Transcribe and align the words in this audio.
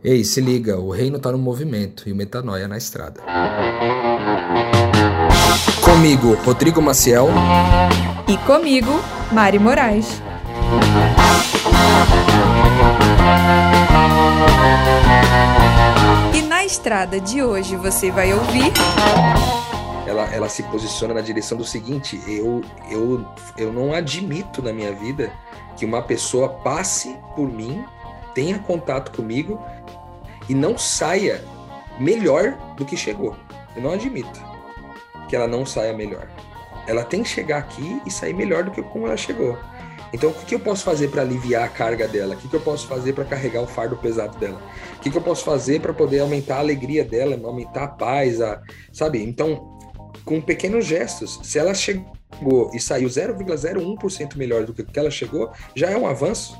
Ei, 0.00 0.22
se 0.22 0.40
liga, 0.40 0.78
o 0.78 0.90
reino 0.90 1.18
tá 1.18 1.32
no 1.32 1.38
movimento 1.38 2.08
e 2.08 2.12
o 2.12 2.14
metanoia 2.14 2.68
na 2.68 2.78
estrada. 2.78 3.20
Comigo, 5.84 6.34
Rodrigo 6.44 6.80
Maciel. 6.80 7.26
E 8.28 8.36
comigo, 8.46 8.92
Mari 9.32 9.58
Moraes. 9.58 10.22
E 16.32 16.42
na 16.42 16.64
estrada 16.64 17.20
de 17.20 17.42
hoje 17.42 17.74
você 17.74 18.12
vai 18.12 18.32
ouvir. 18.32 18.72
Ela, 20.06 20.32
ela 20.32 20.48
se 20.48 20.62
posiciona 20.62 21.12
na 21.12 21.22
direção 21.22 21.58
do 21.58 21.64
seguinte: 21.64 22.22
eu, 22.28 22.62
eu, 22.88 23.26
eu 23.56 23.72
não 23.72 23.92
admito 23.92 24.62
na 24.62 24.72
minha 24.72 24.92
vida 24.92 25.32
que 25.76 25.84
uma 25.84 26.02
pessoa 26.02 26.48
passe 26.48 27.16
por 27.34 27.50
mim, 27.50 27.84
tenha 28.32 28.60
contato 28.60 29.10
comigo 29.10 29.60
e 30.48 30.54
não 30.54 30.78
saia 30.78 31.44
melhor 31.98 32.56
do 32.76 32.84
que 32.84 32.96
chegou. 32.96 33.36
Eu 33.76 33.82
não 33.82 33.92
admito 33.92 34.40
que 35.28 35.36
ela 35.36 35.46
não 35.46 35.66
saia 35.66 35.92
melhor. 35.92 36.28
Ela 36.86 37.04
tem 37.04 37.22
que 37.22 37.28
chegar 37.28 37.58
aqui 37.58 38.00
e 38.06 38.10
sair 38.10 38.32
melhor 38.32 38.64
do 38.64 38.70
que 38.70 38.82
como 38.82 39.06
ela 39.06 39.16
chegou. 39.16 39.58
Então, 40.12 40.30
o 40.30 40.34
que 40.34 40.54
eu 40.54 40.60
posso 40.60 40.84
fazer 40.84 41.08
para 41.08 41.20
aliviar 41.20 41.64
a 41.64 41.68
carga 41.68 42.08
dela? 42.08 42.34
O 42.34 42.38
que 42.38 42.54
eu 42.54 42.60
posso 42.60 42.86
fazer 42.86 43.12
para 43.12 43.24
carregar 43.24 43.60
o 43.60 43.66
fardo 43.66 43.96
pesado 43.96 44.38
dela? 44.38 44.60
O 44.96 45.00
que 45.00 45.14
eu 45.14 45.20
posso 45.20 45.44
fazer 45.44 45.80
para 45.80 45.92
poder 45.92 46.20
aumentar 46.20 46.56
a 46.56 46.60
alegria 46.60 47.04
dela, 47.04 47.38
aumentar 47.44 47.84
a 47.84 47.88
paz, 47.88 48.40
a, 48.40 48.62
sabe? 48.90 49.22
Então, 49.22 49.77
com 50.28 50.42
pequenos 50.42 50.84
gestos, 50.84 51.40
se 51.42 51.58
ela 51.58 51.72
chegou 51.72 52.70
e 52.74 52.78
saiu 52.78 53.08
0,01% 53.08 54.36
melhor 54.36 54.66
do 54.66 54.74
que 54.74 54.98
ela 54.98 55.10
chegou, 55.10 55.50
já 55.74 55.88
é 55.88 55.96
um 55.96 56.06
avanço. 56.06 56.58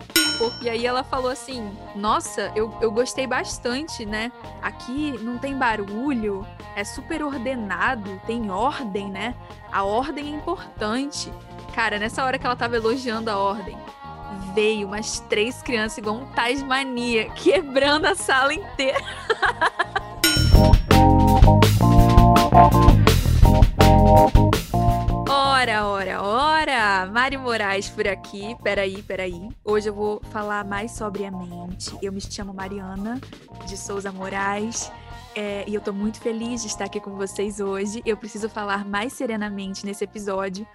E 0.62 0.70
aí 0.70 0.86
ela 0.86 1.04
falou 1.04 1.30
assim: 1.30 1.70
Nossa, 1.94 2.50
eu, 2.56 2.72
eu 2.80 2.90
gostei 2.90 3.26
bastante, 3.26 4.06
né? 4.06 4.32
Aqui 4.62 5.12
não 5.20 5.36
tem 5.36 5.54
barulho, 5.58 6.46
é 6.74 6.82
super 6.82 7.22
ordenado, 7.22 8.18
tem 8.26 8.50
ordem, 8.50 9.10
né? 9.10 9.34
A 9.70 9.84
ordem 9.84 10.32
é 10.32 10.36
importante. 10.36 11.30
Cara, 11.74 11.98
nessa 11.98 12.24
hora 12.24 12.38
que 12.38 12.46
ela 12.46 12.56
tava 12.56 12.76
elogiando 12.76 13.30
a 13.30 13.36
ordem, 13.36 13.76
veio 14.54 14.86
umas 14.86 15.20
três 15.28 15.60
crianças 15.60 15.98
igual 15.98 16.16
um 16.16 16.26
Tasmania, 16.32 17.28
quebrando 17.32 18.06
a 18.06 18.14
sala 18.14 18.54
inteira. 18.54 18.98
Moraes 27.48 27.88
por 27.88 28.06
aqui. 28.06 28.54
Peraí, 28.62 29.02
peraí. 29.02 29.48
Hoje 29.64 29.88
eu 29.88 29.94
vou 29.94 30.20
falar 30.30 30.66
mais 30.66 30.90
sobriamente. 30.90 31.96
Eu 32.02 32.12
me 32.12 32.20
chamo 32.20 32.52
Mariana 32.52 33.18
de 33.66 33.74
Souza 33.74 34.12
Moraes. 34.12 34.92
É, 35.34 35.64
e 35.66 35.74
eu 35.74 35.80
tô 35.80 35.90
muito 35.90 36.20
feliz 36.20 36.60
de 36.60 36.66
estar 36.66 36.84
aqui 36.84 37.00
com 37.00 37.16
vocês 37.16 37.58
hoje. 37.58 38.02
Eu 38.04 38.18
preciso 38.18 38.50
falar 38.50 38.84
mais 38.84 39.14
serenamente 39.14 39.86
nesse 39.86 40.04
episódio, 40.04 40.68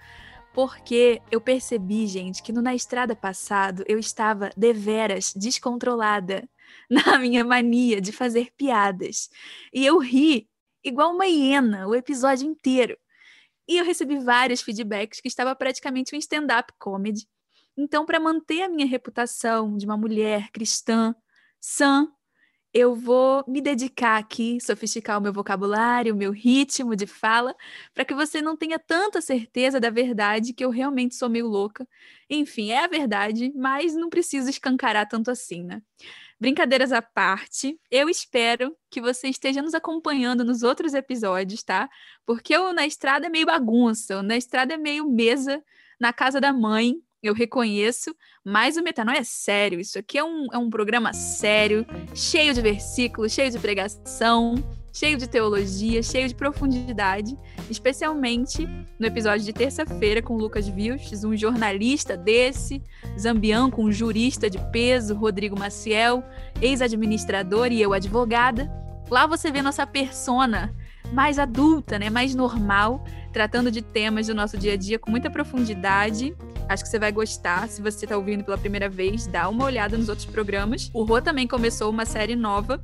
porque 0.52 1.22
eu 1.30 1.40
percebi, 1.40 2.08
gente, 2.08 2.42
que 2.42 2.52
no 2.52 2.60
Na 2.60 2.74
Estrada 2.74 3.14
passado 3.14 3.84
eu 3.86 3.96
estava 3.96 4.50
deveras 4.56 5.32
descontrolada 5.32 6.42
na 6.90 7.20
minha 7.20 7.44
mania 7.44 8.00
de 8.00 8.10
fazer 8.10 8.48
piadas. 8.56 9.30
E 9.72 9.86
eu 9.86 9.96
ri 10.00 10.48
igual 10.82 11.14
uma 11.14 11.26
hiena 11.26 11.86
o 11.86 11.94
episódio 11.94 12.48
inteiro. 12.48 12.98
E 13.68 13.76
eu 13.78 13.84
recebi 13.84 14.18
vários 14.18 14.60
feedbacks 14.60 15.20
que 15.20 15.28
estava 15.28 15.54
praticamente 15.54 16.14
um 16.14 16.18
stand-up 16.18 16.72
comedy. 16.78 17.26
Então, 17.76 18.06
para 18.06 18.20
manter 18.20 18.62
a 18.62 18.68
minha 18.68 18.86
reputação 18.86 19.76
de 19.76 19.84
uma 19.84 19.96
mulher 19.96 20.50
cristã, 20.52 21.14
sã, 21.60 22.08
eu 22.74 22.94
vou 22.94 23.44
me 23.46 23.60
dedicar 23.60 24.18
aqui, 24.18 24.58
sofisticar 24.60 25.18
o 25.18 25.20
meu 25.22 25.32
vocabulário, 25.32 26.12
o 26.12 26.16
meu 26.16 26.32
ritmo 26.32 26.96
de 26.96 27.06
fala, 27.06 27.54
para 27.94 28.04
que 28.04 28.12
você 28.12 28.42
não 28.42 28.56
tenha 28.56 28.80
tanta 28.80 29.20
certeza 29.20 29.78
da 29.78 29.90
verdade 29.90 30.52
que 30.52 30.64
eu 30.64 30.70
realmente 30.70 31.14
sou 31.14 31.30
meio 31.30 31.46
louca. 31.46 31.86
Enfim, 32.28 32.70
é 32.72 32.84
a 32.84 32.88
verdade, 32.88 33.52
mas 33.54 33.94
não 33.94 34.10
preciso 34.10 34.50
escancarar 34.50 35.08
tanto 35.08 35.30
assim, 35.30 35.62
né? 35.62 35.80
Brincadeiras 36.44 36.92
à 36.92 37.00
parte, 37.00 37.80
eu 37.90 38.06
espero 38.06 38.76
que 38.90 39.00
você 39.00 39.28
esteja 39.28 39.62
nos 39.62 39.72
acompanhando 39.72 40.44
nos 40.44 40.62
outros 40.62 40.92
episódios, 40.92 41.62
tá? 41.62 41.88
Porque 42.26 42.54
o 42.54 42.70
Na 42.74 42.86
Estrada 42.86 43.28
é 43.28 43.30
meio 43.30 43.46
bagunça, 43.46 44.22
Na 44.22 44.36
Estrada 44.36 44.74
é 44.74 44.76
meio 44.76 45.10
mesa 45.10 45.64
na 45.98 46.12
casa 46.12 46.42
da 46.42 46.52
mãe, 46.52 46.96
eu 47.22 47.32
reconheço, 47.32 48.14
mas 48.44 48.76
o 48.76 48.82
Metanoia 48.82 49.20
é 49.20 49.24
sério. 49.24 49.80
Isso 49.80 49.98
aqui 49.98 50.18
é 50.18 50.22
um, 50.22 50.46
é 50.52 50.58
um 50.58 50.68
programa 50.68 51.14
sério, 51.14 51.86
cheio 52.14 52.52
de 52.52 52.60
versículos, 52.60 53.32
cheio 53.32 53.50
de 53.50 53.58
pregação, 53.58 54.54
cheio 54.94 55.18
de 55.18 55.28
teologia, 55.28 56.00
cheio 56.04 56.28
de 56.28 56.34
profundidade, 56.36 57.36
especialmente 57.68 58.64
no 58.96 59.06
episódio 59.06 59.44
de 59.44 59.52
terça-feira 59.52 60.22
com 60.22 60.36
Lucas 60.36 60.68
Vilches, 60.68 61.24
um 61.24 61.36
jornalista 61.36 62.16
desse, 62.16 62.80
Zambian 63.18 63.70
com 63.70 63.86
um 63.86 63.92
jurista 63.92 64.48
de 64.48 64.58
peso, 64.70 65.16
Rodrigo 65.16 65.58
Maciel, 65.58 66.22
ex-administrador 66.62 67.72
e 67.72 67.82
eu 67.82 67.92
advogada. 67.92 68.70
Lá 69.10 69.26
você 69.26 69.50
vê 69.50 69.60
nossa 69.60 69.84
persona 69.84 70.72
mais 71.12 71.40
adulta, 71.40 71.98
né, 71.98 72.08
mais 72.08 72.32
normal, 72.32 73.04
tratando 73.32 73.72
de 73.72 73.82
temas 73.82 74.28
do 74.28 74.34
nosso 74.34 74.56
dia 74.56 74.74
a 74.74 74.76
dia 74.76 74.98
com 74.98 75.10
muita 75.10 75.28
profundidade. 75.28 76.36
Acho 76.68 76.84
que 76.84 76.88
você 76.88 77.00
vai 77.00 77.10
gostar. 77.10 77.68
Se 77.68 77.82
você 77.82 78.06
está 78.06 78.16
ouvindo 78.16 78.44
pela 78.44 78.56
primeira 78.56 78.88
vez, 78.88 79.26
dá 79.26 79.48
uma 79.48 79.64
olhada 79.64 79.98
nos 79.98 80.08
outros 80.08 80.26
programas. 80.26 80.88
O 80.94 81.02
Rô 81.02 81.20
também 81.20 81.46
começou 81.46 81.90
uma 81.90 82.06
série 82.06 82.36
nova 82.36 82.82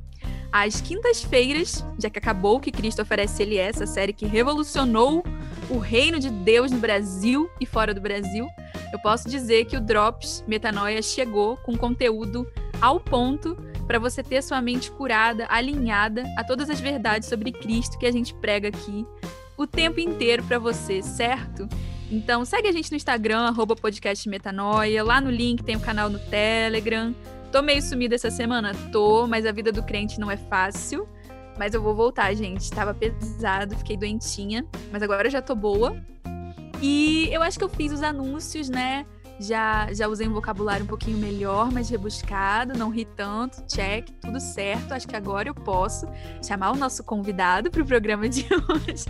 às 0.51 0.81
quintas-feiras, 0.81 1.85
já 1.97 2.09
que 2.09 2.19
acabou 2.19 2.59
que 2.59 2.71
Cristo 2.71 3.01
oferece 3.01 3.41
ele 3.43 3.57
é, 3.57 3.67
essa 3.67 3.85
série 3.85 4.13
que 4.13 4.25
revolucionou 4.25 5.23
o 5.69 5.77
reino 5.77 6.19
de 6.19 6.29
Deus 6.29 6.71
no 6.71 6.77
Brasil 6.77 7.49
e 7.59 7.65
fora 7.65 7.93
do 7.93 8.01
Brasil, 8.01 8.47
eu 8.91 8.99
posso 8.99 9.29
dizer 9.29 9.65
que 9.65 9.77
o 9.77 9.81
Drops 9.81 10.43
Metanoia 10.47 11.01
chegou 11.01 11.55
com 11.57 11.77
conteúdo 11.77 12.45
ao 12.81 12.99
ponto 12.99 13.55
para 13.87 13.99
você 13.99 14.21
ter 14.21 14.41
sua 14.41 14.61
mente 14.61 14.91
curada, 14.91 15.45
alinhada 15.49 16.23
a 16.37 16.43
todas 16.43 16.69
as 16.69 16.79
verdades 16.79 17.29
sobre 17.29 17.51
Cristo 17.51 17.97
que 17.97 18.05
a 18.05 18.11
gente 18.11 18.33
prega 18.33 18.67
aqui 18.67 19.05
o 19.57 19.67
tempo 19.67 19.99
inteiro 19.99 20.43
para 20.43 20.59
você, 20.59 21.01
certo? 21.01 21.67
Então 22.09 22.43
segue 22.43 22.67
a 22.67 22.71
gente 22.71 22.91
no 22.91 22.97
Instagram, 22.97 23.41
arroba 23.41 23.75
podcast 23.75 24.27
Metanoia, 24.27 25.03
lá 25.03 25.21
no 25.21 25.29
link 25.29 25.63
tem 25.63 25.77
o 25.77 25.79
canal 25.79 26.09
no 26.09 26.19
Telegram, 26.19 27.15
Tô 27.51 27.61
meio 27.61 27.81
sumida 27.81 28.15
essa 28.15 28.31
semana? 28.31 28.73
Tô, 28.93 29.27
mas 29.27 29.45
a 29.45 29.51
vida 29.51 29.73
do 29.73 29.83
crente 29.83 30.17
não 30.19 30.31
é 30.31 30.37
fácil. 30.37 31.05
Mas 31.59 31.73
eu 31.73 31.81
vou 31.81 31.93
voltar, 31.93 32.33
gente. 32.33 32.69
Tava 32.71 32.93
pesado, 32.93 33.77
fiquei 33.77 33.97
doentinha, 33.97 34.65
mas 34.89 35.03
agora 35.03 35.29
já 35.29 35.41
tô 35.41 35.53
boa. 35.53 36.01
E 36.81 37.27
eu 37.29 37.43
acho 37.43 37.59
que 37.59 37.63
eu 37.65 37.69
fiz 37.69 37.91
os 37.91 38.01
anúncios, 38.01 38.69
né? 38.69 39.05
Já, 39.37 39.91
já 39.91 40.07
usei 40.07 40.27
um 40.27 40.33
vocabulário 40.33 40.85
um 40.85 40.87
pouquinho 40.87 41.17
melhor, 41.17 41.71
mais 41.71 41.89
rebuscado, 41.89 42.77
não 42.77 42.89
ri 42.89 43.03
tanto, 43.03 43.65
check, 43.67 44.09
tudo 44.21 44.39
certo. 44.39 44.93
Acho 44.93 45.07
que 45.07 45.15
agora 45.15 45.49
eu 45.49 45.53
posso 45.53 46.07
chamar 46.41 46.71
o 46.71 46.75
nosso 46.75 47.03
convidado 47.03 47.69
para 47.69 47.81
o 47.81 47.85
programa 47.85 48.29
de 48.29 48.47
hoje. 48.69 49.05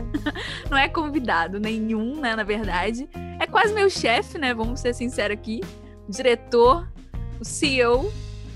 Não 0.68 0.78
é 0.78 0.90
convidado 0.90 1.60
nenhum, 1.60 2.20
né? 2.20 2.36
Na 2.36 2.44
verdade, 2.44 3.08
é 3.40 3.46
quase 3.46 3.72
meu 3.72 3.90
chefe, 3.90 4.40
né? 4.40 4.52
Vamos 4.52 4.80
ser 4.80 4.96
sinceros 4.96 5.38
aqui. 5.38 5.62
Diretor, 6.10 6.92
o 7.40 7.46
CEO 7.46 8.12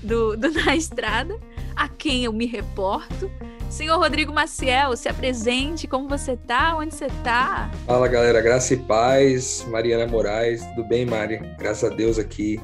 do, 0.06 0.36
do 0.36 0.50
Na 0.64 0.74
Estrada, 0.74 1.38
a 1.74 1.88
quem 1.88 2.24
eu 2.24 2.32
me 2.32 2.46
reporto. 2.46 3.30
Senhor 3.68 3.98
Rodrigo 3.98 4.32
Maciel, 4.32 4.96
se 4.96 5.08
apresente, 5.08 5.88
como 5.88 6.08
você 6.08 6.36
tá, 6.36 6.76
onde 6.78 6.94
você 6.94 7.08
tá? 7.24 7.68
Fala 7.84 8.06
galera, 8.06 8.40
graça 8.40 8.74
e 8.74 8.76
paz, 8.76 9.66
Mariana 9.68 10.06
Moraes, 10.06 10.64
tudo 10.66 10.84
bem 10.84 11.04
Mari? 11.04 11.38
Graças 11.58 11.90
a 11.90 11.94
Deus 11.94 12.16
aqui, 12.16 12.60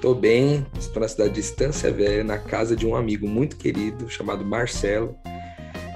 tô 0.00 0.14
bem, 0.14 0.66
estou 0.78 1.02
na 1.02 1.08
cidade 1.08 1.34
de 1.34 1.40
Estância 1.40 1.92
Velha, 1.92 2.24
na 2.24 2.38
casa 2.38 2.74
de 2.74 2.86
um 2.86 2.96
amigo 2.96 3.28
muito 3.28 3.56
querido, 3.56 4.08
chamado 4.08 4.42
Marcelo, 4.42 5.14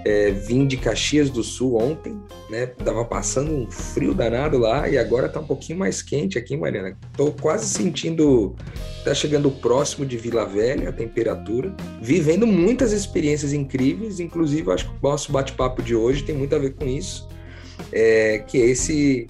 é, 0.07 0.31
vim 0.31 0.69
de 0.69 0.77
Caxias 0.77 1.29
do 1.29 1.43
Sul 1.43 1.83
ontem, 1.83 2.17
né? 2.49 2.67
Tava 2.67 3.05
passando 3.05 3.51
um 3.51 3.69
frio 3.69 4.15
danado 4.15 4.57
lá 4.57 4.89
e 4.89 4.97
agora 4.97 5.29
tá 5.29 5.41
um 5.41 5.47
pouquinho 5.47 5.81
mais 5.81 6.01
quente 6.01 6.39
aqui, 6.39 6.57
Mariana. 6.57 6.97
Tô 7.17 7.33
quase 7.33 7.67
sentindo, 7.67 8.55
tá 9.05 9.13
chegando 9.13 9.51
próximo 9.51 10.07
de 10.07 10.17
Vila 10.17 10.47
Velha 10.47 10.91
a 10.91 10.93
temperatura. 10.93 11.75
Vivendo 12.01 12.47
muitas 12.47 12.93
experiências 12.93 13.53
incríveis, 13.53 14.21
inclusive 14.21 14.71
acho 14.71 14.89
que 14.89 14.95
o 14.95 15.09
nosso 15.11 15.33
bate-papo 15.33 15.83
de 15.83 15.97
hoje 15.97 16.23
tem 16.23 16.37
muito 16.37 16.55
a 16.55 16.59
ver 16.61 16.75
com 16.75 16.87
isso, 16.87 17.29
é, 17.91 18.39
que 18.47 18.63
é 18.63 18.67
esse 18.67 19.27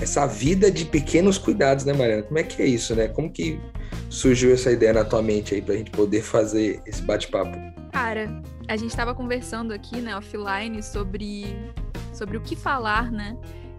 essa 0.00 0.26
vida 0.26 0.70
de 0.70 0.84
pequenos 0.84 1.36
cuidados, 1.36 1.84
né, 1.84 1.92
Mariana? 1.92 2.22
Como 2.22 2.38
é 2.38 2.44
que 2.44 2.62
é 2.62 2.66
isso, 2.66 2.94
né? 2.94 3.08
Como 3.08 3.28
que 3.28 3.60
surgiu 4.08 4.52
essa 4.52 4.70
ideia 4.70 4.92
na 4.92 5.04
tua 5.04 5.20
mente 5.20 5.54
aí 5.54 5.62
pra 5.62 5.74
gente 5.74 5.90
poder 5.90 6.22
fazer 6.22 6.80
esse 6.86 7.02
bate-papo? 7.02 7.56
Cara, 7.92 8.42
a 8.68 8.76
gente 8.76 8.90
estava 8.90 9.14
conversando 9.14 9.72
aqui, 9.72 10.00
né, 10.00 10.16
offline, 10.16 10.82
sobre, 10.82 11.56
sobre 12.12 12.36
o 12.36 12.40
que 12.40 12.56
falar, 12.56 13.10
né? 13.10 13.36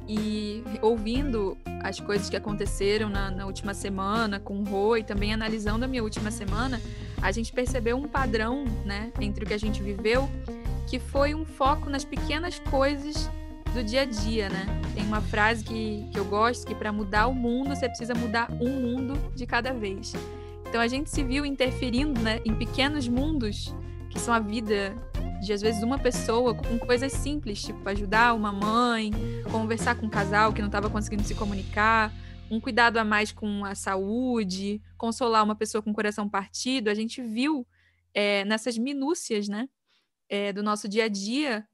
E 0.08 0.64
ouvindo 0.82 1.58
as 1.82 2.00
coisas 2.00 2.30
que 2.30 2.36
aconteceram 2.36 3.10
na, 3.10 3.32
na 3.32 3.46
última 3.46 3.74
semana 3.74 4.40
com 4.40 4.60
o 4.60 4.64
Rô 4.64 4.98
e 4.98 5.04
também 5.04 5.34
analisando 5.34 5.86
a 5.86 5.88
minha 5.88 6.04
última 6.04 6.30
semana, 6.30 6.82
a 7.22 7.32
gente 7.32 7.54
percebeu 7.54 7.96
um 7.96 8.08
padrão, 8.08 8.66
né, 8.86 9.12
entre 9.20 9.46
o 9.46 9.48
que 9.48 9.54
a 9.54 9.58
gente 9.58 9.82
viveu, 9.82 10.30
que 10.88 11.00
foi 11.00 11.34
um 11.34 11.46
foco 11.46 11.90
nas 11.90 12.04
pequenas 12.04 12.60
coisas 12.60 13.30
do 13.74 13.84
dia 13.84 14.02
a 14.02 14.06
dia, 14.06 14.50
né? 14.50 14.66
Tem 14.94 15.04
uma 15.04 15.22
frase 15.22 15.64
que, 15.64 16.08
que 16.12 16.20
eu 16.20 16.26
gosto, 16.26 16.68
que 16.68 16.76
para 16.76 16.92
mudar 16.92 17.28
o 17.28 17.34
mundo, 17.34 17.70
você 17.70 17.88
precisa 17.88 18.14
mudar 18.14 18.52
um 18.60 18.70
mundo 18.70 19.18
de 19.34 19.46
cada 19.48 19.74
vez. 19.74 20.14
Então 20.68 20.80
a 20.80 20.88
gente 20.88 21.10
se 21.10 21.24
viu 21.24 21.46
interferindo, 21.46 22.20
né, 22.20 22.40
em 22.46 22.54
pequenos 22.54 23.08
mundos, 23.08 23.74
que 24.14 24.20
são 24.20 24.32
a 24.32 24.40
vida 24.40 24.96
de 25.42 25.52
às 25.52 25.62
vezes 25.62 25.82
uma 25.82 25.98
pessoa 25.98 26.54
com 26.54 26.78
coisas 26.78 27.12
simples, 27.12 27.64
tipo 27.64 27.90
ajudar 27.90 28.36
uma 28.36 28.52
mãe, 28.52 29.12
conversar 29.52 29.96
com 29.96 30.06
um 30.06 30.10
casal 30.10 30.54
que 30.54 30.62
não 30.62 30.68
estava 30.68 30.88
conseguindo 30.88 31.24
se 31.24 31.34
comunicar, 31.34 32.14
um 32.50 32.62
cuidado 32.62 32.98
a 32.98 33.04
mais 33.04 33.32
com 33.32 33.66
a 33.66 33.74
saúde, 33.74 34.80
consolar 34.98 35.44
uma 35.44 35.56
pessoa 35.56 35.82
com 35.82 35.90
o 35.90 35.94
coração 35.94 36.30
partido. 36.30 36.90
A 36.90 36.94
gente 36.94 37.24
viu 37.24 37.68
é, 38.14 38.46
nessas 38.46 38.78
minúcias, 38.78 39.48
né, 39.48 39.68
é, 40.30 40.54
do 40.54 40.62
nosso 40.62 40.88
dia 40.88 41.06
a 41.06 41.08
dia, 41.08 41.68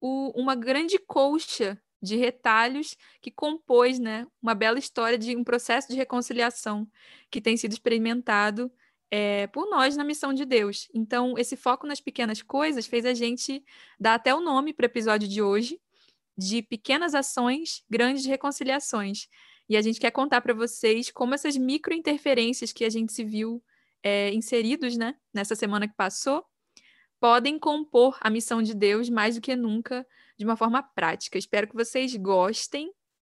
o, 0.00 0.32
uma 0.34 0.56
grande 0.56 0.98
colcha 0.98 1.80
de 2.02 2.16
retalhos 2.16 2.96
que 3.22 3.30
compôs, 3.30 4.00
né, 4.00 4.26
uma 4.42 4.54
bela 4.54 4.80
história 4.80 5.16
de 5.16 5.36
um 5.36 5.44
processo 5.44 5.88
de 5.88 5.94
reconciliação 5.94 6.86
que 7.30 7.40
tem 7.40 7.56
sido 7.56 7.72
experimentado 7.72 8.70
é, 9.16 9.46
por 9.46 9.70
nós 9.70 9.96
na 9.96 10.02
missão 10.02 10.34
de 10.34 10.44
Deus. 10.44 10.88
Então, 10.92 11.38
esse 11.38 11.56
foco 11.56 11.86
nas 11.86 12.00
pequenas 12.00 12.42
coisas 12.42 12.84
fez 12.84 13.06
a 13.06 13.14
gente 13.14 13.64
dar 13.98 14.14
até 14.14 14.34
o 14.34 14.40
nome 14.40 14.72
para 14.72 14.82
o 14.82 14.86
episódio 14.86 15.28
de 15.28 15.40
hoje, 15.40 15.80
de 16.36 16.62
pequenas 16.62 17.14
ações, 17.14 17.84
grandes 17.88 18.26
reconciliações. 18.26 19.28
E 19.68 19.76
a 19.76 19.82
gente 19.82 20.00
quer 20.00 20.10
contar 20.10 20.40
para 20.40 20.52
vocês 20.52 21.12
como 21.12 21.32
essas 21.32 21.56
microinterferências 21.56 22.72
que 22.72 22.84
a 22.84 22.90
gente 22.90 23.12
se 23.12 23.22
viu 23.22 23.62
é, 24.02 24.34
inseridos 24.34 24.96
né, 24.96 25.14
nessa 25.32 25.54
semana 25.54 25.86
que 25.86 25.94
passou 25.94 26.44
podem 27.20 27.56
compor 27.56 28.18
a 28.20 28.28
missão 28.28 28.60
de 28.60 28.74
Deus 28.74 29.08
mais 29.08 29.36
do 29.36 29.40
que 29.40 29.54
nunca 29.54 30.04
de 30.36 30.44
uma 30.44 30.56
forma 30.56 30.82
prática. 30.82 31.38
Espero 31.38 31.68
que 31.68 31.74
vocês 31.76 32.16
gostem, 32.16 32.92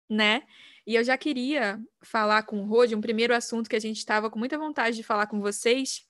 né? 0.09 0.41
E 0.87 0.95
eu 0.95 1.03
já 1.03 1.17
queria 1.17 1.83
falar 2.01 2.43
com 2.43 2.61
o 2.61 2.65
Rô 2.65 2.85
de 2.85 2.95
um 2.95 3.01
primeiro 3.01 3.35
assunto 3.35 3.69
que 3.69 3.75
a 3.75 3.79
gente 3.79 3.97
estava 3.97 4.29
com 4.29 4.39
muita 4.39 4.57
vontade 4.57 4.95
de 4.95 5.03
falar 5.03 5.27
com 5.27 5.41
vocês, 5.41 6.07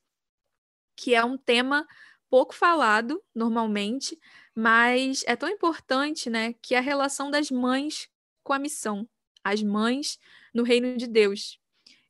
que 0.95 1.15
é 1.15 1.25
um 1.25 1.35
tema 1.35 1.87
pouco 2.29 2.53
falado 2.53 3.19
normalmente, 3.33 4.19
mas 4.53 5.23
é 5.25 5.35
tão 5.35 5.49
importante, 5.49 6.29
né, 6.29 6.53
que 6.61 6.75
é 6.75 6.77
a 6.77 6.81
relação 6.81 7.31
das 7.31 7.49
mães 7.49 8.07
com 8.43 8.53
a 8.53 8.59
missão, 8.59 9.09
as 9.43 9.63
mães 9.63 10.19
no 10.53 10.61
reino 10.61 10.95
de 10.95 11.07
Deus. 11.07 11.59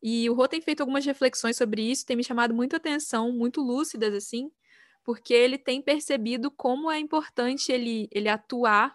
E 0.03 0.29
o 0.29 0.33
Rô 0.33 0.45
tem 0.45 0.59
feito 0.59 0.81
algumas 0.81 1.05
reflexões 1.05 1.55
sobre 1.55 1.89
isso, 1.89 2.05
tem 2.05 2.17
me 2.17 2.23
chamado 2.23 2.53
muita 2.53 2.75
atenção, 2.75 3.31
muito 3.31 3.61
lúcidas 3.61 4.13
assim, 4.13 4.51
porque 5.05 5.33
ele 5.33 5.57
tem 5.57 5.81
percebido 5.81 6.51
como 6.51 6.91
é 6.91 6.99
importante 6.99 7.71
ele, 7.71 8.09
ele 8.11 8.27
atuar 8.27 8.93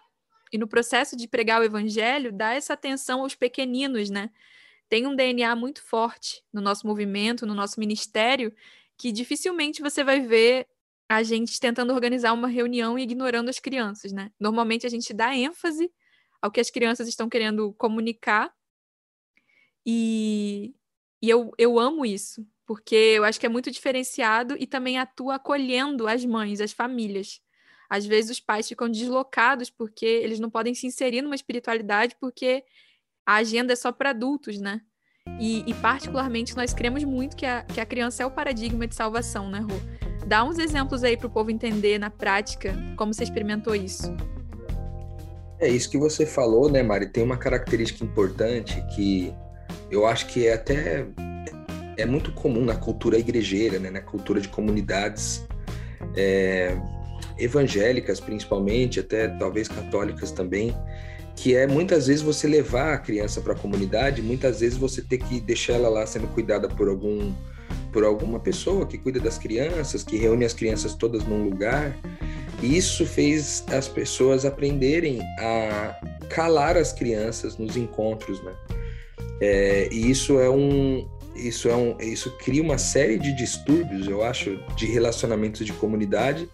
e 0.53 0.57
no 0.59 0.67
processo 0.67 1.17
de 1.17 1.27
pregar 1.27 1.59
o 1.59 1.63
evangelho, 1.63 2.31
dá 2.31 2.53
essa 2.53 2.73
atenção 2.73 3.21
aos 3.21 3.33
pequeninos, 3.33 4.11
né? 4.11 4.29
Tem 4.87 5.07
um 5.07 5.15
DNA 5.15 5.55
muito 5.55 5.81
forte 5.81 6.43
no 6.53 6.61
nosso 6.61 6.85
movimento, 6.85 7.43
no 7.47 7.55
nosso 7.55 7.79
ministério, 7.79 8.53
que 8.95 9.11
dificilmente 9.11 9.81
você 9.81 10.03
vai 10.03 10.21
ver 10.21 10.67
a 11.09 11.23
gente 11.23 11.59
tentando 11.59 11.91
organizar 11.91 12.33
uma 12.33 12.47
reunião 12.47 12.99
e 12.99 13.01
ignorando 13.01 13.49
as 13.49 13.57
crianças, 13.57 14.11
né? 14.11 14.31
Normalmente 14.39 14.85
a 14.85 14.89
gente 14.89 15.11
dá 15.11 15.35
ênfase 15.35 15.91
ao 16.39 16.51
que 16.51 16.59
as 16.59 16.69
crianças 16.69 17.07
estão 17.07 17.27
querendo 17.27 17.73
comunicar. 17.73 18.53
E, 19.83 20.75
e 21.19 21.29
eu, 21.31 21.51
eu 21.57 21.79
amo 21.79 22.05
isso, 22.05 22.45
porque 22.63 22.95
eu 22.95 23.23
acho 23.23 23.39
que 23.39 23.47
é 23.47 23.49
muito 23.49 23.71
diferenciado 23.71 24.55
e 24.59 24.67
também 24.67 24.99
atua 24.99 25.35
acolhendo 25.35 26.07
as 26.07 26.23
mães, 26.23 26.61
as 26.61 26.71
famílias 26.71 27.41
às 27.89 28.05
vezes 28.05 28.31
os 28.31 28.39
pais 28.39 28.67
ficam 28.67 28.89
deslocados 28.89 29.69
porque 29.69 30.05
eles 30.05 30.39
não 30.39 30.49
podem 30.49 30.73
se 30.73 30.87
inserir 30.87 31.21
numa 31.21 31.35
espiritualidade 31.35 32.15
porque 32.19 32.63
a 33.25 33.35
agenda 33.35 33.73
é 33.73 33.75
só 33.75 33.91
para 33.91 34.09
adultos, 34.09 34.59
né? 34.59 34.81
E, 35.39 35.63
e, 35.65 35.73
particularmente 35.75 36.55
nós 36.55 36.73
cremos 36.73 37.03
muito 37.03 37.35
que 37.35 37.45
a, 37.45 37.63
que 37.63 37.79
a 37.79 37.85
criança 37.85 38.23
é 38.23 38.25
o 38.25 38.31
paradigma 38.31 38.85
de 38.85 38.93
salvação, 38.93 39.49
né, 39.49 39.59
Rô? 39.59 40.27
Dá 40.27 40.43
uns 40.43 40.57
exemplos 40.57 41.03
aí 41.03 41.15
para 41.15 41.27
o 41.27 41.29
povo 41.29 41.49
entender 41.49 41.97
na 41.97 42.09
prática 42.09 42.75
como 42.97 43.13
você 43.13 43.23
experimentou 43.23 43.73
isso. 43.73 44.13
É 45.59 45.67
isso 45.69 45.89
que 45.89 45.97
você 45.97 46.25
falou, 46.25 46.69
né, 46.69 46.83
Mari? 46.83 47.07
Tem 47.07 47.23
uma 47.23 47.37
característica 47.37 48.03
importante 48.03 48.83
que 48.93 49.33
eu 49.89 50.05
acho 50.05 50.27
que 50.27 50.47
é 50.47 50.53
até 50.53 51.05
é 51.97 52.05
muito 52.05 52.31
comum 52.33 52.65
na 52.65 52.75
cultura 52.75 53.17
igrejeira, 53.17 53.79
né, 53.79 53.89
na 53.89 54.01
cultura 54.01 54.41
de 54.41 54.47
comunidades. 54.47 55.45
É, 56.15 56.75
evangélicas 57.43 58.19
principalmente, 58.19 58.99
até 58.99 59.27
talvez 59.27 59.67
católicas 59.67 60.31
também, 60.31 60.75
que 61.35 61.55
é 61.55 61.65
muitas 61.67 62.07
vezes 62.07 62.21
você 62.21 62.47
levar 62.47 62.93
a 62.93 62.97
criança 62.97 63.41
para 63.41 63.53
a 63.53 63.55
comunidade, 63.55 64.21
muitas 64.21 64.59
vezes 64.59 64.77
você 64.77 65.01
ter 65.01 65.17
que 65.17 65.39
deixar 65.39 65.73
ela 65.73 65.89
lá 65.89 66.05
sendo 66.05 66.27
cuidada 66.27 66.67
por 66.67 66.87
algum 66.87 67.33
por 67.91 68.03
alguma 68.03 68.39
pessoa 68.39 68.87
que 68.87 68.97
cuida 68.97 69.19
das 69.19 69.37
crianças, 69.37 70.03
que 70.03 70.17
reúne 70.17 70.43
as 70.43 70.53
crianças 70.53 70.95
todas 70.95 71.23
num 71.25 71.43
lugar. 71.43 71.95
E 72.61 72.75
isso 72.75 73.05
fez 73.05 73.63
as 73.71 73.87
pessoas 73.87 74.45
aprenderem 74.45 75.21
a 75.39 75.95
calar 76.29 76.75
as 76.75 76.91
crianças 76.91 77.55
nos 77.57 77.77
encontros, 77.77 78.41
né? 78.43 78.51
É, 79.39 79.89
e 79.91 80.09
isso 80.09 80.39
é 80.39 80.49
um, 80.49 81.07
isso 81.35 81.69
é 81.69 81.75
um, 81.75 81.97
isso 81.99 82.31
cria 82.37 82.63
uma 82.63 82.77
série 82.77 83.19
de 83.19 83.35
distúrbios, 83.35 84.07
eu 84.07 84.23
acho, 84.23 84.57
de 84.75 84.85
relacionamentos 84.85 85.65
de 85.65 85.73
comunidade. 85.73 86.49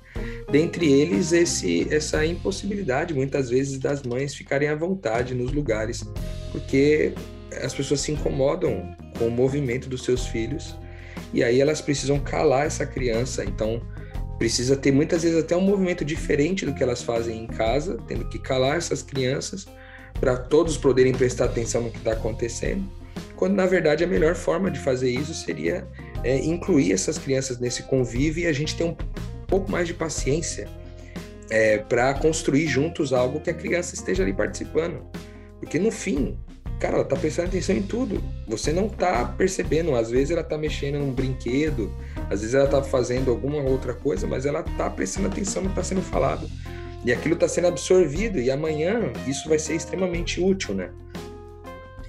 Dentre 0.52 0.92
eles, 0.92 1.32
esse, 1.32 1.88
essa 1.94 2.26
impossibilidade, 2.26 3.14
muitas 3.14 3.50
vezes, 3.50 3.78
das 3.78 4.02
mães 4.04 4.34
ficarem 4.34 4.68
à 4.68 4.76
vontade 4.76 5.36
nos 5.36 5.52
lugares, 5.52 6.04
porque 6.52 7.14
as 7.62 7.74
pessoas 7.74 8.02
se 8.02 8.12
incomodam 8.12 8.96
com 9.18 9.28
o 9.28 9.32
movimento 9.32 9.88
dos 9.88 10.04
seus 10.04 10.26
filhos 10.26 10.76
e 11.34 11.44
aí 11.44 11.62
elas 11.62 11.82
precisam 11.82 12.20
calar 12.20 12.66
essa 12.66 12.86
criança. 12.86 13.44
Então, 13.44 13.82
precisa 14.40 14.76
ter 14.76 14.92
muitas 14.92 15.22
vezes 15.24 15.38
até 15.38 15.56
um 15.56 15.62
movimento 15.62 16.04
diferente 16.04 16.66
do 16.66 16.74
que 16.74 16.82
elas 16.82 17.04
fazem 17.04 17.44
em 17.44 17.48
casa, 17.48 17.98
tendo 18.08 18.26
que 18.26 18.40
calar 18.40 18.78
essas 18.78 19.04
crianças 19.04 19.68
para 20.20 20.36
todos 20.36 20.78
poderem 20.78 21.14
prestar 21.14 21.46
atenção 21.46 21.84
no 21.84 21.92
que 21.92 21.98
está 22.00 22.14
acontecendo 22.14 22.90
quando 23.40 23.56
na 23.56 23.66
verdade 23.66 24.04
a 24.04 24.08
melhor 24.08 24.36
forma 24.36 24.70
de 24.70 24.78
fazer 24.78 25.10
isso 25.10 25.34
seria 25.34 25.88
é, 26.26 26.38
incluir 26.44 26.92
essas 26.92 27.18
crianças 27.18 27.58
nesse 27.58 27.84
convívio 27.84 28.44
e 28.44 28.48
a 28.48 28.52
gente 28.52 28.76
ter 28.76 28.84
um 28.84 28.96
pouco 29.50 29.72
mais 29.72 29.88
de 29.88 29.94
paciência 29.94 30.68
é, 31.50 31.80
para 31.80 32.14
construir 32.14 32.68
juntos 32.68 33.12
algo 33.12 33.40
que 33.40 33.50
a 33.50 33.54
criança 33.54 33.96
esteja 33.96 34.24
ali 34.24 34.34
participando. 34.34 35.02
Porque 35.60 35.80
no 35.80 35.92
fim, 35.92 36.38
cara, 36.80 36.96
ela 36.96 37.04
tá 37.04 37.16
prestando 37.16 37.50
atenção 37.50 37.76
em 37.76 37.82
tudo. 37.82 38.24
Você 38.48 38.72
não 38.72 38.88
tá 38.88 39.26
percebendo, 39.38 39.96
às 39.96 40.10
vezes 40.10 40.32
ela 40.32 40.44
tá 40.44 40.58
mexendo 40.58 41.00
num 41.00 41.12
brinquedo, 41.12 41.92
às 42.30 42.42
vezes 42.42 42.54
ela 42.54 42.68
tá 42.68 42.82
fazendo 42.84 43.32
alguma 43.32 43.62
outra 43.62 43.94
coisa, 43.94 44.28
mas 44.28 44.46
ela 44.46 44.64
tá 44.64 44.90
prestando 44.90 45.28
atenção 45.28 45.64
no 45.64 45.70
que 45.70 45.76
tá 45.76 45.84
sendo 45.84 46.02
falado. 46.02 46.50
E 47.04 47.12
aquilo 47.12 47.34
está 47.34 47.48
sendo 47.48 47.68
absorvido, 47.68 48.40
e 48.40 48.52
amanhã 48.52 49.12
isso 49.26 49.48
vai 49.50 49.58
ser 49.58 49.76
extremamente 49.76 50.40
útil, 50.40 50.76
né? 50.76 50.92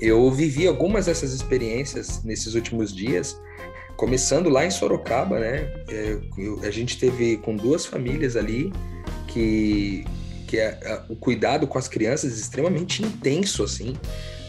Eu 0.00 0.30
vivi 0.30 0.66
algumas 0.66 1.06
dessas 1.06 1.32
experiências 1.32 2.24
nesses 2.24 2.54
últimos 2.54 2.94
dias, 2.94 3.38
começando 4.00 4.48
lá 4.48 4.64
em 4.64 4.70
Sorocaba, 4.70 5.38
né? 5.38 5.70
É, 5.86 6.16
a 6.66 6.70
gente 6.70 6.98
teve 6.98 7.36
com 7.36 7.54
duas 7.54 7.84
famílias 7.84 8.34
ali 8.34 8.72
que, 9.28 10.06
que 10.46 10.58
é, 10.58 11.02
o 11.10 11.14
cuidado 11.14 11.66
com 11.66 11.76
as 11.76 11.86
crianças 11.86 12.32
é 12.32 12.34
extremamente 12.36 13.02
intenso, 13.02 13.62
assim. 13.62 13.94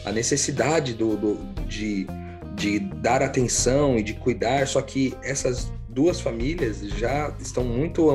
A 0.06 0.12
necessidade 0.14 0.94
do, 0.94 1.18
do, 1.18 1.36
de, 1.68 2.08
de 2.56 2.80
dar 2.80 3.22
atenção 3.22 3.98
e 3.98 4.04
de 4.04 4.14
cuidar, 4.14 4.66
só 4.70 4.82
que 4.82 5.14
essas 5.22 5.70
duas 5.90 6.22
famílias 6.22 6.80
já 6.98 7.36
estão 7.38 7.66
muito 7.66 8.10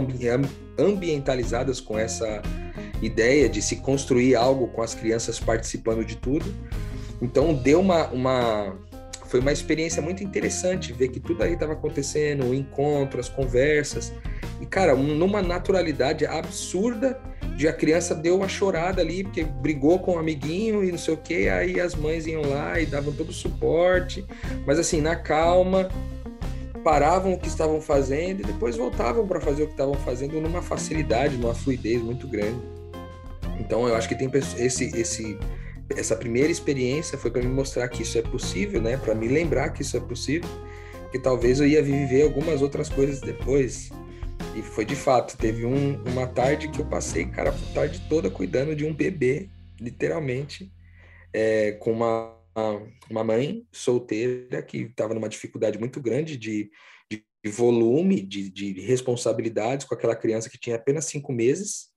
ambientalizadas 0.79 1.83
com 1.83 1.99
essa 1.99 2.41
ideia 3.03 3.47
de 3.47 3.61
se 3.61 3.77
construir 3.77 4.35
algo 4.37 4.69
com 4.69 4.81
as 4.81 4.95
crianças 4.95 5.39
participando 5.39 6.03
de 6.03 6.17
tudo. 6.17 6.47
Então 7.21 7.53
deu 7.53 7.81
uma, 7.81 8.07
uma 8.07 8.86
foi 9.29 9.41
uma 9.41 9.53
experiência 9.53 10.01
muito 10.01 10.23
interessante 10.23 10.93
ver 10.93 11.09
que 11.09 11.21
tudo 11.21 11.43
aí 11.43 11.55
estava 11.55 11.73
acontecendo, 11.73 12.45
o 12.45 12.55
encontro, 12.55 13.21
as 13.21 13.29
conversas. 13.29 14.13
E 14.61 14.67
cara, 14.67 14.95
numa 14.95 15.43
naturalidade 15.43 16.25
absurda 16.27 17.21
de 17.57 17.67
a 17.67 17.73
criança 17.73 18.15
deu 18.15 18.37
uma 18.37 18.49
chorada 18.49 19.01
ali 19.01 19.25
porque 19.25 19.45
brigou 19.45 19.99
com 19.99 20.15
um 20.15 20.19
amiguinho 20.19 20.85
e 20.85 20.91
não 20.91 20.99
sei 20.99 21.15
o 21.15 21.17
que, 21.17 21.49
aí 21.49 21.81
as 21.81 21.95
mães 21.95 22.27
iam 22.27 22.43
lá 22.43 22.79
e 22.79 22.87
davam 22.87 23.13
todo 23.13 23.31
o 23.31 23.33
suporte, 23.33 24.25
mas 24.67 24.79
assim, 24.79 25.01
na 25.01 25.17
calma, 25.17 25.89
paravam 26.85 27.33
o 27.33 27.39
que 27.39 27.49
estavam 27.49 27.81
fazendo 27.81 28.41
e 28.41 28.45
depois 28.45 28.77
voltavam 28.77 29.27
para 29.27 29.41
fazer 29.41 29.65
o 29.65 29.67
que 29.67 29.73
estavam 29.73 29.95
fazendo 29.95 30.41
numa 30.41 30.63
facilidade, 30.63 31.37
numa 31.37 31.55
fluidez 31.55 32.01
muito 32.03 32.29
grande. 32.29 32.61
Então 33.59 33.89
eu 33.89 33.97
acho 33.97 34.09
que 34.09 34.15
tem 34.15 34.31
esse 34.59 34.85
esse 34.85 35.39
essa 35.91 36.17
primeira 36.17 36.51
experiência 36.51 37.17
foi 37.17 37.31
para 37.31 37.43
me 37.43 37.49
mostrar 37.49 37.89
que 37.89 38.03
isso 38.03 38.19
é 38.19 38.23
possível, 38.23 38.81
né? 38.81 38.97
Para 38.97 39.15
me 39.15 39.29
lembrar 39.29 39.71
que 39.71 39.83
isso 39.83 39.97
é 39.97 40.01
possível. 40.01 40.49
que 41.13 41.19
talvez 41.21 41.61
eu 41.61 41.67
ia 41.67 41.83
viver 41.83 42.23
algumas 42.23 42.61
outras 42.63 42.89
coisas 42.89 43.21
depois. 43.21 43.91
E 44.57 44.63
foi 44.63 44.85
de 44.85 44.97
fato, 44.97 45.37
teve 45.37 45.65
um, 45.65 46.03
uma 46.05 46.27
tarde 46.27 46.69
que 46.69 46.81
eu 46.81 46.87
passei, 46.87 47.27
cara, 47.27 47.51
a 47.51 47.75
tarde 47.75 48.03
toda 48.09 48.31
cuidando 48.31 48.75
de 48.75 48.85
um 48.85 48.93
bebê, 48.93 49.49
literalmente, 49.81 50.71
é, 51.33 51.73
com 51.73 51.93
uma, 51.93 52.35
uma 53.09 53.23
mãe 53.23 53.65
solteira 53.71 54.63
que 54.63 54.79
estava 54.79 55.15
numa 55.15 55.29
dificuldade 55.29 55.79
muito 55.79 56.01
grande 56.01 56.37
de, 56.37 56.71
de 57.11 57.51
volume, 57.51 58.21
de, 58.21 58.51
de 58.51 58.81
responsabilidades 58.81 59.87
com 59.87 59.95
aquela 59.95 60.17
criança 60.17 60.51
que 60.51 60.59
tinha 60.59 60.77
apenas 60.77 61.05
cinco 61.05 61.33
meses. 61.33 61.89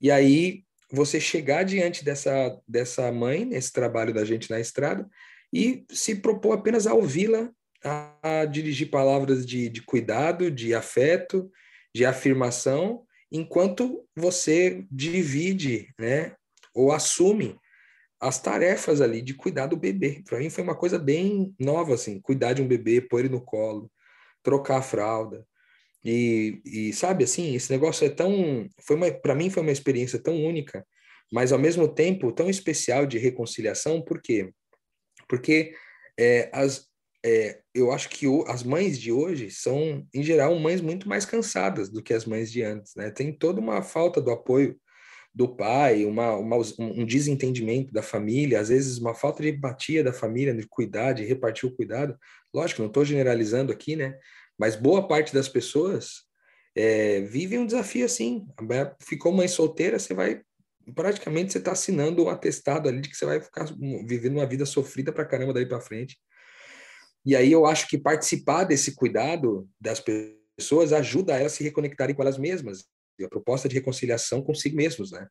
E 0.00 0.10
aí 0.10 0.62
você 0.90 1.20
chegar 1.20 1.64
diante 1.64 2.04
dessa, 2.04 2.58
dessa 2.66 3.10
mãe, 3.12 3.44
nesse 3.44 3.72
trabalho 3.72 4.12
da 4.12 4.24
gente 4.24 4.50
na 4.50 4.58
estrada, 4.58 5.08
e 5.52 5.84
se 5.90 6.16
propor 6.16 6.52
apenas 6.52 6.86
a 6.86 6.94
ouvi-la, 6.94 7.50
a, 7.84 8.40
a, 8.40 8.44
dirigir 8.44 8.90
palavras 8.90 9.46
de, 9.46 9.68
de 9.68 9.82
cuidado, 9.82 10.50
de 10.50 10.74
afeto, 10.74 11.50
de 11.94 12.04
afirmação, 12.04 13.04
enquanto 13.30 14.04
você 14.16 14.84
divide, 14.90 15.92
né, 15.98 16.34
ou 16.74 16.92
assume 16.92 17.58
as 18.20 18.40
tarefas 18.40 19.00
ali 19.00 19.22
de 19.22 19.34
cuidar 19.34 19.66
do 19.66 19.76
bebê. 19.76 20.22
Para 20.26 20.38
mim 20.38 20.50
foi 20.50 20.64
uma 20.64 20.74
coisa 20.74 20.98
bem 20.98 21.54
nova, 21.58 21.94
assim, 21.94 22.20
cuidar 22.20 22.52
de 22.52 22.62
um 22.62 22.68
bebê, 22.68 23.00
pôr 23.00 23.20
ele 23.20 23.28
no 23.28 23.40
colo, 23.40 23.90
trocar 24.42 24.78
a 24.78 24.82
fralda. 24.82 25.46
E, 26.04 26.60
e 26.64 26.92
sabe, 26.92 27.24
assim, 27.24 27.54
esse 27.54 27.70
negócio 27.70 28.06
é 28.06 28.10
tão, 28.10 28.68
foi 28.80 29.12
para 29.12 29.34
mim 29.34 29.50
foi 29.50 29.62
uma 29.62 29.72
experiência 29.72 30.18
tão 30.18 30.44
única, 30.44 30.86
mas 31.32 31.52
ao 31.52 31.58
mesmo 31.58 31.88
tempo 31.88 32.32
tão 32.32 32.48
especial 32.48 33.06
de 33.06 33.18
reconciliação, 33.18 34.00
por 34.00 34.20
quê? 34.22 34.50
Porque 35.28 35.74
é, 36.18 36.48
as, 36.52 36.86
é, 37.24 37.60
eu 37.74 37.92
acho 37.92 38.08
que 38.08 38.26
o, 38.26 38.44
as 38.48 38.62
mães 38.62 38.98
de 38.98 39.12
hoje 39.12 39.50
são, 39.50 40.06
em 40.14 40.22
geral, 40.22 40.58
mães 40.58 40.80
muito 40.80 41.08
mais 41.08 41.24
cansadas 41.24 41.88
do 41.88 42.02
que 42.02 42.14
as 42.14 42.24
mães 42.24 42.50
de 42.50 42.62
antes, 42.62 42.94
né? 42.96 43.10
Tem 43.10 43.32
toda 43.32 43.60
uma 43.60 43.82
falta 43.82 44.20
do 44.20 44.30
apoio 44.30 44.78
do 45.34 45.54
pai, 45.54 46.04
uma, 46.04 46.34
uma, 46.36 46.56
um 46.78 47.04
desentendimento 47.04 47.92
da 47.92 48.02
família, 48.02 48.60
às 48.60 48.70
vezes 48.70 48.98
uma 48.98 49.14
falta 49.14 49.42
de 49.42 49.50
empatia 49.50 50.02
da 50.02 50.12
família, 50.12 50.54
de 50.54 50.66
cuidar, 50.66 51.12
de 51.12 51.24
repartir 51.24 51.68
o 51.68 51.74
cuidado. 51.74 52.16
Lógico, 52.52 52.82
não 52.82 52.88
estou 52.88 53.04
generalizando 53.04 53.70
aqui, 53.72 53.94
né? 53.94 54.18
Mas 54.58 54.74
boa 54.76 55.06
parte 55.06 55.32
das 55.32 55.48
pessoas 55.48 56.24
é, 56.76 57.20
vive 57.22 57.58
um 57.58 57.66
desafio 57.66 58.04
assim. 58.04 58.46
Ficou 59.00 59.32
mãe 59.32 59.48
solteira, 59.48 59.98
você 59.98 60.14
vai 60.14 60.42
praticamente 60.94 61.52
você 61.52 61.58
está 61.58 61.72
assinando 61.72 62.24
um 62.24 62.28
atestado 62.28 62.88
ali 62.88 63.00
de 63.00 63.10
que 63.10 63.16
você 63.16 63.26
vai 63.26 63.40
ficar 63.40 63.66
vivendo 64.06 64.36
uma 64.36 64.46
vida 64.46 64.64
sofrida 64.64 65.12
para 65.12 65.24
caramba 65.24 65.52
daí 65.52 65.66
para 65.66 65.80
frente. 65.80 66.16
E 67.24 67.36
aí 67.36 67.52
eu 67.52 67.66
acho 67.66 67.88
que 67.88 67.98
participar 67.98 68.64
desse 68.64 68.94
cuidado 68.94 69.68
das 69.80 70.00
pessoas 70.00 70.92
ajuda 70.92 71.36
elas 71.36 71.52
a 71.52 71.56
se 71.56 71.64
reconectarem 71.64 72.14
com 72.14 72.22
elas 72.22 72.38
mesmas. 72.38 72.84
E 73.18 73.24
a 73.24 73.28
proposta 73.28 73.68
de 73.68 73.74
reconciliação 73.74 74.42
consigo 74.42 74.76
mesmos, 74.76 75.10
né? 75.12 75.26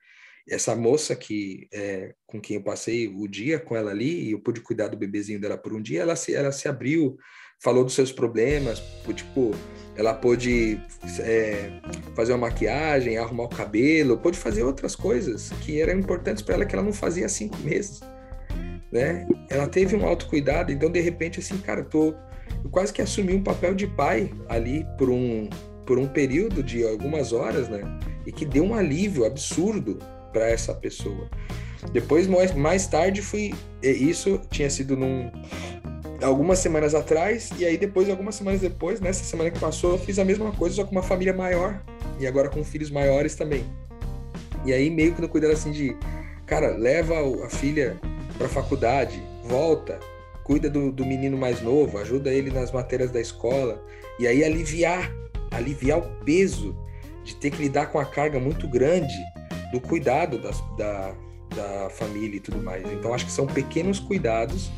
Essa 0.50 0.75
moça 0.75 1.15
que 1.15 1.67
é, 1.74 2.13
com 2.25 2.39
quem 2.39 2.57
eu 2.57 2.63
passei 2.63 3.07
o 3.07 3.27
dia 3.27 3.60
com 3.60 3.75
ela 3.75 3.91
ali 3.91 4.27
e 4.27 4.31
eu 4.31 4.39
pude 4.39 4.62
cuidar 4.62 4.88
do 4.88 4.98
bebezinho 4.98 5.41
dela 5.41 5.57
por 5.57 5.74
um 5.74 5.81
dia, 5.81 6.01
ela 6.01 6.15
se, 6.15 6.34
ela 6.34 6.51
se 6.51 6.67
abriu, 6.67 7.17
falou 7.59 7.83
dos 7.83 7.93
seus 7.93 8.11
problemas, 8.11 8.81
tipo, 9.13 9.51
ela 9.95 10.13
pôde 10.13 10.79
é, 11.19 11.71
fazer 12.15 12.33
uma 12.33 12.47
maquiagem, 12.47 13.17
arrumar 13.17 13.43
o 13.43 13.49
cabelo, 13.49 14.17
pôde 14.17 14.37
fazer 14.37 14.63
outras 14.63 14.95
coisas 14.95 15.49
que 15.61 15.81
eram 15.81 15.99
importantes 15.99 16.43
para 16.43 16.55
ela 16.55 16.65
que 16.65 16.75
ela 16.75 16.83
não 16.83 16.93
fazia 16.93 17.25
há 17.25 17.29
cinco 17.29 17.57
meses 17.59 18.01
né? 18.91 19.27
Ela 19.49 19.67
teve 19.67 19.95
um 19.95 20.05
autocuidado, 20.05 20.71
então 20.71 20.89
de 20.89 20.99
repente 20.99 21.39
assim, 21.39 21.57
cara, 21.57 21.83
tô 21.83 22.13
eu 22.63 22.69
quase 22.71 22.93
que 22.93 23.01
assumi 23.01 23.33
um 23.33 23.43
papel 23.43 23.75
de 23.75 23.87
pai 23.87 24.31
ali 24.47 24.85
por 24.97 25.09
um 25.09 25.49
por 25.85 25.97
um 25.97 26.07
período 26.07 26.61
de 26.61 26.85
algumas 26.85 27.31
horas, 27.31 27.69
né? 27.69 27.81
E 28.25 28.31
que 28.31 28.45
deu 28.45 28.63
um 28.63 28.75
alívio 28.75 29.25
absurdo 29.25 29.99
para 30.33 30.49
essa 30.49 30.73
pessoa. 30.73 31.29
Depois 31.93 32.27
mais, 32.27 32.53
mais 32.53 32.87
tarde 32.87 33.21
fui 33.21 33.53
isso 33.81 34.41
tinha 34.49 34.69
sido 34.69 34.97
num 34.97 35.31
algumas 36.21 36.59
semanas 36.59 36.95
atrás 36.95 37.51
e 37.57 37.65
aí 37.65 37.77
depois 37.77 38.09
algumas 38.09 38.36
semanas 38.36 38.62
depois, 38.62 39.00
nessa 39.00 39.24
semana 39.24 39.51
que 39.51 39.59
passou, 39.59 39.91
eu 39.91 40.00
fiz 40.00 40.17
a 40.19 40.25
mesma 40.25 40.51
coisa 40.51 40.75
só 40.75 40.83
com 40.83 40.91
uma 40.91 41.03
família 41.03 41.33
maior 41.33 41.81
e 42.19 42.25
agora 42.25 42.50
com 42.50 42.63
filhos 42.63 42.89
maiores 42.89 43.36
também. 43.36 43.65
E 44.65 44.74
aí 44.74 44.89
meio 44.89 45.13
que 45.13 45.21
no 45.21 45.29
cuidado 45.29 45.53
assim 45.53 45.71
de, 45.71 45.95
cara, 46.45 46.75
leva 46.75 47.15
a 47.45 47.50
filha 47.50 47.97
para 48.38 48.47
a 48.47 48.50
faculdade, 48.50 49.21
volta, 49.43 50.00
cuida 50.43 50.69
do, 50.69 50.91
do 50.91 51.05
menino 51.05 51.38
mais 51.38 51.62
novo, 51.62 51.97
ajuda 51.97 52.31
ele 52.31 52.51
nas 52.51 52.71
matérias 52.71 53.12
da 53.12 53.21
escola, 53.21 53.83
e 54.19 54.27
aí 54.27 54.43
aliviar, 54.43 55.12
aliviar 55.51 56.00
o 56.00 56.24
peso 56.24 56.75
de 57.24 57.36
ter 57.36 57.51
que 57.51 57.62
lidar 57.62 57.88
com 57.88 58.00
a 58.00 58.05
carga 58.05 58.39
muito 58.39 58.67
grande 58.67 59.13
do 59.71 59.81
cuidado 59.81 60.38
das, 60.38 60.62
da, 60.77 61.13
da 61.55 61.89
família 61.89 62.38
e 62.38 62.39
tudo 62.39 62.63
mais. 62.63 62.83
Então, 62.91 63.13
acho 63.13 63.25
que 63.25 63.31
são 63.31 63.45
pequenos 63.45 64.00
cuidados 64.00 64.71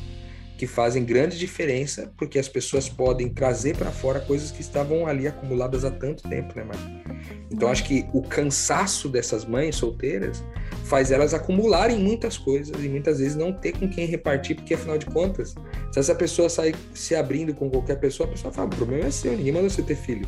que 0.60 0.68
fazem 0.68 1.06
grande 1.06 1.40
diferença, 1.40 2.12
porque 2.18 2.38
as 2.38 2.50
pessoas 2.50 2.90
podem 2.90 3.30
trazer 3.30 3.78
para 3.78 3.90
fora 3.92 4.20
coisas 4.20 4.52
que 4.52 4.60
estavam 4.60 5.08
ali 5.08 5.26
acumuladas 5.26 5.86
há 5.86 5.90
tanto 5.90 6.28
tempo, 6.28 6.54
né, 6.54 6.66
Mari? 6.66 7.24
Então, 7.50 7.70
acho 7.70 7.86
que 7.86 8.06
o 8.14 8.22
cansaço 8.22 9.08
dessas 9.08 9.46
mães 9.46 9.78
solteiras 9.78 10.44
faz 10.84 11.12
elas 11.12 11.34
acumularem 11.34 11.98
muitas 11.98 12.38
coisas 12.38 12.76
e 12.84 12.90
muitas 12.90 13.20
vezes 13.20 13.38
não 13.38 13.54
ter 13.54 13.72
com 13.72 13.90
quem 13.90 14.06
repartir, 14.06 14.58
porque 14.58 14.74
afinal 14.74 14.98
de 14.98 15.06
contas, 15.06 15.56
se 15.94 15.98
essa 15.98 16.14
pessoa 16.14 16.50
sair 16.50 16.76
se 16.94 17.16
abrindo 17.16 17.54
com 17.54 17.70
qualquer 17.70 17.98
pessoa, 17.98 18.28
a 18.28 18.32
pessoa 18.34 18.54
fala: 18.54 18.68
o 18.68 18.76
problema 18.76 19.08
é 19.08 19.12
seu, 19.12 19.32
ninguém 19.38 19.54
manda 19.54 19.70
você 19.70 19.82
ter 19.82 19.96
filho. 19.96 20.28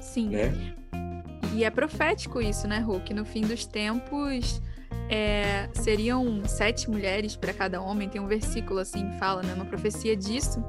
Sim. 0.00 0.30
Né? 0.30 0.74
E 1.54 1.64
é 1.64 1.70
profético 1.70 2.40
isso, 2.40 2.66
né, 2.66 2.78
Hulk? 2.78 3.12
No 3.12 3.26
fim 3.26 3.42
dos 3.42 3.66
tempos 3.66 4.62
é, 5.08 5.68
seriam 5.72 6.42
sete 6.46 6.90
mulheres 6.90 7.36
para 7.36 7.52
cada 7.52 7.80
homem. 7.80 8.08
Tem 8.08 8.20
um 8.20 8.26
versículo 8.26 8.80
assim 8.80 9.10
que 9.10 9.18
fala, 9.18 9.42
né, 9.42 9.54
uma 9.54 9.64
profecia 9.64 10.16
disso. 10.16 10.62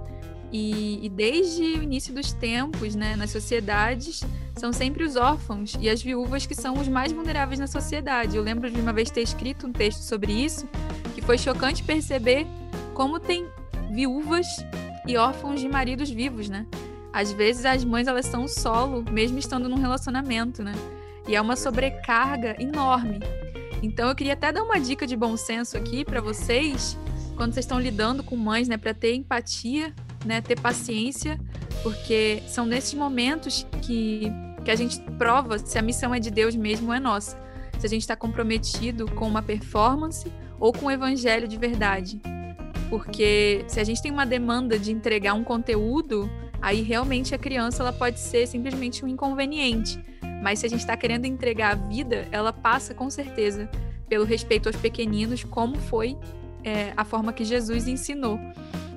E, 0.51 1.05
e, 1.05 1.09
desde 1.09 1.61
o 1.61 1.83
início 1.83 2.13
dos 2.13 2.33
tempos, 2.33 2.95
né, 2.95 3.15
nas 3.15 3.29
sociedades, 3.29 4.23
são 4.55 4.73
sempre 4.73 5.03
os 5.03 5.15
órfãos 5.15 5.77
e 5.79 5.87
as 5.87 6.01
viúvas 6.01 6.47
que 6.47 6.55
são 6.55 6.73
os 6.79 6.87
mais 6.87 7.11
vulneráveis 7.11 7.59
na 7.59 7.67
sociedade. 7.67 8.35
Eu 8.35 8.41
lembro 8.41 8.69
de 8.69 8.81
uma 8.81 8.91
vez 8.91 9.11
ter 9.11 9.21
escrito 9.21 9.67
um 9.67 9.71
texto 9.71 10.01
sobre 10.01 10.31
isso, 10.31 10.67
que 11.13 11.21
foi 11.21 11.37
chocante 11.37 11.83
perceber 11.83 12.47
como 12.95 13.19
tem 13.19 13.47
viúvas 13.91 14.47
e 15.07 15.17
órfãos 15.17 15.59
de 15.59 15.69
maridos 15.69 16.09
vivos, 16.09 16.49
né? 16.49 16.65
Às 17.13 17.31
vezes 17.31 17.65
as 17.65 17.83
mães 17.83 18.07
elas 18.07 18.25
são 18.25 18.47
solo, 18.47 19.03
mesmo 19.11 19.37
estando 19.37 19.69
num 19.69 19.77
relacionamento, 19.77 20.63
né? 20.63 20.73
E 21.27 21.35
é 21.35 21.41
uma 21.41 21.55
sobrecarga 21.55 22.55
enorme. 22.59 23.19
Então 23.81 24.09
eu 24.09 24.15
queria 24.15 24.33
até 24.33 24.51
dar 24.51 24.63
uma 24.63 24.79
dica 24.79 25.07
de 25.07 25.15
bom 25.15 25.37
senso 25.37 25.77
aqui 25.77 26.03
para 26.03 26.21
vocês, 26.21 26.97
quando 27.35 27.53
vocês 27.53 27.65
estão 27.65 27.79
lidando 27.79 28.23
com 28.23 28.35
mães, 28.35 28.67
né, 28.67 28.77
para 28.77 28.93
ter 28.93 29.15
empatia, 29.15 29.93
né, 30.25 30.41
ter 30.41 30.59
paciência, 30.59 31.39
porque 31.81 32.43
são 32.47 32.65
nesses 32.65 32.93
momentos 32.93 33.65
que 33.81 34.31
que 34.63 34.71
a 34.71 34.75
gente 34.75 34.99
prova 35.17 35.57
se 35.57 35.77
a 35.77 35.81
missão 35.81 36.13
é 36.13 36.19
de 36.19 36.29
Deus 36.29 36.55
mesmo 36.55 36.89
ou 36.89 36.93
é 36.93 36.99
nossa. 36.99 37.37
Se 37.79 37.85
a 37.85 37.89
gente 37.89 38.01
está 38.01 38.15
comprometido 38.15 39.09
com 39.11 39.27
uma 39.27 39.41
performance 39.41 40.31
ou 40.59 40.73
com 40.73 40.87
o 40.87 40.91
evangelho 40.91 41.47
de 41.47 41.57
verdade. 41.57 42.21
Porque 42.89 43.63
se 43.67 43.79
a 43.79 43.83
gente 43.83 44.01
tem 44.01 44.11
uma 44.11 44.25
demanda 44.25 44.77
de 44.77 44.91
entregar 44.91 45.33
um 45.33 45.43
conteúdo, 45.43 46.29
aí 46.61 46.81
realmente 46.81 47.33
a 47.33 47.37
criança 47.37 47.81
ela 47.81 47.93
pode 47.93 48.19
ser 48.19 48.47
simplesmente 48.47 49.05
um 49.05 49.07
inconveniente. 49.07 49.99
Mas 50.41 50.59
se 50.59 50.65
a 50.65 50.69
gente 50.69 50.79
está 50.79 50.95
querendo 50.95 51.25
entregar 51.25 51.71
a 51.71 51.75
vida, 51.75 52.27
ela 52.31 52.53
passa 52.53 52.93
com 52.93 53.09
certeza 53.09 53.69
pelo 54.07 54.25
respeito 54.25 54.67
aos 54.67 54.75
pequeninos, 54.75 55.43
como 55.43 55.77
foi 55.77 56.17
é, 56.63 56.93
a 56.95 57.05
forma 57.05 57.31
que 57.31 57.43
Jesus 57.45 57.87
ensinou. 57.87 58.39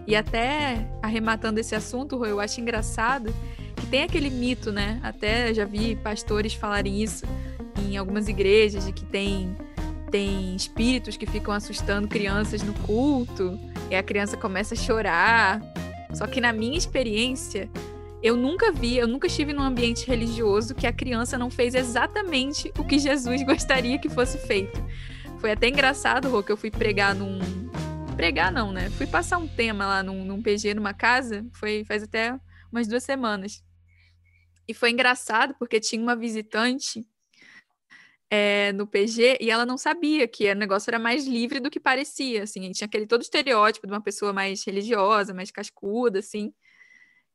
E 0.06 0.16
até 0.16 0.87
arrematando 1.02 1.61
esse 1.61 1.75
assunto, 1.75 2.25
eu 2.25 2.40
acho 2.40 2.61
engraçado 2.61 3.32
que 3.76 3.87
tem 3.87 4.02
aquele 4.02 4.30
mito, 4.30 4.72
né? 4.72 5.00
Até 5.02 5.52
já 5.54 5.64
vi 5.64 5.96
pastores 5.96 6.54
falarem 6.54 7.02
isso 7.02 7.25
em 7.78 7.96
algumas 7.96 8.28
igrejas, 8.28 8.87
de 8.87 8.92
que 8.92 9.04
tem, 9.04 9.56
tem 10.11 10.56
espíritos 10.56 11.16
que 11.16 11.26
ficam 11.26 11.52
assustando 11.52 12.08
crianças 12.08 12.62
no 12.62 12.75
culto, 12.75 13.58
e 13.90 13.94
a 13.94 14.02
criança 14.02 14.37
começa 14.37 14.75
a 14.75 14.76
chorar. 14.76 15.61
Só 16.12 16.26
que 16.26 16.40
na 16.40 16.52
minha 16.52 16.76
experiência, 16.76 17.70
eu 18.23 18.37
nunca 18.37 18.71
vi, 18.71 18.97
eu 18.97 19.09
nunca 19.09 19.26
estive 19.26 19.52
num 19.52 19.62
ambiente 19.62 20.07
religioso 20.07 20.75
que 20.75 20.87
a 20.87 20.93
criança 20.93 21.37
não 21.37 21.50
fez 21.50 21.75
exatamente 21.75 22.73
o 22.79 22.85
que 22.85 22.99
Jesus 22.99 23.43
gostaria 23.45 23.99
que 23.99 24.09
fosse 24.09 24.38
feito. 24.38 24.81
Foi 25.41 25.50
até 25.50 25.69
engraçado, 25.69 26.31
Rô, 26.31 26.43
que 26.43 26.52
eu 26.52 26.57
fui 26.57 26.71
pregar 26.71 27.14
num. 27.17 27.41
Pregar 28.14 28.52
não, 28.52 28.73
né? 28.73 28.91
Fui 28.91 29.07
passar 29.07 29.38
um 29.38 29.49
tema 29.49 29.87
lá 29.87 30.02
num, 30.02 30.25
num 30.25 30.41
PG 30.41 30.75
numa 30.75 30.95
casa, 30.95 31.45
foi 31.52 31.85
faz 31.85 32.05
até 32.05 32.38
umas 32.71 32.87
duas 32.87 33.02
semanas. 33.02 33.64
E 34.69 34.73
foi 34.73 34.91
engraçado 34.91 35.55
porque 35.59 35.81
tinha 35.81 36.00
uma 36.00 36.14
visitante 36.14 37.05
é, 38.31 38.73
no 38.73 38.87
PG 38.87 39.38
e 39.41 39.50
ela 39.50 39.67
não 39.67 39.76
sabia 39.76 40.29
que 40.29 40.49
o 40.50 40.55
negócio 40.55 40.91
era 40.91 40.99
mais 40.99 41.26
livre 41.26 41.59
do 41.59 41.71
que 41.71 41.81
parecia, 41.81 42.45
assim, 42.45 42.71
tinha 42.71 42.87
aquele 42.87 43.07
todo 43.07 43.23
estereótipo 43.23 43.87
de 43.87 43.93
uma 43.93 44.00
pessoa 44.00 44.33
mais 44.33 44.64
religiosa, 44.64 45.35
mais 45.35 45.50
cascuda, 45.50 46.21
assim. 46.21 46.55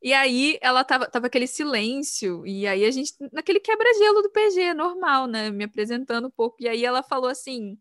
E 0.01 0.13
aí 0.13 0.57
ela 0.61 0.83
tava, 0.83 1.07
tava 1.07 1.27
aquele 1.27 1.47
silêncio, 1.47 2.45
e 2.45 2.67
aí 2.67 2.85
a 2.85 2.91
gente, 2.91 3.13
naquele 3.31 3.59
quebra-gelo 3.59 4.21
do 4.21 4.29
PG, 4.29 4.73
normal, 4.73 5.27
né? 5.27 5.49
Me 5.49 5.63
apresentando 5.63 6.27
um 6.27 6.31
pouco. 6.31 6.57
E 6.59 6.67
aí 6.67 6.85
ela 6.85 7.01
falou 7.03 7.29
assim: 7.29 7.77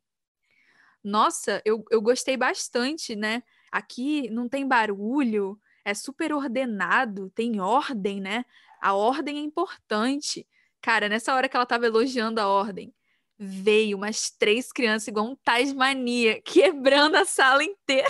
Nossa, 1.02 1.62
eu, 1.64 1.84
eu 1.90 2.00
gostei 2.00 2.36
bastante, 2.36 3.14
né? 3.14 3.42
Aqui 3.70 4.28
não 4.30 4.48
tem 4.48 4.66
barulho, 4.66 5.58
é 5.84 5.94
super 5.94 6.32
ordenado, 6.32 7.30
tem 7.30 7.60
ordem, 7.60 8.20
né? 8.20 8.44
A 8.80 8.94
ordem 8.94 9.38
é 9.38 9.40
importante. 9.40 10.46
Cara, 10.80 11.08
nessa 11.08 11.34
hora 11.34 11.48
que 11.48 11.56
ela 11.56 11.66
tava 11.66 11.86
elogiando 11.86 12.40
a 12.40 12.48
ordem, 12.48 12.94
veio 13.38 13.96
umas 13.96 14.30
três 14.30 14.72
crianças 14.72 15.08
igual 15.08 15.26
um 15.26 15.36
Tasmania, 15.36 16.40
quebrando 16.44 17.16
a 17.16 17.24
sala 17.24 17.62
inteira. 17.62 18.08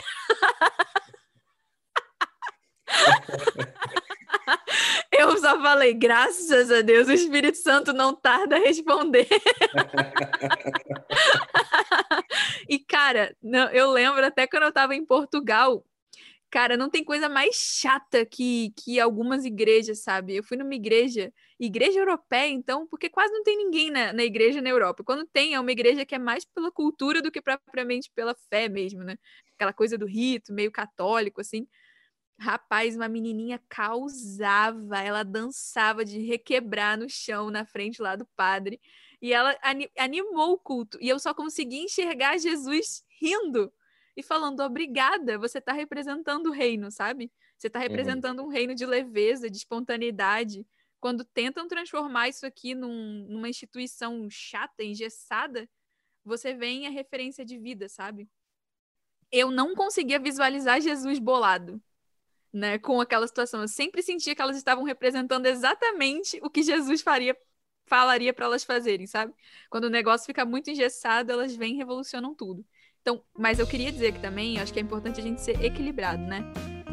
Eu 5.11 5.37
só 5.39 5.61
falei, 5.61 5.95
graças 5.95 6.71
a 6.71 6.83
Deus, 6.83 7.09
o 7.09 7.13
Espírito 7.13 7.57
Santo 7.57 7.93
não 7.93 8.15
tarda 8.15 8.57
a 8.57 8.61
responder. 8.61 9.27
e, 12.69 12.79
cara, 12.79 13.35
eu 13.73 13.91
lembro 13.91 14.25
até 14.25 14.47
quando 14.47 14.63
eu 14.65 14.69
estava 14.69 14.95
em 14.95 15.05
Portugal, 15.05 15.85
cara, 16.51 16.77
não 16.77 16.91
tem 16.91 17.05
coisa 17.05 17.29
mais 17.29 17.57
chata 17.57 18.25
que, 18.25 18.73
que 18.77 19.01
algumas 19.01 19.45
igrejas, 19.45 20.03
sabe? 20.03 20.37
Eu 20.37 20.45
fui 20.45 20.57
numa 20.57 20.75
igreja, 20.75 21.33
igreja 21.59 21.99
europeia, 21.99 22.49
então, 22.49 22.87
porque 22.87 23.09
quase 23.09 23.33
não 23.33 23.43
tem 23.43 23.57
ninguém 23.57 23.91
na, 23.91 24.13
na 24.13 24.25
igreja 24.25 24.61
na 24.61 24.69
Europa. 24.69 25.03
Quando 25.05 25.27
tem, 25.27 25.55
é 25.55 25.61
uma 25.61 25.73
igreja 25.73 26.05
que 26.05 26.15
é 26.15 26.19
mais 26.19 26.45
pela 26.45 26.71
cultura 26.71 27.23
do 27.23 27.31
que 27.31 27.41
propriamente 27.41 28.11
pela 28.15 28.35
fé 28.51 28.69
mesmo, 28.69 29.03
né? 29.03 29.17
Aquela 29.55 29.73
coisa 29.73 29.97
do 29.99 30.07
rito, 30.07 30.53
meio 30.53 30.71
católico, 30.71 31.41
assim. 31.41 31.67
Rapaz, 32.39 32.95
uma 32.97 33.09
menininha 33.09 33.59
causava, 33.67 35.01
ela 35.01 35.23
dançava 35.23 36.05
de 36.05 36.19
requebrar 36.21 36.99
no 36.99 37.09
chão 37.09 37.51
na 37.51 37.65
frente 37.65 38.03
lá 38.03 38.15
do 38.15 38.27
padre. 38.27 38.79
E 39.23 39.33
ela 39.33 39.57
animou 39.99 40.53
o 40.53 40.59
culto. 40.59 40.99
E 41.01 41.09
eu 41.09 41.19
só 41.19 41.33
consegui 41.33 41.79
enxergar 41.79 42.37
Jesus 42.39 43.03
rindo 43.21 43.73
e 44.15 44.23
falando: 44.23 44.61
obrigada, 44.61 45.39
você 45.39 45.59
está 45.59 45.73
representando 45.73 46.49
o 46.49 46.53
reino, 46.53 46.91
sabe? 46.91 47.33
Você 47.57 47.69
está 47.69 47.79
uhum. 47.79 47.85
representando 47.85 48.41
uhum. 48.41 48.47
um 48.47 48.51
reino 48.51 48.75
de 48.75 48.85
leveza, 48.85 49.49
de 49.49 49.57
espontaneidade. 49.57 50.67
Quando 51.01 51.25
tentam 51.25 51.67
transformar 51.67 52.29
isso 52.29 52.45
aqui 52.45 52.75
num, 52.75 53.27
numa 53.31 53.49
instituição 53.49 54.29
chata, 54.29 54.85
engessada, 54.85 55.69
você 56.23 56.53
vê 56.53 56.67
em 56.67 56.87
a 56.87 56.91
referência 56.91 57.47
de 57.47 57.57
vida, 57.57 57.89
sabe? 57.89 58.29
Eu 59.33 59.51
não 59.51 59.75
conseguia 59.75 60.19
visualizar 60.19 60.81
Jesus 60.83 61.19
bolado 61.19 61.81
né, 62.57 62.79
com 62.79 63.01
aquela 63.01 63.27
situação. 63.27 63.61
Eu 63.61 63.69
sempre 63.69 64.03
sentia 64.03 64.35
que 64.35 64.41
elas 64.41 64.57
estavam 64.57 64.83
representando 64.83 65.45
exatamente 65.45 66.41
o 66.43 66.49
que 66.49 66.63
Jesus 66.63 67.03
faria, 67.03 67.37
falaria 67.85 68.33
para 68.33 68.47
elas 68.47 68.65
fazerem, 68.65 69.07
sabe? 69.07 69.35
Quando 69.69 69.85
o 69.85 69.91
negócio 69.91 70.27
fica 70.27 70.45
muito 70.45 70.71
engessado, 70.71 71.31
elas 71.31 71.55
vêm 71.55 71.75
e 71.75 71.77
revolucionam 71.77 72.35
tudo. 72.35 72.65
Então, 73.03 73.23
mas 73.39 73.59
eu 73.59 73.67
queria 73.67 73.93
dizer 73.93 74.13
que 74.13 74.21
também 74.21 74.59
acho 74.59 74.73
que 74.73 74.81
é 74.81 74.83
importante 74.83 75.21
a 75.21 75.23
gente 75.23 75.41
ser 75.41 75.63
equilibrado, 75.63 76.23
né? 76.23 76.43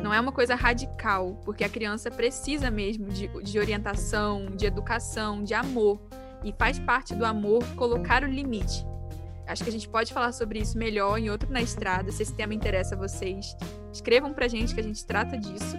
Não 0.04 0.14
é 0.14 0.20
uma 0.20 0.34
coisa 0.34 0.54
radical, 0.54 1.42
porque 1.46 1.64
a 1.64 1.70
criança 1.70 2.12
precisa 2.12 2.70
mesmo 2.70 3.08
de, 3.08 3.28
de 3.42 3.58
orientação, 3.58 4.48
de 4.48 4.66
educação, 4.66 5.44
de 5.44 5.54
amor. 5.54 6.00
E 6.44 6.52
faz 6.52 6.78
parte 6.78 7.16
do 7.16 7.26
amor 7.26 7.64
colocar 7.78 8.22
o 8.22 8.28
limite. 8.28 8.86
Acho 9.46 9.64
que 9.64 9.70
a 9.70 9.74
gente 9.74 9.90
pode 9.90 10.14
falar 10.14 10.32
sobre 10.32 10.60
isso 10.60 10.78
melhor 10.78 11.18
em 11.18 11.30
outro 11.30 11.52
na 11.52 11.62
estrada, 11.62 12.12
se 12.12 12.24
esse 12.24 12.34
tema 12.34 12.54
interessa 12.54 12.96
a 12.96 12.98
vocês. 12.98 13.56
Escrevam 13.92 14.34
pra 14.34 14.48
gente 14.48 14.74
que 14.74 14.80
a 14.80 14.84
gente 14.84 15.06
trata 15.06 15.38
disso. 15.38 15.78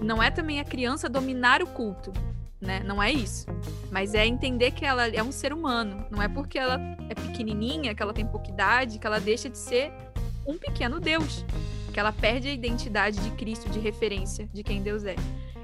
Não 0.00 0.22
é 0.22 0.30
também 0.30 0.60
a 0.60 0.64
criança 0.64 1.08
dominar 1.08 1.62
o 1.62 1.66
culto, 1.66 2.12
né? 2.60 2.80
Não 2.84 3.02
é 3.02 3.12
isso. 3.12 3.46
Mas 3.90 4.14
é 4.14 4.26
entender 4.26 4.72
que 4.72 4.84
ela 4.84 5.06
é 5.08 5.22
um 5.22 5.32
ser 5.32 5.52
humano. 5.52 6.06
Não 6.10 6.22
é 6.22 6.28
porque 6.28 6.58
ela 6.58 6.80
é 7.08 7.14
pequenininha, 7.14 7.94
que 7.94 8.02
ela 8.02 8.12
tem 8.12 8.26
pouca 8.26 8.50
idade, 8.50 8.98
que 8.98 9.06
ela 9.06 9.20
deixa 9.20 9.48
de 9.48 9.58
ser 9.58 9.92
um 10.46 10.58
pequeno 10.58 11.00
Deus. 11.00 11.44
Que 11.92 12.00
ela 12.00 12.12
perde 12.12 12.48
a 12.48 12.52
identidade 12.52 13.18
de 13.20 13.30
Cristo, 13.32 13.68
de 13.70 13.78
referência 13.78 14.48
de 14.52 14.62
quem 14.62 14.82
Deus 14.82 15.04
é. 15.04 15.16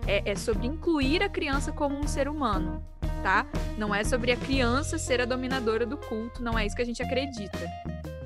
É, 0.07 0.33
é 0.33 0.37
sobre 0.37 0.67
incluir 0.67 1.23
a 1.23 1.29
criança 1.29 1.73
como 1.73 1.97
um 1.97 2.07
ser 2.07 2.29
humano 2.29 2.85
tá? 3.25 3.47
Não 3.79 3.95
é 3.95 4.05
sobre 4.05 4.33
a 4.33 4.37
criança 4.37 4.99
ser 4.99 5.19
a 5.19 5.25
dominadora 5.25 5.87
do 5.87 5.97
culto, 5.97 6.43
não 6.43 6.59
é 6.59 6.67
isso 6.67 6.77
que 6.77 6.83
a 6.83 6.85
gente 6.85 7.03
acredita. 7.03 7.59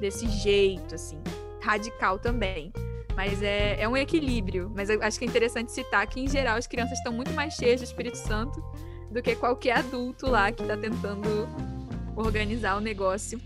Desse 0.00 0.28
jeito, 0.28 0.96
assim, 0.96 1.18
radical 1.62 2.18
também. 2.18 2.72
Mas 3.14 3.40
é, 3.40 3.80
é 3.80 3.88
um 3.88 3.96
equilíbrio. 3.96 4.72
Mas 4.74 4.90
acho 4.90 5.18
que 5.18 5.24
é 5.24 5.28
interessante 5.28 5.70
citar 5.70 6.04
que, 6.08 6.20
em 6.20 6.28
geral, 6.28 6.56
as 6.56 6.66
crianças 6.66 6.98
estão 6.98 7.12
muito 7.12 7.32
mais 7.32 7.54
cheias 7.54 7.80
do 7.80 7.84
Espírito 7.84 8.18
Santo 8.18 8.60
do 9.08 9.22
que 9.22 9.36
qualquer 9.36 9.78
adulto 9.78 10.28
lá 10.28 10.50
que 10.50 10.62
está 10.62 10.76
tentando 10.76 11.48
organizar 12.16 12.76
o 12.76 12.80
negócio 12.80 13.40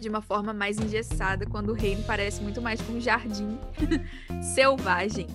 de 0.00 0.08
uma 0.08 0.20
forma 0.20 0.52
mais 0.52 0.78
engessada, 0.78 1.46
quando 1.46 1.70
o 1.70 1.74
reino 1.74 2.02
parece 2.04 2.42
muito 2.42 2.60
mais 2.60 2.80
com 2.80 2.94
um 2.94 3.00
jardim 3.00 3.56
selvagem. 4.54 5.28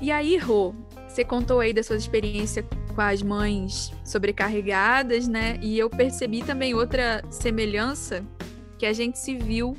E 0.00 0.10
aí, 0.10 0.36
Rô, 0.36 0.74
você 1.12 1.24
contou 1.24 1.60
aí 1.60 1.74
da 1.74 1.82
sua 1.82 1.96
experiência 1.96 2.62
com 2.94 3.00
as 3.00 3.22
mães 3.22 3.92
sobrecarregadas, 4.04 5.28
né? 5.28 5.58
E 5.60 5.78
eu 5.78 5.90
percebi 5.90 6.42
também 6.42 6.74
outra 6.74 7.22
semelhança 7.30 8.24
que 8.78 8.86
a 8.86 8.92
gente 8.92 9.18
se 9.18 9.36
viu 9.36 9.76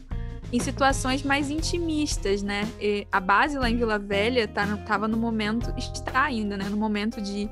em 0.52 0.60
situações 0.60 1.24
mais 1.24 1.50
intimistas, 1.50 2.44
né? 2.44 2.70
E 2.80 3.08
a 3.12 3.20
base 3.20 3.58
lá 3.58 3.68
em 3.68 3.76
Vila 3.76 3.98
Velha 3.98 4.48
tá 4.48 4.78
tava 4.78 5.08
no 5.08 5.18
momento, 5.18 5.74
está 5.76 6.24
ainda, 6.24 6.56
né? 6.56 6.66
No 6.70 6.78
momento 6.78 7.20
de, 7.20 7.50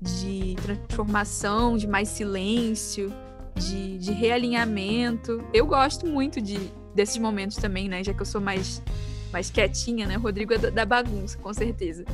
de 0.00 0.56
transformação, 0.62 1.76
de 1.76 1.86
mais 1.86 2.08
silêncio, 2.08 3.12
de, 3.54 3.98
de 3.98 4.12
realinhamento. 4.12 5.44
Eu 5.52 5.66
gosto 5.66 6.06
muito 6.06 6.40
de, 6.40 6.58
desses 6.94 7.18
momentos 7.18 7.58
também, 7.58 7.90
né? 7.90 8.02
Já 8.02 8.14
que 8.14 8.22
eu 8.22 8.26
sou 8.26 8.40
mais, 8.40 8.82
mais 9.32 9.50
quietinha, 9.50 10.06
né? 10.06 10.16
O 10.16 10.20
Rodrigo 10.20 10.54
é 10.54 10.58
da 10.58 10.84
bagunça, 10.84 11.38
com 11.38 11.52
certeza. 11.52 12.04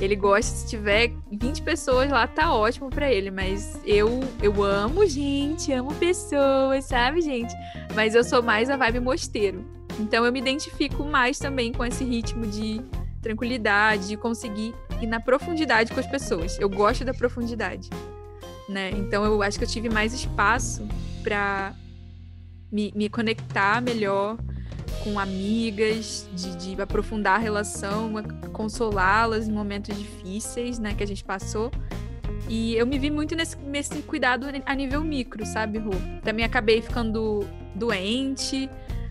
Ele 0.00 0.16
gosta, 0.16 0.56
se 0.56 0.68
tiver 0.68 1.12
20 1.30 1.62
pessoas 1.62 2.10
lá, 2.10 2.26
tá 2.26 2.52
ótimo 2.52 2.90
para 2.90 3.12
ele. 3.12 3.30
Mas 3.30 3.78
eu, 3.84 4.20
eu 4.42 4.62
amo 4.62 5.06
gente, 5.06 5.72
amo 5.72 5.94
pessoas, 5.94 6.84
sabe, 6.84 7.20
gente? 7.20 7.54
Mas 7.94 8.14
eu 8.14 8.24
sou 8.24 8.42
mais 8.42 8.68
a 8.68 8.76
vibe 8.76 9.00
mosteiro. 9.00 9.64
Então 10.00 10.24
eu 10.24 10.32
me 10.32 10.40
identifico 10.40 11.04
mais 11.04 11.38
também 11.38 11.72
com 11.72 11.84
esse 11.84 12.02
ritmo 12.02 12.46
de 12.46 12.80
tranquilidade, 13.20 14.08
de 14.08 14.16
conseguir 14.16 14.74
ir 15.00 15.06
na 15.06 15.20
profundidade 15.20 15.92
com 15.92 16.00
as 16.00 16.06
pessoas. 16.06 16.58
Eu 16.58 16.68
gosto 16.68 17.04
da 17.04 17.14
profundidade, 17.14 17.88
né? 18.68 18.90
Então 18.90 19.24
eu 19.24 19.42
acho 19.42 19.58
que 19.58 19.64
eu 19.64 19.68
tive 19.68 19.88
mais 19.88 20.12
espaço 20.12 20.86
para 21.22 21.74
me, 22.70 22.92
me 22.96 23.08
conectar 23.08 23.80
melhor 23.80 24.36
com 25.02 25.18
amigas, 25.18 26.28
de, 26.32 26.74
de 26.74 26.82
aprofundar 26.82 27.36
a 27.36 27.38
relação, 27.38 28.12
consolá-las 28.52 29.48
em 29.48 29.52
momentos 29.52 29.96
difíceis, 29.96 30.78
né, 30.78 30.94
que 30.94 31.02
a 31.02 31.06
gente 31.06 31.24
passou. 31.24 31.70
E 32.48 32.74
eu 32.74 32.86
me 32.86 32.98
vi 32.98 33.10
muito 33.10 33.34
nesse, 33.34 33.56
nesse 33.58 34.02
cuidado 34.02 34.46
a 34.66 34.74
nível 34.74 35.02
micro, 35.02 35.44
sabe, 35.46 35.78
Rô? 35.78 35.92
Também 36.22 36.44
acabei 36.44 36.82
ficando 36.82 37.46
doente, 37.74 38.68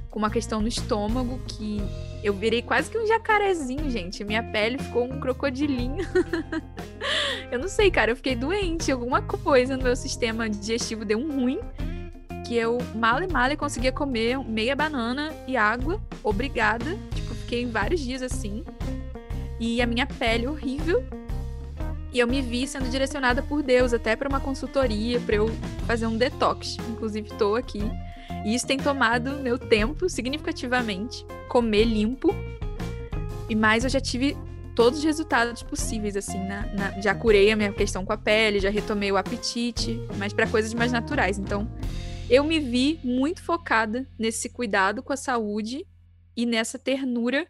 com 0.10 0.20
uma 0.20 0.30
questão 0.30 0.62
no 0.62 0.68
estômago, 0.68 1.40
que 1.48 1.82
eu 2.24 2.34
virei 2.34 2.62
quase 2.62 2.92
que 2.92 2.98
um 2.98 3.08
jacarezinho, 3.08 3.90
gente. 3.90 4.24
Minha 4.24 4.44
pele 4.44 4.78
ficou 4.78 5.06
um 5.06 5.20
crocodilinho. 5.20 6.06
eu 7.52 7.58
não 7.58 7.68
sei, 7.68 7.90
cara, 7.90 8.12
eu 8.12 8.16
fiquei 8.16 8.36
doente, 8.36 8.92
alguma 8.92 9.22
coisa 9.22 9.78
no 9.78 9.84
meu 9.84 9.96
sistema 9.96 10.50
digestivo 10.50 11.06
deu 11.06 11.18
um 11.18 11.32
ruim 11.32 11.60
que 12.52 12.58
eu 12.58 12.80
mal 12.94 13.24
e 13.24 13.28
mal 13.32 13.56
conseguia 13.56 13.94
comer 13.94 14.38
meia 14.40 14.76
banana 14.76 15.34
e 15.48 15.56
água, 15.56 16.02
obrigada. 16.22 16.98
Tipo, 17.16 17.34
fiquei 17.34 17.66
vários 17.66 18.02
dias 18.02 18.22
assim. 18.22 18.66
E 19.58 19.82
a 19.82 19.88
minha 19.88 20.06
pele 20.06 20.48
horrível. 20.48 21.02
E 22.12 22.20
eu 22.20 22.28
me 22.28 22.42
vi 22.42 22.68
sendo 22.68 22.90
direcionada 22.90 23.42
por 23.42 23.64
Deus 23.64 23.94
até 23.94 24.18
para 24.18 24.28
uma 24.28 24.42
consultoria, 24.42 25.18
para 25.22 25.38
eu 25.38 25.50
fazer 25.88 26.08
um 26.08 26.18
detox. 26.18 26.76
Inclusive, 26.90 27.30
estou 27.30 27.56
aqui. 27.56 27.84
E 28.44 28.54
isso 28.54 28.68
tem 28.68 28.78
tomado 28.78 29.38
meu 29.38 29.58
tempo 29.58 30.10
significativamente. 30.10 31.26
Comer 31.48 31.86
limpo. 31.86 32.36
E 33.48 33.56
mais 33.56 33.86
eu 33.86 33.90
já 33.90 34.02
tive 34.02 34.36
todos 34.76 35.00
os 35.00 35.06
resultados 35.06 35.64
possíveis, 35.64 36.18
assim, 36.18 36.40
na, 36.46 36.66
na, 36.74 37.02
já 37.02 37.16
curei 37.16 37.50
a 37.50 37.56
minha 37.56 37.72
questão 37.72 38.06
com 38.06 38.12
a 38.12 38.18
pele, 38.18 38.60
já 38.60 38.70
retomei 38.70 39.10
o 39.10 39.16
apetite, 39.16 40.02
mas 40.18 40.34
para 40.34 40.48
coisas 40.48 40.74
mais 40.74 40.92
naturais. 40.92 41.40
Então, 41.40 41.70
eu 42.32 42.46
me 42.46 42.62
vi 42.62 42.98
muito 43.04 43.44
focada 43.44 44.08
nesse 44.18 44.48
cuidado 44.48 45.04
com 45.04 45.12
a 45.12 45.18
saúde 45.18 45.86
e 46.34 46.46
nessa 46.46 46.80
ternura 46.80 47.46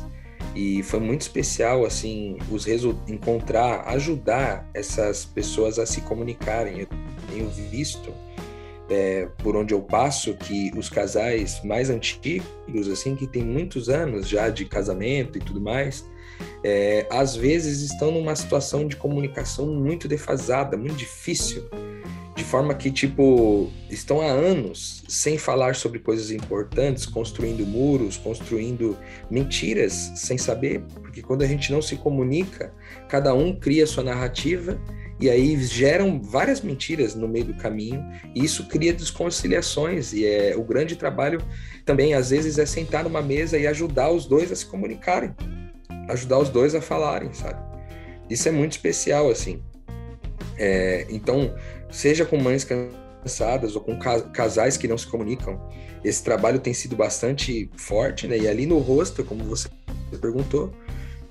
e 0.56 0.84
foi 0.84 1.00
muito 1.00 1.22
especial 1.22 1.86
assim 1.86 2.38
os 2.52 2.68
encontrar 3.08 3.88
ajudar 3.88 4.70
essas 4.74 5.24
pessoas 5.24 5.80
a 5.80 5.86
se 5.86 6.02
comunicarem 6.02 6.82
eu 6.82 6.88
tenho 7.30 7.50
visto 7.50 8.14
é, 8.94 9.28
por 9.42 9.56
onde 9.56 9.74
eu 9.74 9.82
passo 9.82 10.36
que 10.36 10.72
os 10.78 10.90
casais 10.90 11.62
mais 11.64 11.90
antigos 11.90 12.88
assim 12.92 13.16
que 13.16 13.26
tem 13.26 13.44
muitos 13.44 13.90
anos 13.90 14.30
já 14.30 14.50
de 14.50 14.66
casamento 14.66 15.38
e 15.38 15.42
tudo 15.42 15.60
mais 15.60 16.06
é, 16.64 17.08
às 17.10 17.36
vezes 17.36 17.82
estão 17.82 18.12
numa 18.12 18.36
situação 18.36 18.88
de 18.88 18.96
comunicação 18.96 19.66
muito 19.68 20.08
defasada 20.08 20.78
muito 20.78 20.96
difícil. 20.96 21.68
De 22.36 22.44
forma 22.44 22.74
que, 22.74 22.90
tipo, 22.90 23.72
estão 23.92 24.20
há 24.20 24.26
anos 24.26 25.04
sem 25.08 25.38
falar 25.38 25.76
sobre 25.76 26.00
coisas 26.00 26.32
importantes, 26.32 27.06
construindo 27.06 27.64
muros, 27.64 28.18
construindo 28.18 28.98
mentiras, 29.30 30.12
sem 30.16 30.36
saber, 30.36 30.82
porque 31.02 31.22
quando 31.22 31.44
a 31.44 31.48
gente 31.48 31.72
não 31.72 31.80
se 31.80 31.96
comunica, 31.96 32.74
cada 33.08 33.36
um 33.36 33.56
cria 33.56 33.86
sua 33.86 34.04
narrativa 34.04 34.80
e 35.24 35.30
aí 35.30 35.58
geram 35.64 36.22
várias 36.22 36.60
mentiras 36.60 37.16
no 37.16 37.30
meio 37.30 37.46
do 37.46 37.54
caminho, 37.54 38.06
e 38.36 38.44
isso 38.44 38.68
cria 38.68 38.92
desconciliações, 38.92 40.12
e 40.12 40.26
é 40.26 40.54
o 40.54 40.64
grande 40.66 40.98
trabalho 40.98 41.42
também, 41.86 42.14
às 42.14 42.32
vezes, 42.32 42.58
é 42.58 42.66
sentar 42.66 43.06
numa 43.06 43.22
mesa 43.22 43.58
e 43.58 43.66
ajudar 43.66 44.12
os 44.12 44.26
dois 44.26 44.52
a 44.52 44.56
se 44.58 44.66
comunicarem, 44.66 45.34
ajudar 46.10 46.40
os 46.40 46.50
dois 46.50 46.76
a 46.76 46.82
falarem, 46.82 47.32
sabe? 47.32 47.58
Isso 48.30 48.50
é 48.50 48.52
muito 48.52 48.74
especial, 48.74 49.30
assim. 49.30 49.64
É, 50.58 51.08
então, 51.10 51.56
seja 51.90 52.26
com 52.26 52.36
mães 52.36 52.66
cansadas 52.66 53.78
ou 53.78 53.82
com 53.82 53.98
casais 54.34 54.76
que 54.76 54.90
não 54.90 54.98
se 54.98 55.08
comunicam, 55.08 55.58
esse 56.04 56.22
trabalho 56.22 56.60
tem 56.60 56.74
sido 56.74 56.98
bastante 56.98 57.72
forte, 57.78 58.28
né? 58.28 58.38
E 58.38 58.46
ali 58.46 58.66
no 58.66 58.78
rosto, 58.78 59.24
como 59.24 59.46
você 59.46 59.70
perguntou, 60.20 60.74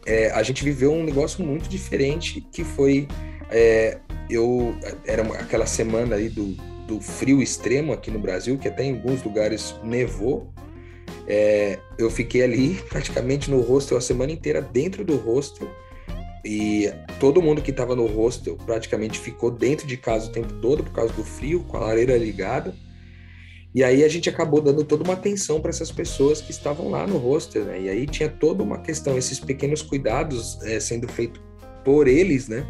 é, 0.07 0.31
a 0.31 0.43
gente 0.43 0.65
viveu 0.65 0.95
um 0.95 1.05
negócio 1.05 1.45
muito 1.45 1.69
diferente 1.69 2.41
que 2.51 2.65
foi 2.65 3.07
é, 3.53 3.99
eu 4.29 4.75
era 5.07 5.23
aquela 5.35 5.67
semana 5.67 6.17
aí 6.17 6.29
do, 6.29 6.57
do 6.87 7.01
frio 7.01 7.43
extremo 7.43 7.93
aqui 7.93 8.11
no 8.11 8.19
Brasil, 8.19 8.59
que 8.59 8.67
até 8.67 8.85
em 8.85 8.95
alguns 8.95 9.23
lugares 9.23 9.75
nevou. 9.83 10.51
É, 11.29 11.79
eu 11.99 12.11
fiquei 12.11 12.43
ali 12.43 12.75
praticamente 12.89 13.51
no 13.51 13.61
hostel 13.61 13.97
a 13.97 14.01
semana 14.01 14.33
inteira 14.33 14.61
dentro 14.61 15.05
do 15.05 15.17
hostel 15.17 15.69
e 16.45 16.93
todo 17.21 17.41
mundo 17.41 17.63
que 17.63 17.71
estava 17.71 17.95
no 17.95 18.07
hostel 18.07 18.57
praticamente 18.57 19.19
ficou 19.19 19.51
dentro 19.51 19.87
de 19.87 19.97
casa 19.97 20.29
o 20.29 20.33
tempo 20.33 20.53
todo 20.55 20.83
por 20.83 20.93
causa 20.93 21.13
do 21.13 21.23
frio, 21.23 21.63
com 21.65 21.77
a 21.77 21.81
lareira 21.81 22.17
ligada. 22.17 22.75
E 23.75 23.83
aí 23.83 24.05
a 24.05 24.09
gente 24.09 24.29
acabou 24.29 24.61
dando 24.61 24.85
toda 24.85 25.05
uma 25.05 25.15
atenção 25.15 25.61
para 25.61 25.71
essas 25.71 25.91
pessoas 25.91 26.41
que 26.41 26.51
estavam 26.51 26.91
lá 26.91 27.07
no 27.07 27.17
hostel, 27.17 27.65
né? 27.65 27.81
E 27.81 27.89
aí 27.89 28.07
tinha 28.07 28.29
toda 28.29 28.63
uma 28.63 28.79
questão, 28.79 29.17
esses 29.17 29.41
pequenos 29.41 29.81
cuidados 29.81 30.61
é, 30.63 30.79
sendo 30.79 31.09
feitos 31.09 31.41
por 31.85 32.07
eles, 32.07 32.49
né? 32.49 32.67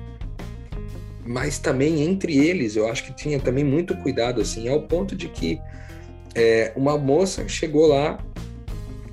Mas 1.25 1.59
também 1.59 2.03
entre 2.03 2.37
eles, 2.37 2.75
eu 2.75 2.89
acho 2.89 3.05
que 3.05 3.13
tinha 3.13 3.39
também 3.39 3.65
muito 3.65 3.97
cuidado, 3.97 4.41
assim, 4.41 4.69
ao 4.69 4.83
ponto 4.83 5.15
de 5.15 5.29
que 5.29 5.61
é, 6.35 6.73
uma 6.75 6.99
moça 6.99 7.47
chegou 7.49 7.87
lá, 7.87 8.19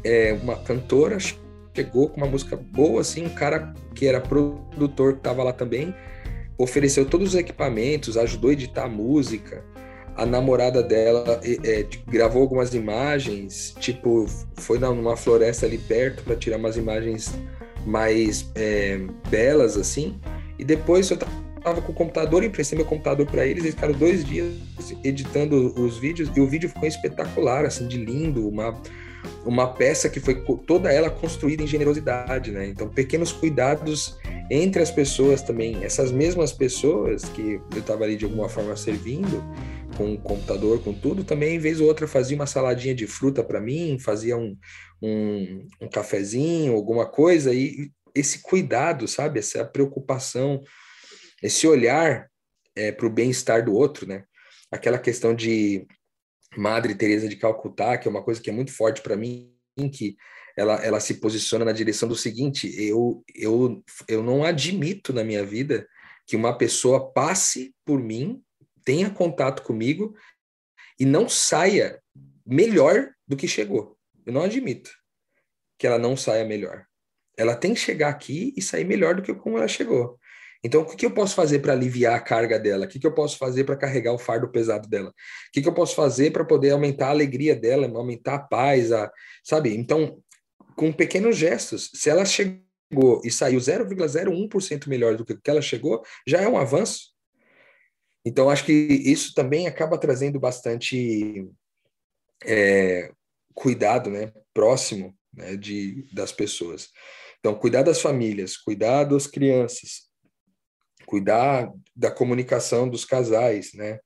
é, 0.04 0.38
uma 0.42 0.56
cantora 0.56 1.18
chegou 1.20 2.10
com 2.10 2.18
uma 2.18 2.28
música 2.28 2.56
boa, 2.58 3.02
assim, 3.02 3.26
um 3.26 3.30
cara 3.30 3.74
que 3.94 4.08
era 4.08 4.20
produtor 4.20 5.14
que 5.14 5.20
estava 5.20 5.44
lá 5.44 5.54
também, 5.54 5.94
ofereceu 6.58 7.06
todos 7.06 7.30
os 7.30 7.36
equipamentos, 7.36 8.18
ajudou 8.18 8.50
a 8.50 8.54
editar 8.54 8.86
a 8.86 8.90
música. 8.90 9.64
A 10.16 10.26
namorada 10.26 10.84
dela 10.84 11.40
é, 11.64 11.86
gravou 12.08 12.42
algumas 12.42 12.74
imagens, 12.74 13.74
tipo, 13.80 14.26
foi 14.56 14.78
numa 14.78 15.16
floresta 15.16 15.66
ali 15.66 15.78
perto 15.78 16.24
para 16.24 16.36
tirar 16.36 16.58
umas 16.58 16.76
imagens 16.76 17.34
mais 17.86 18.52
é, 18.56 19.00
belas, 19.30 19.78
assim. 19.78 20.20
E 20.58 20.66
depois 20.66 21.10
eu 21.10 21.16
tava 21.16 21.32
com 21.64 21.92
o 21.92 21.96
computador, 21.96 22.44
emprestei 22.44 22.78
meu 22.78 22.86
computador 22.86 23.26
para 23.26 23.46
eles, 23.46 23.64
eles 23.64 23.76
ficaram 23.76 23.94
dois 23.94 24.26
dias 24.26 24.54
editando 25.04 25.74
os 25.80 25.98
vídeos 25.98 26.30
e 26.36 26.42
o 26.42 26.48
vídeo 26.48 26.70
ficou 26.70 26.88
espetacular, 26.88 27.66
assim, 27.66 27.88
de 27.88 27.98
lindo, 27.98 28.48
uma 28.48 28.80
uma 29.46 29.74
peça 29.74 30.10
que 30.10 30.20
foi 30.20 30.44
toda 30.66 30.92
ela 30.92 31.10
construída 31.10 31.64
em 31.64 31.68
generosidade, 31.68 32.52
né? 32.52 32.68
Então, 32.68 32.88
pequenos 32.88 33.32
cuidados 33.32 34.18
entre 34.50 34.82
as 34.82 34.92
pessoas 34.92 35.42
também. 35.42 35.84
Essas 35.84 36.12
mesmas 36.12 36.52
pessoas 36.52 37.26
que 37.26 37.60
eu 37.74 37.80
estava 37.80 38.04
ali 38.04 38.16
de 38.16 38.26
alguma 38.26 38.50
forma 38.50 38.76
servindo, 38.76 39.44
com 39.98 40.14
o 40.14 40.18
computador, 40.18 40.82
com 40.82 40.94
tudo, 40.94 41.24
também, 41.24 41.60
vez 41.60 41.82
ou 41.82 41.88
outra, 41.88 42.08
fazia 42.08 42.36
uma 42.36 42.46
saladinha 42.46 42.96
de 42.96 43.06
fruta 43.08 43.44
para 43.44 43.60
mim, 43.60 43.98
fazia 44.00 44.38
um, 44.38 44.58
um, 45.02 45.68
um 45.82 45.90
cafezinho, 45.90 46.74
alguma 46.74 47.06
coisa, 47.06 47.54
e 47.54 47.92
esse 48.16 48.42
cuidado, 48.42 49.08
sabe? 49.08 49.40
Essa 49.40 49.66
preocupação, 49.66 50.62
esse 51.42 51.68
olhar 51.68 52.30
é, 52.76 52.92
para 52.92 53.08
o 53.08 53.10
bem-estar 53.10 53.64
do 53.64 53.74
outro, 53.74 54.08
né? 54.08 54.24
Aquela 54.72 55.00
questão 55.00 55.34
de 55.34 55.88
Madre 56.56 56.96
Teresa 56.96 57.28
de 57.28 57.36
Calcutá, 57.36 57.98
que 57.98 58.08
é 58.08 58.12
uma 58.12 58.24
coisa 58.24 58.42
que 58.42 58.50
é 58.50 58.54
muito 58.54 58.72
forte 58.72 59.02
para 59.02 59.16
mim, 59.16 59.54
que 59.94 60.16
ela, 60.58 60.76
ela 60.84 61.00
se 61.00 61.16
posiciona 61.16 61.64
na 61.64 61.72
direção 61.72 62.08
do 62.08 62.16
seguinte: 62.16 62.74
eu, 62.78 63.24
eu, 63.34 63.84
eu 64.08 64.24
não 64.24 64.44
admito 64.44 65.14
na 65.14 65.24
minha 65.24 65.44
vida 65.44 65.88
que 66.28 66.36
uma 66.36 66.58
pessoa 66.58 67.12
passe 67.12 67.74
por 67.86 68.00
mim, 68.00 68.44
tenha 68.84 69.10
contato 69.10 69.64
comigo 69.64 70.16
e 71.00 71.06
não 71.06 71.30
saia 71.30 72.02
melhor 72.46 73.10
do 73.28 73.38
que 73.38 73.48
chegou. 73.48 73.98
Eu 74.26 74.34
não 74.34 74.44
admito 74.44 74.92
que 75.78 75.88
ela 75.88 75.98
não 75.98 76.18
saia 76.18 76.46
melhor. 76.46 76.86
Ela 77.38 77.56
tem 77.56 77.74
que 77.74 77.80
chegar 77.80 78.10
aqui 78.10 78.54
e 78.58 78.62
sair 78.62 78.84
melhor 78.84 79.16
do 79.16 79.22
que 79.22 79.34
como 79.34 79.58
ela 79.58 79.68
chegou. 79.68 80.20
Então, 80.64 80.82
o 80.82 80.86
que, 80.86 81.06
eu 81.06 81.14
posso 81.14 81.36
fazer 81.36 81.60
para 81.60 81.72
aliviar 81.72 82.16
a 82.16 82.20
carga 82.20 82.60
dela? 82.60 82.86
O 82.86 82.88
que, 82.88 83.06
eu 83.06 83.14
posso 83.14 83.38
fazer 83.38 83.64
para 83.64 83.78
carregar 83.78 84.14
o 84.14 84.18
fardo 84.18 84.52
pesado 84.52 84.90
dela? 84.90 85.10
O 85.10 85.14
que, 85.54 85.62
que 85.62 85.68
eu 85.68 85.74
posso 85.74 85.96
fazer 85.96 86.32
para 86.32 86.44
poder 86.44 86.72
aumentar 86.72 87.08
a 87.08 87.12
alegria 87.12 87.56
dela, 87.56 87.88
aumentar 87.88 88.36
a 88.36 88.40
paz, 88.40 88.92
a, 88.92 89.10
sabe? 89.44 89.74
Então, 89.76 90.22
com 90.76 90.92
pequenos 90.92 91.38
gestos, 91.38 91.90
se 91.94 92.10
ela 92.10 92.26
chegou 92.26 93.22
e 93.24 93.32
saiu 93.32 93.60
0,01% 93.60 94.88
melhor 94.88 95.16
do 95.16 95.26
que 95.26 95.38
ela 95.46 95.62
chegou, 95.62 96.04
já 96.28 96.42
é 96.42 96.48
um 96.48 96.58
avanço. 96.58 97.14
Então, 98.26 98.50
acho 98.50 98.66
que 98.66 98.74
isso 98.74 99.34
também 99.34 99.66
acaba 99.66 99.98
trazendo 99.98 100.40
bastante 100.42 101.48
é, 102.46 103.12
cuidado, 103.54 104.10
né? 104.10 104.34
Próximo 104.54 105.18
né? 105.34 105.56
De, 105.56 106.06
das 106.14 106.32
pessoas. 106.32 106.90
Então, 107.40 107.56
cuidar 107.56 107.84
das 107.84 108.02
famílias, 108.02 108.58
cuidar 108.58 109.06
das 109.06 109.26
crianças, 109.26 110.09
cuidar 111.10 111.74
da 111.96 112.12
comunicação 112.12 112.88
dos 112.88 113.04
casais, 113.04 113.74
né? 113.74 114.00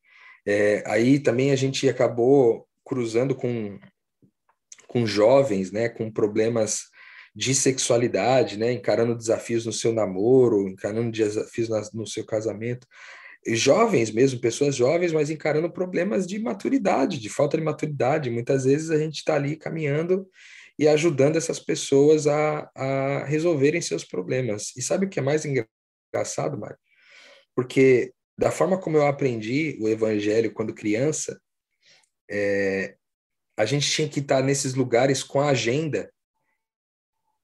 É, 0.46 0.82
aí 0.88 1.20
também 1.20 1.52
a 1.52 1.56
gente 1.56 1.88
acabou 1.90 2.66
cruzando 2.86 3.36
com, 3.36 3.78
com 4.88 5.06
jovens, 5.06 5.70
né, 5.70 5.90
com 5.90 6.10
problemas 6.10 6.84
de 7.36 7.54
sexualidade, 7.54 8.58
né? 8.58 8.72
Encarando 8.72 9.18
desafios 9.18 9.66
no 9.66 9.74
seu 9.74 9.92
namoro, 9.92 10.66
encarando 10.66 11.12
desafios 11.12 11.68
no 11.94 12.08
seu 12.08 12.26
casamento. 12.26 12.88
Jovens 13.46 14.10
mesmo, 14.10 14.40
pessoas 14.40 14.74
jovens, 14.74 15.12
mas 15.12 15.30
encarando 15.30 15.70
problemas 15.70 16.26
de 16.26 16.40
maturidade, 16.40 17.20
de 17.20 17.28
falta 17.28 17.58
de 17.58 17.64
maturidade. 17.64 18.30
Muitas 18.30 18.64
vezes 18.64 18.90
a 18.90 18.98
gente 18.98 19.18
está 19.18 19.36
ali 19.36 19.58
caminhando 19.58 20.26
e 20.80 20.88
ajudando 20.88 21.36
essas 21.36 21.60
pessoas 21.60 22.28
a, 22.28 22.72
a 22.74 23.26
resolverem 23.26 23.82
seus 23.82 24.06
problemas. 24.06 24.72
E 24.78 24.82
sabe 24.82 25.06
o 25.06 25.10
que 25.10 25.20
é 25.20 25.24
mais 25.24 25.44
engraçado, 25.44 26.58
Mário? 26.58 26.78
Porque 27.56 28.12
da 28.38 28.52
forma 28.52 28.78
como 28.78 28.98
eu 28.98 29.06
aprendi 29.06 29.78
o 29.80 29.88
evangelho 29.88 30.54
quando 30.54 30.74
criança, 30.74 31.40
é, 32.30 32.96
a 33.58 33.66
gente 33.66 33.90
tinha 33.90 34.10
que 34.10 34.20
estar 34.20 34.42
nesses 34.42 34.74
lugares 34.74 35.24
com 35.24 35.40
a 35.40 35.50
agenda 35.50 36.12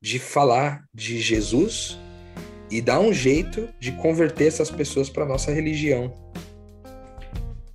de 0.02 0.18
falar 0.18 0.86
de 0.94 1.20
Jesus 1.20 1.98
e 2.72 2.82
dar 2.82 3.00
um 3.00 3.14
jeito 3.14 3.70
de 3.80 3.92
converter 3.94 4.48
essas 4.48 4.72
pessoas 4.72 5.10
para 5.10 5.26
nossa 5.26 5.52
religião. 5.52 6.14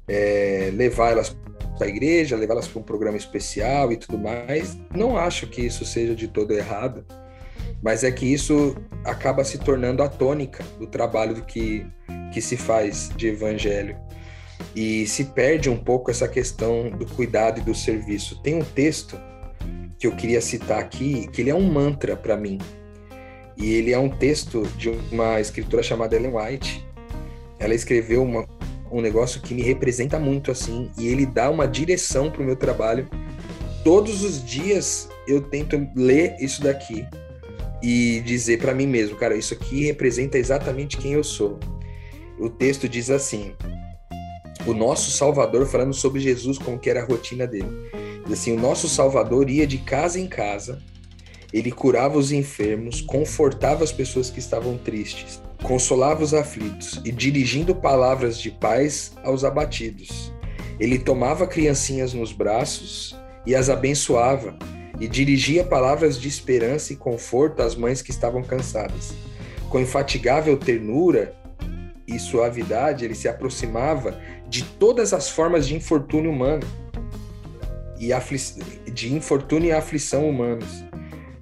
É, 0.09 0.71
levar 0.75 1.13
elas 1.13 1.37
para 1.77 1.87
a 1.87 1.89
igreja, 1.89 2.37
levar 2.37 2.55
elas 2.55 2.69
para 2.69 2.81
um 2.81 2.85
programa 2.85 3.17
especial 3.17 3.93
e 3.93 3.97
tudo 3.97 4.19
mais. 4.19 4.77
Não 4.95 5.17
acho 5.17 5.47
que 5.47 5.63
isso 5.63 5.85
seja 5.85 6.15
de 6.15 6.29
todo 6.29 6.53
errado, 6.53 7.05
mas 7.85 8.03
é 8.03 8.11
que 8.11 8.25
isso 8.25 8.75
acaba 9.05 9.45
se 9.45 9.59
tornando 9.59 10.03
a 10.03 10.09
tônica 10.09 10.65
do 10.79 10.87
trabalho 10.87 11.45
que, 11.45 11.87
que 12.33 12.41
se 12.41 12.57
faz 12.57 13.11
de 13.15 13.29
evangelho. 13.29 13.95
E 14.75 15.07
se 15.07 15.25
perde 15.27 15.69
um 15.69 15.77
pouco 15.77 16.11
essa 16.11 16.27
questão 16.27 16.89
do 16.89 17.05
cuidado 17.05 17.61
e 17.61 17.63
do 17.63 17.75
serviço. 17.75 18.41
Tem 18.43 18.55
um 18.55 18.65
texto 18.65 19.21
que 19.99 20.07
eu 20.07 20.17
queria 20.17 20.41
citar 20.41 20.79
aqui, 20.79 21.29
que 21.31 21.43
ele 21.43 21.51
é 21.51 21.55
um 21.55 21.71
mantra 21.71 22.17
para 22.17 22.39
mim. 22.39 22.59
E 23.55 23.75
ele 23.75 23.93
é 23.93 23.99
um 23.99 24.09
texto 24.09 24.63
de 24.79 24.89
uma 25.13 25.39
escritora 25.39 25.83
chamada 25.83 26.17
Ellen 26.17 26.33
White. 26.35 26.83
Ela 27.59 27.75
escreveu 27.75 28.23
uma, 28.23 28.49
um 28.91 29.03
negócio 29.03 29.43
que 29.43 29.53
me 29.53 29.63
representa 29.63 30.19
muito 30.19 30.51
assim, 30.51 30.91
e 30.99 31.07
ele 31.07 31.27
dá 31.27 31.51
uma 31.51 31.69
direção 31.69 32.31
para 32.31 32.41
o 32.41 32.47
meu 32.47 32.57
trabalho. 32.57 33.07
Todos 33.85 34.25
os 34.25 34.43
dias 34.43 35.07
eu 35.29 35.43
tento 35.43 35.87
ler 35.95 36.35
isso 36.41 36.63
daqui 36.63 37.07
e 37.85 38.21
dizer 38.21 38.59
para 38.59 38.75
mim 38.75 38.87
mesmo, 38.87 39.17
cara, 39.17 39.37
isso 39.37 39.55
aqui 39.55 39.85
representa 39.85 40.39
exatamente 40.39 40.97
quem 40.97 41.13
eu 41.13 41.23
sou. 41.23 41.59
O 42.39 42.49
texto 42.49 42.89
diz 42.89 43.11
assim: 43.11 43.55
o 44.67 44.73
nosso 44.73 45.11
Salvador 45.11 45.67
falando 45.67 45.95
sobre 45.95 46.21
Jesus 46.21 46.59
como 46.59 46.79
que 46.79 46.89
era 46.89 47.03
a 47.03 47.07
rotina 47.07 47.47
dele 47.47 47.69
assim, 48.33 48.53
o 48.53 48.61
nosso 48.61 48.89
Salvador 48.89 49.51
ia 49.51 49.67
de 49.67 49.79
casa 49.79 50.19
em 50.19 50.27
casa, 50.27 50.81
ele 51.53 51.71
curava 51.71 52.17
os 52.17 52.33
enfermos, 52.33 53.01
confortava 53.01 53.85
as 53.85 53.93
pessoas 53.93 54.31
que 54.31 54.39
estavam 54.39 54.79
tristes, 54.79 55.43
consolava 55.63 56.23
os 56.23 56.33
aflitos 56.33 57.01
e 57.05 57.13
dirigindo 57.13 57.75
palavras 57.75 58.39
de 58.39 58.51
paz 58.51 59.13
aos 59.23 59.45
abatidos. 59.45 60.33
Ele 60.81 60.99
tomava 60.99 61.47
criancinhas 61.47 62.13
nos 62.13 62.33
braços 62.33 63.17
e 63.47 63.55
as 63.55 63.69
abençoava, 63.69 64.57
e 65.01 65.09
dirigia 65.09 65.65
palavras 65.65 66.21
de 66.21 66.29
esperança 66.29 66.93
e 66.93 66.97
conforto 66.97 67.63
às 67.63 67.75
mães 67.75 68.01
que 68.01 68.11
estavam 68.11 68.43
cansadas. 68.43 69.13
Com 69.69 69.81
infatigável 69.81 70.57
ternura 70.57 71.35
e 72.07 72.19
suavidade, 72.19 73.05
ele 73.05 73.15
se 73.15 73.29
aproximava 73.29 74.21
de 74.49 74.63
todas 74.63 75.13
as 75.13 75.29
formas 75.29 75.67
de 75.67 75.75
infortúnio 75.75 76.31
humano 76.31 76.63
e 77.99 78.11
de 78.91 79.15
infortúnio 79.15 79.69
e 79.69 79.73
aflição 79.73 80.29
humanos. 80.29 80.85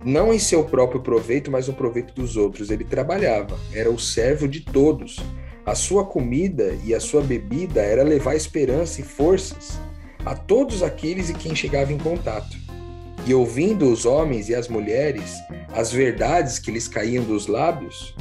Não 0.04 0.32
em 0.32 0.38
seu 0.38 0.64
próprio 0.64 1.00
proveito, 1.00 1.50
mas 1.50 1.68
no 1.68 1.74
proveito 1.74 2.14
dos 2.14 2.36
outros. 2.36 2.70
Ele 2.70 2.84
trabalhava, 2.84 3.58
era 3.72 3.90
o 3.90 3.98
servo 3.98 4.48
de 4.48 4.60
todos. 4.60 5.16
A 5.64 5.74
sua 5.74 6.04
comida 6.04 6.76
e 6.84 6.92
a 6.92 7.00
sua 7.00 7.22
bebida 7.22 7.80
era 7.80 8.02
levar 8.02 8.34
esperança 8.34 9.00
e 9.00 9.04
forças 9.04 9.78
a 10.24 10.34
todos 10.34 10.82
aqueles 10.82 11.30
e 11.30 11.34
quem 11.34 11.54
chegava 11.54 11.92
em 11.92 11.98
contato. 11.98 12.61
E 13.26 13.32
ouvindo 13.34 13.90
os 13.90 14.04
homens 14.04 14.48
e 14.48 14.54
as 14.54 14.68
mulheres 14.68 15.38
as 15.74 15.90
verdades 15.90 16.58
que 16.58 16.70
lhes 16.70 16.86
caíam 16.86 17.24
dos 17.24 17.46
lábios, 17.46 18.14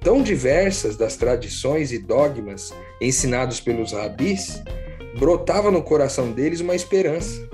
tão 0.00 0.22
diversas 0.22 0.96
das 0.96 1.16
tradições 1.16 1.92
e 1.92 1.98
dogmas 1.98 2.72
ensinados 3.00 3.60
pelos 3.60 3.92
rabis, 3.92 4.62
brotava 5.18 5.70
no 5.70 5.82
coração 5.82 6.32
deles 6.32 6.60
uma 6.60 6.74
esperança. 6.74 7.48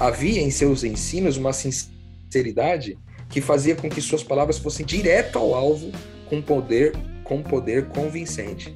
Havia 0.00 0.40
em 0.40 0.50
seus 0.50 0.82
ensinos 0.82 1.36
uma 1.36 1.52
sinceridade 1.52 2.98
que 3.28 3.40
fazia 3.40 3.76
com 3.76 3.90
que 3.90 4.00
suas 4.00 4.22
palavras 4.22 4.58
fossem 4.58 4.86
direto 4.86 5.38
ao 5.38 5.54
alvo 5.54 5.92
com 6.28 6.40
poder, 6.40 6.92
com 7.22 7.42
poder 7.42 7.88
convincente. 7.88 8.74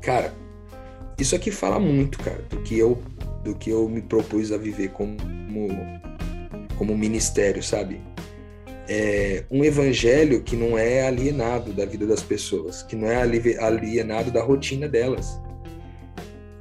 Cara, 0.00 0.32
isso 1.18 1.36
aqui 1.36 1.50
fala 1.50 1.78
muito, 1.78 2.18
cara, 2.18 2.42
do 2.48 2.60
que 2.62 2.78
eu 2.78 3.00
do 3.44 3.56
que 3.56 3.70
eu 3.70 3.88
me 3.88 4.00
propus 4.00 4.52
a 4.52 4.56
viver 4.56 4.90
como 4.90 5.16
como 6.72 6.96
ministério, 6.96 7.62
sabe? 7.62 8.00
É 8.88 9.44
um 9.50 9.64
evangelho 9.64 10.42
que 10.42 10.56
não 10.56 10.76
é 10.76 11.06
alienado 11.06 11.72
da 11.72 11.84
vida 11.84 12.06
das 12.06 12.22
pessoas, 12.22 12.82
que 12.82 12.96
não 12.96 13.08
é 13.08 13.16
alienado 13.16 14.30
da 14.30 14.42
rotina 14.42 14.88
delas. 14.88 15.40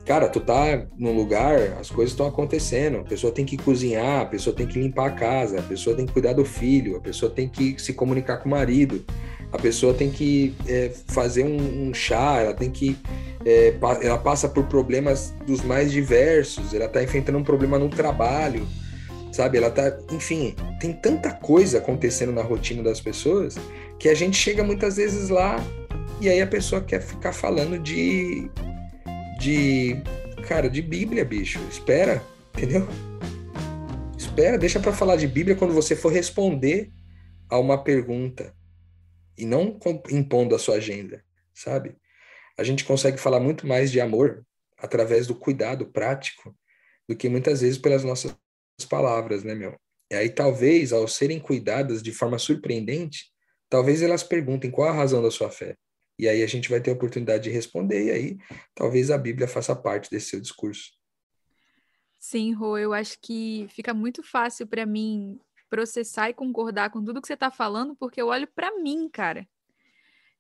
Cara, 0.05 0.27
tu 0.27 0.39
tá 0.39 0.85
num 0.97 1.15
lugar, 1.15 1.77
as 1.79 1.89
coisas 1.89 2.11
estão 2.11 2.25
acontecendo, 2.25 2.97
a 2.97 3.03
pessoa 3.03 3.31
tem 3.31 3.45
que 3.45 3.55
cozinhar, 3.55 4.21
a 4.21 4.25
pessoa 4.25 4.55
tem 4.55 4.67
que 4.67 4.79
limpar 4.79 5.07
a 5.07 5.11
casa, 5.11 5.59
a 5.59 5.61
pessoa 5.61 5.95
tem 5.95 6.05
que 6.05 6.11
cuidar 6.11 6.33
do 6.33 6.43
filho, 6.43 6.97
a 6.97 6.99
pessoa 6.99 7.31
tem 7.31 7.47
que 7.47 7.79
se 7.79 7.93
comunicar 7.93 8.37
com 8.37 8.49
o 8.49 8.51
marido, 8.51 9.05
a 9.51 9.57
pessoa 9.57 9.93
tem 9.93 10.09
que 10.09 10.55
é, 10.67 10.91
fazer 11.07 11.43
um, 11.43 11.87
um, 11.87 11.93
chá, 11.93 12.39
ela 12.39 12.53
tem 12.53 12.71
que. 12.71 12.97
É, 13.45 13.73
ela 14.01 14.17
passa 14.17 14.49
por 14.49 14.65
problemas 14.65 15.33
dos 15.45 15.61
mais 15.61 15.91
diversos, 15.91 16.73
ela 16.73 16.87
tá 16.87 17.03
enfrentando 17.03 17.37
um 17.37 17.43
problema 17.43 17.77
no 17.77 17.89
trabalho, 17.89 18.67
sabe? 19.31 19.57
Ela 19.57 19.71
tá. 19.71 19.97
Enfim, 20.11 20.55
tem 20.79 20.93
tanta 20.93 21.31
coisa 21.31 21.77
acontecendo 21.77 22.31
na 22.31 22.41
rotina 22.41 22.83
das 22.83 22.99
pessoas 22.99 23.55
que 23.99 24.09
a 24.09 24.13
gente 24.13 24.37
chega 24.37 24.63
muitas 24.63 24.97
vezes 24.97 25.29
lá 25.29 25.57
e 26.19 26.29
aí 26.29 26.41
a 26.41 26.47
pessoa 26.47 26.81
quer 26.81 27.01
ficar 27.01 27.33
falando 27.33 27.79
de 27.79 28.49
de, 29.39 29.95
cara, 30.47 30.69
de 30.69 30.81
Bíblia, 30.81 31.25
bicho. 31.25 31.59
Espera, 31.67 32.23
entendeu? 32.55 32.87
Espera, 34.15 34.57
deixa 34.57 34.79
para 34.79 34.93
falar 34.93 35.15
de 35.15 35.27
Bíblia 35.27 35.55
quando 35.55 35.73
você 35.73 35.95
for 35.95 36.11
responder 36.11 36.91
a 37.49 37.57
uma 37.57 37.83
pergunta 37.83 38.55
e 39.37 39.45
não 39.45 39.79
impondo 40.11 40.55
a 40.55 40.59
sua 40.59 40.75
agenda, 40.75 41.23
sabe? 41.53 41.95
A 42.57 42.63
gente 42.63 42.85
consegue 42.85 43.17
falar 43.17 43.39
muito 43.39 43.65
mais 43.65 43.91
de 43.91 43.99
amor 43.99 44.45
através 44.77 45.25
do 45.25 45.33
cuidado 45.33 45.87
prático 45.87 46.55
do 47.09 47.15
que 47.15 47.27
muitas 47.27 47.61
vezes 47.61 47.77
pelas 47.77 48.03
nossas 48.03 48.35
palavras, 48.85 49.43
né, 49.43 49.55
meu? 49.55 49.75
E 50.11 50.15
aí 50.15 50.29
talvez 50.29 50.91
ao 50.91 51.07
serem 51.07 51.39
cuidadas 51.39 52.03
de 52.03 52.11
forma 52.11 52.37
surpreendente, 52.37 53.31
talvez 53.69 54.01
elas 54.01 54.23
perguntem 54.23 54.69
qual 54.69 54.89
a 54.89 54.93
razão 54.93 55.21
da 55.21 55.31
sua 55.31 55.49
fé. 55.49 55.75
E 56.19 56.27
aí 56.27 56.43
a 56.43 56.47
gente 56.47 56.69
vai 56.69 56.81
ter 56.81 56.91
a 56.91 56.93
oportunidade 56.93 57.45
de 57.45 57.49
responder, 57.49 58.05
e 58.05 58.11
aí 58.11 58.37
talvez 58.75 59.09
a 59.09 59.17
Bíblia 59.17 59.47
faça 59.47 59.75
parte 59.75 60.09
desse 60.09 60.31
seu 60.31 60.39
discurso. 60.39 60.91
Sim, 62.19 62.53
Rô, 62.53 62.77
eu 62.77 62.93
acho 62.93 63.17
que 63.19 63.65
fica 63.69 63.93
muito 63.93 64.21
fácil 64.21 64.67
para 64.67 64.85
mim 64.85 65.39
processar 65.69 66.29
e 66.29 66.33
concordar 66.33 66.91
com 66.91 67.03
tudo 67.03 67.21
que 67.21 67.27
você 67.27 67.33
está 67.33 67.49
falando, 67.49 67.95
porque 67.95 68.21
eu 68.21 68.27
olho 68.27 68.47
para 68.47 68.77
mim, 68.77 69.09
cara. 69.09 69.47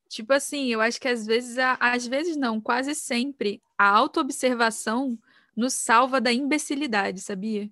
Tipo 0.07 0.33
assim, 0.33 0.67
eu 0.67 0.81
acho 0.81 0.99
que 0.99 1.07
às 1.07 1.25
vezes, 1.25 1.57
às 1.57 2.05
vezes 2.05 2.35
não, 2.35 2.59
quase 2.59 2.93
sempre, 2.93 3.63
a 3.77 3.87
autoobservação 3.87 5.17
nos 5.55 5.73
salva 5.73 6.19
da 6.19 6.33
imbecilidade, 6.33 7.21
sabia? 7.21 7.71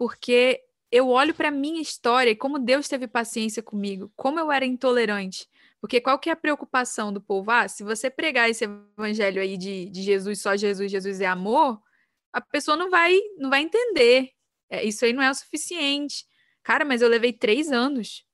Porque 0.00 0.64
eu 0.90 1.08
olho 1.08 1.34
para 1.34 1.50
minha 1.50 1.82
história 1.82 2.30
e 2.30 2.34
como 2.34 2.58
Deus 2.58 2.88
teve 2.88 3.06
paciência 3.06 3.62
comigo, 3.62 4.10
como 4.16 4.40
eu 4.40 4.50
era 4.50 4.64
intolerante, 4.64 5.46
porque 5.78 6.00
qual 6.00 6.18
que 6.18 6.30
é 6.30 6.32
a 6.32 6.36
preocupação 6.36 7.12
do 7.12 7.20
povo? 7.20 7.50
Ah, 7.50 7.68
se 7.68 7.84
você 7.84 8.08
pregar 8.08 8.48
esse 8.48 8.64
evangelho 8.64 9.42
aí 9.42 9.58
de, 9.58 9.90
de 9.90 10.02
Jesus, 10.02 10.40
só 10.40 10.56
Jesus, 10.56 10.90
Jesus 10.90 11.20
é 11.20 11.26
amor, 11.26 11.82
a 12.32 12.40
pessoa 12.40 12.78
não 12.78 12.88
vai, 12.88 13.14
não 13.36 13.50
vai 13.50 13.60
entender. 13.60 14.30
É, 14.70 14.82
isso 14.82 15.04
aí 15.04 15.12
não 15.12 15.22
é 15.22 15.30
o 15.30 15.34
suficiente. 15.34 16.24
Cara, 16.62 16.82
mas 16.82 17.02
eu 17.02 17.08
levei 17.10 17.34
três 17.34 17.70
anos. 17.70 18.24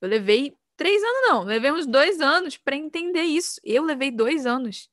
Eu 0.00 0.08
levei 0.08 0.56
três 0.76 1.00
anos, 1.00 1.20
não, 1.28 1.44
levei 1.44 1.70
uns 1.70 1.86
dois 1.86 2.20
anos 2.20 2.56
para 2.56 2.74
entender 2.74 3.22
isso. 3.22 3.60
Eu 3.62 3.84
levei 3.84 4.10
dois 4.10 4.44
anos 4.44 4.90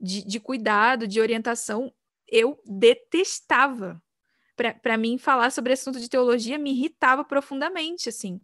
de, 0.00 0.24
de 0.24 0.38
cuidado, 0.38 1.08
de 1.08 1.20
orientação. 1.20 1.92
Eu 2.28 2.62
detestava. 2.64 4.00
Para 4.54 4.96
mim, 4.96 5.18
falar 5.18 5.50
sobre 5.50 5.72
assunto 5.72 5.98
de 5.98 6.08
teologia 6.08 6.58
me 6.58 6.72
irritava 6.72 7.24
profundamente, 7.24 8.08
assim 8.08 8.40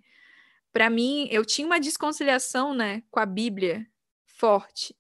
para 0.73 0.91
mim, 0.91 1.29
eu 1.31 1.45
tinha 1.45 1.67
uma 1.67 1.81
desconciliação, 1.81 2.75
né, 2.75 3.03
com 3.11 3.21
a 3.21 3.27
Bíblia 3.27 3.87
forte. 4.27 4.97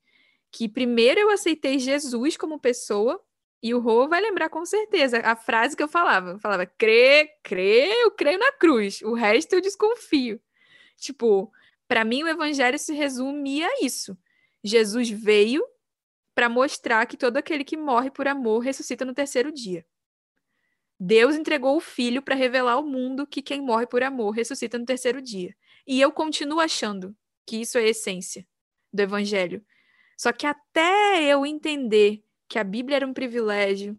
Que 0.51 0.69
primeiro 0.69 1.21
eu 1.21 1.31
aceitei 1.31 1.79
Jesus 1.79 2.37
como 2.37 2.59
pessoa, 2.59 3.23
E 3.63 3.75
o 3.75 3.81
Rô 3.81 4.09
vai 4.09 4.21
lembrar 4.21 4.49
com 4.51 4.65
certeza 4.65 5.19
a 5.21 5.35
frase 5.37 5.77
que 5.77 5.83
eu 5.83 5.89
falava. 5.89 6.31
Eu 6.31 6.39
falava, 6.39 6.65
crê, 6.67 7.29
crê, 7.43 7.89
eu 8.05 8.11
creio 8.13 8.39
na 8.39 8.53
cruz. 8.53 9.03
O 9.03 9.15
resto 9.15 9.53
eu 9.55 9.61
desconfio. 9.61 10.41
Tipo, 10.97 11.53
para 11.89 12.05
mim 12.05 12.23
o 12.23 12.29
evangelho 12.29 12.79
se 12.79 12.93
resumia 12.95 13.67
a 13.67 13.85
isso. 13.85 14.17
Jesus 14.63 15.11
veio 15.11 15.65
para 16.35 16.49
mostrar 16.49 17.07
que 17.07 17.17
todo 17.17 17.37
aquele 17.37 17.65
que 17.65 17.77
morre 17.77 18.11
por 18.11 18.29
amor 18.29 18.61
ressuscita 18.61 19.05
no 19.05 19.15
terceiro 19.15 19.53
dia. 19.53 19.85
Deus 20.99 21.37
entregou 21.37 21.77
o 21.77 21.81
filho 21.81 22.21
para 22.21 22.35
revelar 22.35 22.73
ao 22.73 22.85
mundo 22.85 23.27
que 23.27 23.41
quem 23.41 23.61
morre 23.61 23.87
por 23.87 24.03
amor 24.03 24.31
ressuscita 24.33 24.79
no 24.79 24.85
terceiro 24.85 25.23
dia. 25.23 25.55
E 25.87 26.01
eu 26.01 26.11
continuo 26.11 26.61
achando 26.61 27.17
que 27.47 27.61
isso 27.61 27.79
é 27.79 27.83
a 27.83 27.89
essência 27.89 28.47
do 28.93 29.01
evangelho. 29.01 29.65
Só 30.17 30.33
que 30.33 30.47
até 30.47 31.23
eu 31.23 31.47
entender 31.47 32.25
que 32.49 32.59
a 32.59 32.65
Bíblia 32.65 32.97
era 32.97 33.07
um 33.07 33.15
privilégio, 33.15 33.99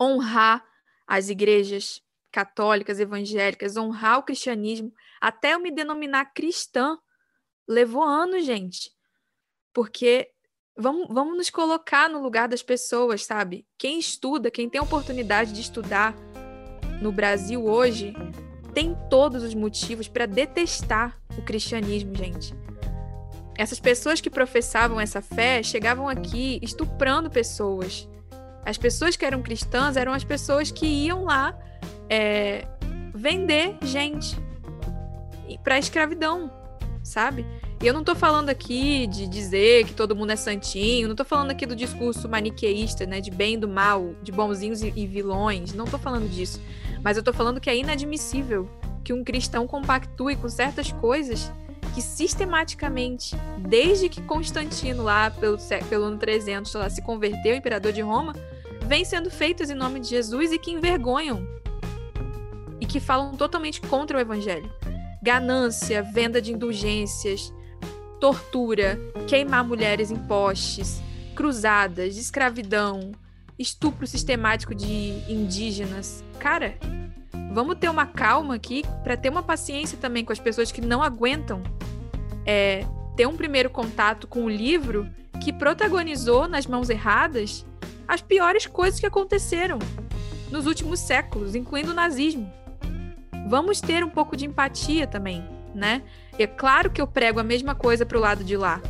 honrar 0.00 0.66
as 1.06 1.28
igrejas 1.28 2.02
católicas, 2.30 3.00
evangélicas, 3.00 3.76
honrar 3.76 4.18
o 4.18 4.22
cristianismo, 4.22 4.92
até 5.20 5.54
eu 5.54 5.60
me 5.60 5.70
denominar 5.70 6.32
cristã, 6.34 6.98
levou 7.66 8.02
anos, 8.02 8.44
gente. 8.44 8.92
Porque 9.72 10.30
vamos, 10.78 11.08
vamos 11.10 11.36
nos 11.36 11.50
colocar 11.50 12.08
no 12.08 12.22
lugar 12.22 12.48
das 12.48 12.62
pessoas, 12.62 13.24
sabe? 13.24 13.66
Quem 13.76 13.98
estuda, 13.98 14.50
quem 14.50 14.68
tem 14.68 14.78
a 14.78 14.84
oportunidade 14.84 15.52
de 15.52 15.60
estudar 15.60 16.14
no 17.02 17.10
Brasil 17.10 17.64
hoje, 17.64 18.14
tem 18.72 18.96
todos 19.10 19.42
os 19.42 19.54
motivos 19.54 20.06
para 20.06 20.24
detestar 20.24 21.20
o 21.36 21.42
cristianismo, 21.42 22.14
gente. 22.14 22.54
Essas 23.56 23.80
pessoas 23.80 24.20
que 24.20 24.30
professavam 24.30 25.00
essa 25.00 25.20
fé 25.20 25.62
chegavam 25.64 26.08
aqui 26.08 26.60
estuprando 26.62 27.28
pessoas. 27.28 28.08
As 28.64 28.78
pessoas 28.78 29.16
que 29.16 29.24
eram 29.24 29.42
cristãs 29.42 29.96
eram 29.96 30.12
as 30.12 30.22
pessoas 30.22 30.70
que 30.70 30.86
iam 30.86 31.24
lá 31.24 31.58
é, 32.08 32.68
vender 33.12 33.76
gente 33.82 34.36
para 35.64 35.78
escravidão, 35.78 36.52
sabe? 37.02 37.44
E 37.80 37.86
eu 37.86 37.92
não 37.92 38.00
estou 38.00 38.16
falando 38.16 38.48
aqui 38.48 39.06
de 39.06 39.28
dizer 39.28 39.84
que 39.86 39.94
todo 39.94 40.16
mundo 40.16 40.30
é 40.32 40.36
santinho, 40.36 41.06
não 41.06 41.12
estou 41.12 41.24
falando 41.24 41.52
aqui 41.52 41.64
do 41.64 41.76
discurso 41.76 42.28
maniqueísta, 42.28 43.06
né, 43.06 43.20
de 43.20 43.30
bem 43.30 43.54
e 43.54 43.56
do 43.56 43.68
mal, 43.68 44.14
de 44.20 44.32
bonzinhos 44.32 44.82
e, 44.82 45.06
vilões, 45.06 45.72
não 45.72 45.84
estou 45.84 46.00
falando 46.00 46.28
disso. 46.28 46.60
Mas 47.04 47.16
eu 47.16 47.20
estou 47.20 47.32
falando 47.32 47.60
que 47.60 47.70
é 47.70 47.76
inadmissível 47.76 48.68
que 49.04 49.12
um 49.12 49.22
cristão 49.22 49.64
compactue 49.64 50.34
com 50.34 50.48
certas 50.48 50.90
coisas 50.90 51.52
que 51.94 52.02
sistematicamente, 52.02 53.36
desde 53.60 54.08
que 54.08 54.22
Constantino, 54.22 55.04
lá 55.04 55.30
pelo, 55.30 55.56
pelo 55.88 56.04
ano 56.04 56.18
300, 56.18 56.74
lá, 56.74 56.90
se 56.90 57.00
converteu, 57.00 57.54
imperador 57.54 57.92
de 57.92 58.00
Roma, 58.00 58.34
vem 58.86 59.04
sendo 59.04 59.30
feitas 59.30 59.70
em 59.70 59.74
nome 59.74 60.00
de 60.00 60.08
Jesus 60.08 60.50
e 60.50 60.58
que 60.58 60.72
envergonham 60.72 61.46
e 62.80 62.86
que 62.86 62.98
falam 62.98 63.36
totalmente 63.36 63.80
contra 63.80 64.18
o 64.18 64.20
evangelho. 64.20 64.70
Ganância, 65.22 66.02
venda 66.02 66.42
de 66.42 66.52
indulgências, 66.52 67.52
tortura, 68.20 68.98
queimar 69.26 69.64
mulheres 69.64 70.10
em 70.10 70.16
postes, 70.16 71.00
cruzadas, 71.34 72.16
escravidão, 72.16 73.12
estupro 73.58 74.06
sistemático 74.06 74.74
de 74.74 75.22
indígenas. 75.32 76.22
Cara, 76.38 76.76
vamos 77.52 77.78
ter 77.78 77.88
uma 77.88 78.06
calma 78.06 78.54
aqui 78.54 78.84
para 79.02 79.16
ter 79.16 79.28
uma 79.28 79.42
paciência 79.42 79.98
também 79.98 80.24
com 80.24 80.32
as 80.32 80.38
pessoas 80.38 80.70
que 80.70 80.80
não 80.80 81.02
aguentam 81.02 81.62
é, 82.46 82.84
ter 83.16 83.26
um 83.26 83.36
primeiro 83.36 83.68
contato 83.68 84.26
com 84.26 84.44
o 84.44 84.48
livro 84.48 85.08
que 85.42 85.52
protagonizou 85.52 86.48
nas 86.48 86.66
mãos 86.66 86.88
erradas 86.88 87.64
as 88.06 88.22
piores 88.22 88.66
coisas 88.66 88.98
que 88.98 89.06
aconteceram 89.06 89.78
nos 90.50 90.66
últimos 90.66 91.00
séculos, 91.00 91.54
incluindo 91.54 91.90
o 91.90 91.94
nazismo. 91.94 92.50
Vamos 93.48 93.80
ter 93.80 94.02
um 94.04 94.10
pouco 94.10 94.36
de 94.36 94.46
empatia 94.46 95.06
também, 95.06 95.44
né? 95.74 96.02
É 96.38 96.46
claro 96.46 96.90
que 96.90 97.00
eu 97.00 97.06
prego 97.06 97.40
a 97.40 97.44
mesma 97.44 97.74
coisa 97.74 98.06
para 98.06 98.16
o 98.16 98.20
lado 98.20 98.44
de 98.44 98.56
lá. 98.56 98.80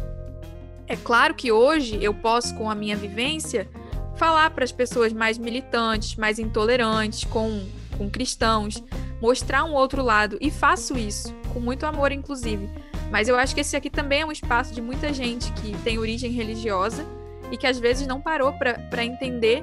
É 0.87 0.97
claro 0.97 1.35
que 1.35 1.51
hoje 1.51 1.99
eu 2.03 2.13
posso, 2.13 2.55
com 2.55 2.71
a 2.71 2.75
minha 2.75 2.97
vivência, 2.97 3.69
falar 4.17 4.51
para 4.51 4.65
as 4.65 4.73
pessoas 4.73 5.13
mais 5.13 5.39
militantes, 5.39 6.17
mais 6.17 6.39
intolerantes, 6.39 7.25
com, 7.25 7.67
com 7.97 8.11
cristãos, 8.11 8.83
mostrar 9.21 9.65
um 9.65 9.73
outro 9.73 10.03
lado. 10.03 10.37
E 10.41 10.51
faço 10.51 10.99
isso, 10.99 11.35
com 11.53 11.61
muito 11.61 11.87
amor, 11.87 12.13
inclusive. 12.13 12.69
Mas 13.11 13.29
eu 13.29 13.39
acho 13.39 13.55
que 13.55 13.63
esse 13.63 13.77
aqui 13.77 13.89
também 13.89 14.21
é 14.21 14.27
um 14.27 14.33
espaço 14.33 14.75
de 14.75 14.83
muita 14.83 15.13
gente 15.13 15.51
que 15.53 15.77
tem 15.79 15.99
origem 15.99 16.31
religiosa 16.31 17.07
e 17.51 17.57
que 17.57 17.67
às 17.67 17.79
vezes 17.79 18.07
não 18.07 18.21
parou 18.21 18.53
para 18.53 19.05
entender 19.05 19.63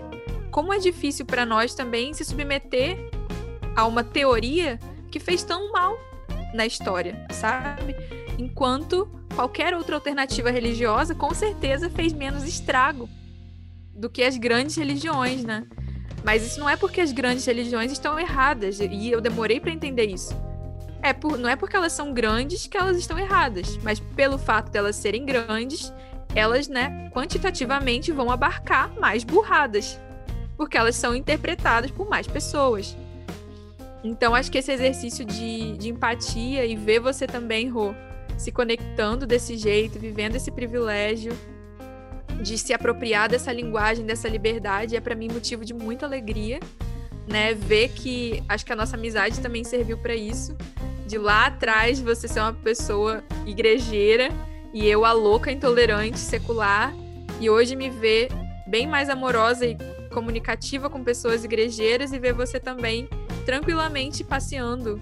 como 0.50 0.74
é 0.74 0.80
difícil 0.80 1.26
para 1.26 1.45
nós 1.45 1.76
também 1.76 2.13
se 2.13 2.26
submeter 2.26 2.98
a 3.76 3.86
uma 3.86 4.04
teoria 4.04 4.80
que 5.12 5.19
fez 5.19 5.43
tão 5.43 5.71
mal 5.71 5.95
na 6.56 6.65
história, 6.65 7.26
sabe? 7.30 7.96
Enquanto 8.38 9.08
qualquer 9.36 9.74
outra 9.76 9.96
alternativa 9.96 10.50
religiosa 10.50 11.13
com 11.13 11.34
certeza 11.34 11.89
fez 11.89 12.13
menos 12.13 12.44
estrago 12.44 13.10
do 13.94 14.10
que 14.10 14.24
as 14.24 14.38
grandes 14.38 14.76
religiões, 14.76 15.44
né? 15.44 15.68
Mas 16.24 16.46
isso 16.46 16.60
não 16.60 16.70
é 16.70 16.76
porque 16.76 17.02
as 17.02 17.12
grandes 17.12 17.46
religiões 17.46 17.91
estão 17.91 18.20
erradas 18.20 18.80
e 18.80 19.12
eu 19.12 19.22
demorei 19.22 19.60
para 19.60 19.72
entender 19.72 20.06
isso 20.06 20.36
é 21.06 21.13
por, 21.13 21.38
não 21.38 21.48
é 21.48 21.56
porque 21.56 21.76
elas 21.76 21.94
são 21.94 22.12
grandes 22.12 22.65
que 22.65 22.76
elas 22.76 22.98
estão 22.98 23.18
erradas, 23.20 23.78
mas 23.84 24.00
pelo 24.00 24.39
fato 24.39 24.72
delas 24.72 24.96
serem 24.96 25.24
grandes, 25.24 25.94
elas, 26.34 26.68
né, 26.68 27.12
quantitativamente 27.13 28.12
vão 28.12 28.32
abarcar 28.32 28.91
mais 29.00 29.24
burradas, 29.24 30.00
porque 30.58 30.76
elas 30.76 30.96
são 30.96 31.15
interpretadas 31.15 31.91
por 31.91 32.10
mais 32.10 32.26
pessoas. 32.26 32.98
Então, 34.06 34.36
acho 34.36 34.52
que 34.52 34.60
esse 34.60 34.72
exercício 34.72 35.26
de, 35.26 35.76
de 35.78 35.89
empatia 35.89 36.63
e 36.63 36.76
ver 36.76 37.00
você 37.00 37.26
também, 37.26 37.68
Rô, 37.70 37.91
se 38.38 38.52
conectando 38.52 39.26
desse 39.26 39.58
jeito, 39.58 39.98
vivendo 39.98 40.36
esse 40.36 40.52
privilégio 40.52 41.34
de 42.39 42.56
se 42.56 42.72
apropriar 42.72 43.28
dessa 43.28 43.52
linguagem, 43.52 44.06
dessa 44.06 44.30
liberdade, 44.30 44.96
é 44.96 45.02
para 45.02 45.15
mim 45.15 45.28
motivo 45.30 45.65
de 45.65 45.74
muita 45.74 46.06
alegria, 46.06 46.60
né? 47.28 47.56
Ver 47.56 47.89
que 47.89 48.44
acho 48.48 48.63
que 48.63 48.72
a 48.72 48.76
nossa 48.76 48.96
amizade 48.96 49.39
também 49.39 49.63
serviu 49.63 49.98
para 49.98 50.15
isso 50.15 50.56
de 51.08 51.18
lá 51.18 51.48
atrás 51.48 52.00
você 52.00 52.28
ser 52.28 52.41
uma 52.41 52.54
pessoa 52.54 53.24
igrejeira 53.44 54.30
e 54.72 54.88
eu 54.88 55.04
a 55.04 55.13
louca, 55.13 55.52
intolerante, 55.52 56.20
secular, 56.20 56.94
e 57.39 57.50
hoje 57.50 57.76
me 57.76 57.89
ver 57.89 58.30
bem 58.68 58.86
mais 58.86 59.10
amorosa 59.10 59.65
e 59.65 59.76
comunicativa 60.13 60.91
com 60.91 61.04
pessoas 61.04 61.44
igrejeiras 61.44 62.13
e 62.13 62.20
ver 62.20 62.34
você 62.34 62.60
também 62.60 63.10
tranquilamente 63.45 64.23
passeando 64.23 64.99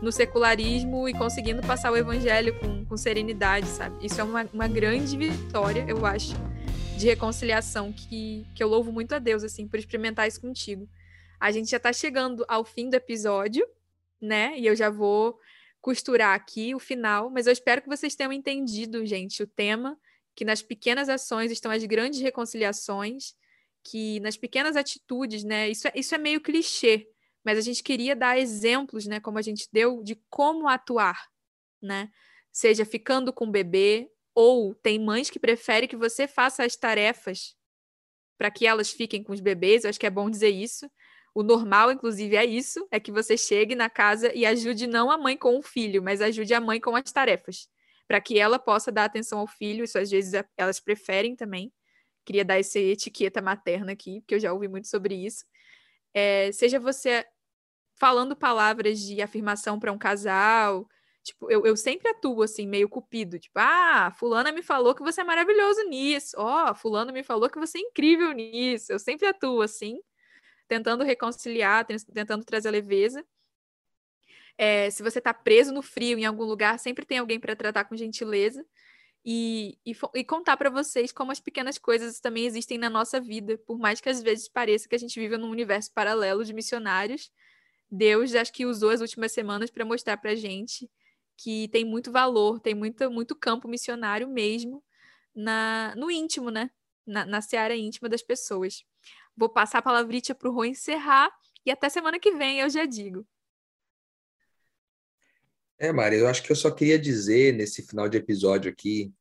no 0.00 0.12
secularismo 0.12 1.08
e 1.08 1.12
conseguindo 1.12 1.60
passar 1.62 1.90
o 1.90 1.96
evangelho 1.96 2.58
com, 2.58 2.84
com 2.84 2.96
serenidade, 2.96 3.66
sabe? 3.66 4.04
Isso 4.04 4.20
é 4.20 4.24
uma, 4.24 4.48
uma 4.52 4.68
grande 4.68 5.16
vitória, 5.16 5.84
eu 5.88 6.06
acho, 6.06 6.34
de 6.96 7.06
reconciliação 7.06 7.92
que, 7.92 8.46
que 8.54 8.62
eu 8.62 8.68
louvo 8.68 8.92
muito 8.92 9.14
a 9.14 9.18
Deus, 9.18 9.42
assim, 9.42 9.66
por 9.66 9.78
experimentar 9.78 10.28
isso 10.28 10.40
contigo. 10.40 10.88
A 11.38 11.50
gente 11.50 11.70
já 11.70 11.78
está 11.78 11.92
chegando 11.92 12.44
ao 12.48 12.64
fim 12.64 12.88
do 12.88 12.94
episódio 12.94 13.66
né? 14.20 14.58
E 14.58 14.66
eu 14.66 14.76
já 14.76 14.90
vou 14.90 15.38
costurar 15.80 16.34
aqui 16.34 16.74
o 16.74 16.78
final, 16.78 17.30
mas 17.30 17.46
eu 17.46 17.52
espero 17.52 17.80
que 17.80 17.88
vocês 17.88 18.14
tenham 18.14 18.32
entendido, 18.32 19.06
gente, 19.06 19.42
o 19.42 19.46
tema, 19.46 19.98
que 20.34 20.44
nas 20.44 20.62
pequenas 20.62 21.08
ações 21.08 21.50
estão 21.50 21.70
as 21.70 21.82
grandes 21.84 22.20
reconciliações, 22.20 23.34
que 23.82 24.20
nas 24.20 24.36
pequenas 24.36 24.76
atitudes, 24.76 25.42
né? 25.42 25.70
Isso 25.70 25.88
é, 25.88 25.92
isso 25.94 26.14
é 26.14 26.18
meio 26.18 26.40
clichê, 26.40 27.08
mas 27.44 27.58
a 27.58 27.60
gente 27.60 27.82
queria 27.82 28.14
dar 28.14 28.38
exemplos, 28.38 29.06
né, 29.06 29.20
como 29.20 29.38
a 29.38 29.42
gente 29.42 29.68
deu, 29.72 30.02
de 30.02 30.16
como 30.28 30.68
atuar, 30.68 31.28
né? 31.82 32.10
Seja 32.52 32.84
ficando 32.84 33.32
com 33.32 33.46
o 33.46 33.50
bebê, 33.50 34.10
ou 34.34 34.74
tem 34.74 34.98
mães 34.98 35.30
que 35.30 35.38
preferem 35.38 35.88
que 35.88 35.96
você 35.96 36.26
faça 36.26 36.64
as 36.64 36.76
tarefas 36.76 37.56
para 38.38 38.50
que 38.50 38.66
elas 38.66 38.90
fiquem 38.90 39.22
com 39.22 39.32
os 39.32 39.40
bebês, 39.40 39.84
eu 39.84 39.90
acho 39.90 40.00
que 40.00 40.06
é 40.06 40.10
bom 40.10 40.30
dizer 40.30 40.48
isso. 40.48 40.90
O 41.34 41.42
normal, 41.42 41.92
inclusive, 41.92 42.36
é 42.36 42.44
isso: 42.44 42.86
é 42.90 42.98
que 42.98 43.12
você 43.12 43.36
chegue 43.36 43.74
na 43.74 43.90
casa 43.90 44.32
e 44.34 44.46
ajude 44.46 44.86
não 44.86 45.10
a 45.10 45.18
mãe 45.18 45.36
com 45.36 45.58
o 45.58 45.62
filho, 45.62 46.02
mas 46.02 46.20
ajude 46.20 46.54
a 46.54 46.60
mãe 46.60 46.80
com 46.80 46.96
as 46.96 47.12
tarefas, 47.12 47.68
para 48.08 48.20
que 48.20 48.38
ela 48.38 48.58
possa 48.58 48.90
dar 48.90 49.04
atenção 49.04 49.38
ao 49.38 49.46
filho. 49.46 49.84
Isso 49.84 49.98
às 49.98 50.10
vezes 50.10 50.32
elas 50.56 50.80
preferem 50.80 51.36
também. 51.36 51.72
Queria 52.24 52.44
dar 52.44 52.58
essa 52.58 52.78
etiqueta 52.78 53.42
materna 53.42 53.92
aqui, 53.92 54.20
porque 54.20 54.36
eu 54.36 54.40
já 54.40 54.52
ouvi 54.52 54.68
muito 54.68 54.88
sobre 54.88 55.14
isso. 55.14 55.44
É, 56.14 56.50
seja 56.52 56.80
você 56.80 57.26
falando 57.94 58.36
palavras 58.36 59.00
de 59.00 59.20
afirmação 59.20 59.78
para 59.78 59.92
um 59.92 59.98
casal, 59.98 60.88
Tipo, 61.22 61.50
eu, 61.50 61.66
eu 61.66 61.76
sempre 61.76 62.08
atuo 62.08 62.42
assim, 62.42 62.66
meio 62.66 62.88
cupido. 62.88 63.38
Tipo, 63.38 63.58
ah, 63.58 64.10
fulana 64.18 64.52
me 64.52 64.62
falou 64.62 64.94
que 64.94 65.02
você 65.02 65.20
é 65.20 65.24
maravilhoso 65.24 65.82
nisso. 65.88 66.34
Ó, 66.38 66.70
oh, 66.70 66.74
fulano 66.74 67.12
me 67.12 67.22
falou 67.22 67.48
que 67.50 67.58
você 67.58 67.78
é 67.78 67.82
incrível 67.82 68.32
nisso. 68.32 68.92
Eu 68.92 68.98
sempre 68.98 69.26
atuo 69.26 69.60
assim 69.62 70.00
tentando 70.68 71.04
reconciliar, 71.04 71.84
tentando 72.14 72.44
trazer 72.44 72.70
leveza. 72.70 73.24
É, 74.56 74.90
se 74.90 75.02
você 75.02 75.18
está 75.18 75.34
preso 75.34 75.72
no 75.72 75.82
frio 75.82 76.18
em 76.18 76.24
algum 76.24 76.44
lugar, 76.44 76.78
sempre 76.78 77.04
tem 77.04 77.18
alguém 77.18 77.40
para 77.40 77.56
tratar 77.56 77.84
com 77.84 77.96
gentileza. 77.96 78.64
E, 79.24 79.78
e, 79.84 79.94
e 80.14 80.24
contar 80.24 80.56
para 80.56 80.70
vocês 80.70 81.12
como 81.12 81.32
as 81.32 81.40
pequenas 81.40 81.78
coisas 81.78 82.20
também 82.20 82.46
existem 82.46 82.78
na 82.78 82.88
nossa 82.90 83.20
vida, 83.20 83.58
por 83.58 83.78
mais 83.78 84.00
que 84.00 84.08
às 84.08 84.22
vezes 84.22 84.48
pareça 84.48 84.88
que 84.88 84.94
a 84.94 84.98
gente 84.98 85.18
vive 85.20 85.36
num 85.36 85.50
universo 85.50 85.92
paralelo 85.92 86.44
de 86.44 86.54
missionários. 86.54 87.30
Deus 87.90 88.34
acho 88.34 88.52
que 88.52 88.66
usou 88.66 88.90
as 88.90 89.00
últimas 89.00 89.32
semanas 89.32 89.70
para 89.70 89.84
mostrar 89.84 90.16
para 90.16 90.34
gente 90.34 90.90
que 91.36 91.68
tem 91.68 91.84
muito 91.84 92.12
valor, 92.12 92.60
tem 92.60 92.74
muito, 92.74 93.10
muito 93.10 93.34
campo 93.36 93.68
missionário 93.68 94.28
mesmo 94.28 94.82
na, 95.34 95.94
no 95.96 96.10
íntimo, 96.10 96.50
né? 96.50 96.70
Na, 97.06 97.26
na 97.26 97.40
seara 97.40 97.76
íntima 97.76 98.08
das 98.08 98.22
pessoas. 98.22 98.84
Vou 99.36 99.48
passar 99.48 99.78
a 99.78 99.82
palavrinha 99.82 100.34
para 100.34 100.48
o 100.48 100.52
Rô 100.52 100.64
encerrar 100.64 101.30
e 101.64 101.70
até 101.70 101.88
semana 101.88 102.18
que 102.18 102.32
vem 102.32 102.60
eu 102.60 102.70
já 102.70 102.84
digo. 102.86 103.26
É, 105.82 105.90
Mari, 105.90 106.18
eu 106.18 106.28
acho 106.28 106.42
que 106.42 106.52
eu 106.52 106.56
só 106.56 106.70
queria 106.70 106.98
dizer 106.98 107.54
nesse 107.54 107.80
final 107.80 108.06
de 108.06 108.18
episódio 108.18 108.70
aqui 108.70 109.14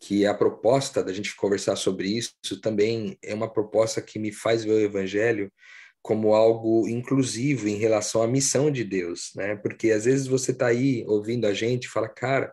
que 0.00 0.24
a 0.24 0.32
proposta 0.32 1.04
da 1.04 1.12
gente 1.12 1.36
conversar 1.36 1.76
sobre 1.76 2.08
isso 2.08 2.32
também 2.62 3.18
é 3.22 3.34
uma 3.34 3.52
proposta 3.52 4.00
que 4.00 4.18
me 4.18 4.32
faz 4.32 4.64
ver 4.64 4.72
o 4.72 4.80
evangelho 4.80 5.52
como 6.00 6.32
algo 6.34 6.88
inclusivo 6.88 7.68
em 7.68 7.76
relação 7.76 8.22
à 8.22 8.26
missão 8.26 8.70
de 8.70 8.82
Deus, 8.82 9.30
né? 9.36 9.56
Porque 9.56 9.90
às 9.90 10.06
vezes 10.06 10.26
você 10.26 10.54
tá 10.54 10.68
aí 10.68 11.04
ouvindo 11.06 11.46
a 11.46 11.52
gente 11.52 11.84
e 11.84 11.88
fala, 11.90 12.08
cara, 12.08 12.50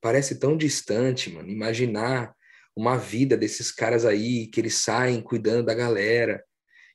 parece 0.00 0.40
tão 0.40 0.56
distante, 0.56 1.30
mano, 1.30 1.48
imaginar 1.48 2.34
uma 2.74 2.96
vida 2.98 3.36
desses 3.36 3.70
caras 3.70 4.04
aí 4.04 4.48
que 4.48 4.60
eles 4.60 4.74
saem 4.74 5.22
cuidando 5.22 5.66
da 5.66 5.74
galera 5.74 6.42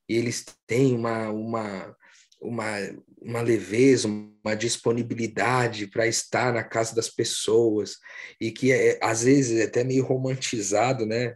e 0.09 0.18
eles 0.18 0.45
têm 0.68 0.93
uma 0.93 1.30
uma 1.30 1.95
uma, 2.43 2.75
uma 3.21 3.41
leveza, 3.41 4.07
uma 4.07 4.55
disponibilidade 4.55 5.87
para 5.87 6.05
estar 6.05 6.53
na 6.53 6.63
casa 6.63 6.95
das 6.95 7.09
pessoas 7.09 7.97
e 8.39 8.51
que 8.51 8.71
é, 8.71 8.99
às 9.01 9.23
vezes 9.23 9.59
é 9.59 9.63
até 9.63 9.83
meio 9.83 10.03
romantizado, 10.03 11.05
né? 11.05 11.35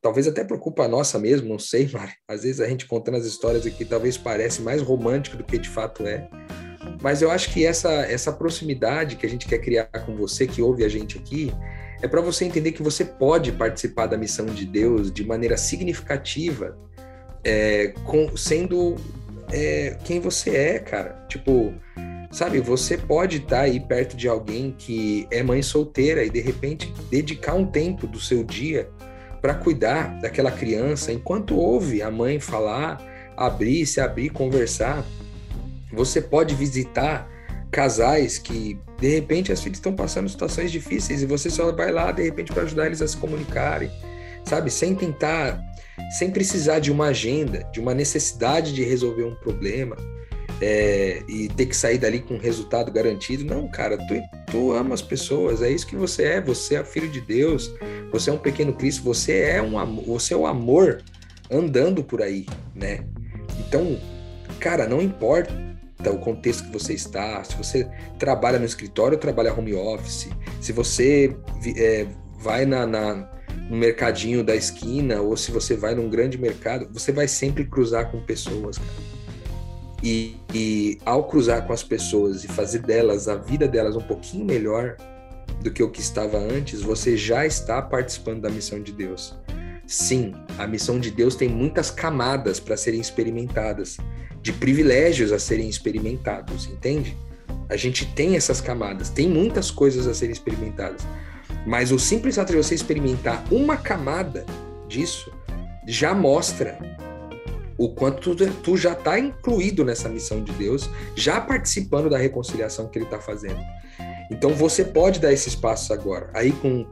Talvez 0.00 0.28
até 0.28 0.44
por 0.44 0.60
culpa 0.60 0.86
nossa 0.86 1.18
mesmo, 1.18 1.48
não 1.48 1.58
sei, 1.58 1.88
Mari. 1.92 2.12
Às 2.28 2.42
vezes 2.42 2.60
a 2.60 2.68
gente 2.68 2.86
contando 2.86 3.16
as 3.16 3.24
histórias 3.24 3.66
aqui 3.66 3.84
talvez 3.84 4.16
parece 4.16 4.60
mais 4.62 4.82
romântico 4.82 5.36
do 5.36 5.44
que 5.44 5.58
de 5.58 5.68
fato 5.68 6.06
é. 6.06 6.28
Mas 7.02 7.22
eu 7.22 7.30
acho 7.30 7.52
que 7.52 7.64
essa, 7.64 7.90
essa 7.90 8.32
proximidade 8.32 9.16
que 9.16 9.26
a 9.26 9.28
gente 9.28 9.46
quer 9.46 9.58
criar 9.58 9.86
com 10.04 10.14
você, 10.14 10.46
que 10.46 10.62
ouve 10.62 10.84
a 10.84 10.88
gente 10.88 11.18
aqui, 11.18 11.52
é 12.00 12.06
para 12.06 12.20
você 12.20 12.44
entender 12.44 12.72
que 12.72 12.82
você 12.82 13.04
pode 13.04 13.52
participar 13.52 14.06
da 14.06 14.16
missão 14.16 14.46
de 14.46 14.64
Deus 14.64 15.10
de 15.10 15.24
maneira 15.24 15.56
significativa, 15.56 16.78
é, 17.42 17.88
com, 18.04 18.36
sendo 18.36 18.96
é, 19.52 19.96
quem 20.04 20.20
você 20.20 20.50
é, 20.50 20.78
cara. 20.78 21.24
Tipo, 21.28 21.74
sabe, 22.30 22.60
você 22.60 22.96
pode 22.96 23.38
estar 23.38 23.56
tá 23.56 23.62
aí 23.62 23.80
perto 23.80 24.16
de 24.16 24.28
alguém 24.28 24.74
que 24.76 25.26
é 25.30 25.42
mãe 25.42 25.62
solteira 25.62 26.24
e 26.24 26.30
de 26.30 26.40
repente 26.40 26.92
dedicar 27.10 27.54
um 27.54 27.66
tempo 27.66 28.06
do 28.06 28.20
seu 28.20 28.44
dia 28.44 28.88
para 29.40 29.54
cuidar 29.54 30.20
daquela 30.20 30.50
criança 30.50 31.12
enquanto 31.12 31.56
ouve 31.56 32.02
a 32.02 32.10
mãe 32.10 32.40
falar, 32.40 33.00
abrir, 33.36 33.86
se 33.86 34.00
abrir, 34.00 34.30
conversar. 34.30 35.04
Você 35.92 36.20
pode 36.20 36.54
visitar 36.54 37.30
casais 37.70 38.38
que 38.38 38.78
de 38.98 39.08
repente 39.08 39.52
as 39.52 39.60
filhas 39.60 39.78
estão 39.78 39.94
passando 39.94 40.28
situações 40.28 40.72
difíceis 40.72 41.22
e 41.22 41.26
você 41.26 41.50
só 41.50 41.70
vai 41.72 41.92
lá 41.92 42.10
de 42.10 42.22
repente 42.22 42.52
para 42.52 42.62
ajudar 42.62 42.86
eles 42.86 43.02
a 43.02 43.08
se 43.08 43.16
comunicarem, 43.16 43.90
sabe? 44.44 44.70
Sem 44.70 44.94
tentar 44.94 45.60
sem 46.18 46.30
precisar 46.30 46.78
de 46.78 46.90
uma 46.90 47.06
agenda, 47.06 47.64
de 47.72 47.80
uma 47.80 47.94
necessidade 47.94 48.74
de 48.74 48.82
resolver 48.82 49.24
um 49.24 49.34
problema 49.34 49.96
é, 50.60 51.22
e 51.28 51.48
ter 51.48 51.66
que 51.66 51.76
sair 51.76 51.98
dali 51.98 52.20
com 52.20 52.34
um 52.34 52.38
resultado 52.38 52.90
garantido. 52.90 53.44
Não, 53.44 53.68
cara, 53.68 53.98
tu, 53.98 54.14
tu 54.50 54.72
ama 54.72 54.94
as 54.94 55.02
pessoas, 55.02 55.62
é 55.62 55.70
isso 55.70 55.86
que 55.86 55.96
você 55.96 56.24
é. 56.24 56.40
Você 56.40 56.76
é 56.76 56.84
filho 56.84 57.08
de 57.08 57.20
Deus, 57.20 57.72
você 58.10 58.30
é 58.30 58.32
um 58.32 58.38
pequeno 58.38 58.72
Cristo, 58.72 59.02
você 59.02 59.40
é 59.40 59.62
um 59.62 60.02
você 60.02 60.34
é 60.34 60.36
o 60.36 60.46
amor 60.46 61.02
andando 61.50 62.02
por 62.02 62.22
aí, 62.22 62.46
né? 62.74 63.04
Então, 63.58 63.98
cara, 64.58 64.88
não 64.88 65.00
importa 65.00 65.52
o 66.10 66.18
contexto 66.18 66.64
que 66.64 66.72
você 66.72 66.94
está, 66.94 67.42
se 67.42 67.56
você 67.56 67.88
trabalha 68.18 68.58
no 68.58 68.64
escritório 68.64 69.16
ou 69.16 69.20
trabalha 69.20 69.52
home 69.52 69.74
office, 69.74 70.28
se 70.60 70.72
você 70.72 71.36
é, 71.76 72.06
vai 72.38 72.64
na, 72.64 72.86
na, 72.86 73.28
no 73.68 73.76
mercadinho 73.76 74.44
da 74.44 74.54
esquina 74.54 75.20
ou 75.20 75.36
se 75.36 75.50
você 75.50 75.76
vai 75.76 75.94
num 75.94 76.08
grande 76.08 76.38
mercado, 76.38 76.88
você 76.92 77.12
vai 77.12 77.26
sempre 77.26 77.64
cruzar 77.64 78.10
com 78.10 78.20
pessoas, 78.20 78.78
cara. 78.78 79.16
E, 80.02 80.36
e, 80.54 80.98
ao 81.04 81.24
cruzar 81.24 81.66
com 81.66 81.72
as 81.72 81.82
pessoas 81.82 82.44
e 82.44 82.48
fazer 82.48 82.80
delas 82.80 83.28
a 83.28 83.36
vida 83.36 83.66
delas 83.66 83.96
um 83.96 84.00
pouquinho 84.00 84.44
melhor 84.44 84.96
do 85.62 85.70
que 85.70 85.82
o 85.82 85.90
que 85.90 86.00
estava 86.00 86.38
antes, 86.38 86.82
você 86.82 87.16
já 87.16 87.46
está 87.46 87.80
participando 87.80 88.42
da 88.42 88.50
missão 88.50 88.80
de 88.80 88.92
Deus. 88.92 89.34
Sim, 89.86 90.34
a 90.58 90.66
missão 90.66 90.98
de 90.98 91.10
Deus 91.10 91.34
tem 91.34 91.48
muitas 91.48 91.90
camadas 91.90 92.60
para 92.60 92.76
serem 92.76 93.00
experimentadas, 93.00 93.96
de 94.42 94.52
privilégios 94.52 95.32
a 95.32 95.38
serem 95.38 95.68
experimentados, 95.68 96.66
entende? 96.66 97.16
A 97.68 97.76
gente 97.76 98.06
tem 98.14 98.36
essas 98.36 98.60
camadas, 98.60 99.10
tem 99.10 99.28
muitas 99.28 99.70
coisas 99.70 100.06
a 100.06 100.14
serem 100.14 100.32
experimentadas. 100.32 101.02
Mas 101.66 101.90
o 101.90 101.98
simples 101.98 102.36
fato 102.36 102.52
de 102.52 102.56
você 102.56 102.76
experimentar 102.76 103.44
uma 103.50 103.76
camada 103.76 104.46
disso 104.86 105.32
já 105.84 106.14
mostra 106.14 106.78
o 107.76 107.90
quanto 107.90 108.34
tu, 108.34 108.52
tu 108.62 108.76
já 108.76 108.92
está 108.92 109.18
incluído 109.18 109.84
nessa 109.84 110.08
missão 110.08 110.42
de 110.42 110.52
Deus, 110.52 110.88
já 111.14 111.40
participando 111.40 112.08
da 112.08 112.16
reconciliação 112.16 112.88
que 112.88 112.96
Ele 112.96 113.04
está 113.04 113.18
fazendo. 113.18 113.60
Então 114.30 114.54
você 114.54 114.84
pode 114.84 115.18
dar 115.18 115.32
esses 115.32 115.56
passos 115.56 115.90
agora. 115.90 116.30
Aí 116.32 116.52
com 116.52 116.86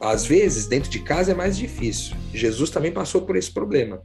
às 0.00 0.24
vezes 0.24 0.66
dentro 0.66 0.88
de 0.88 1.00
casa 1.00 1.32
é 1.32 1.34
mais 1.34 1.56
difícil. 1.56 2.16
Jesus 2.32 2.70
também 2.70 2.92
passou 2.92 3.22
por 3.22 3.36
esse 3.36 3.50
problema. 3.50 4.00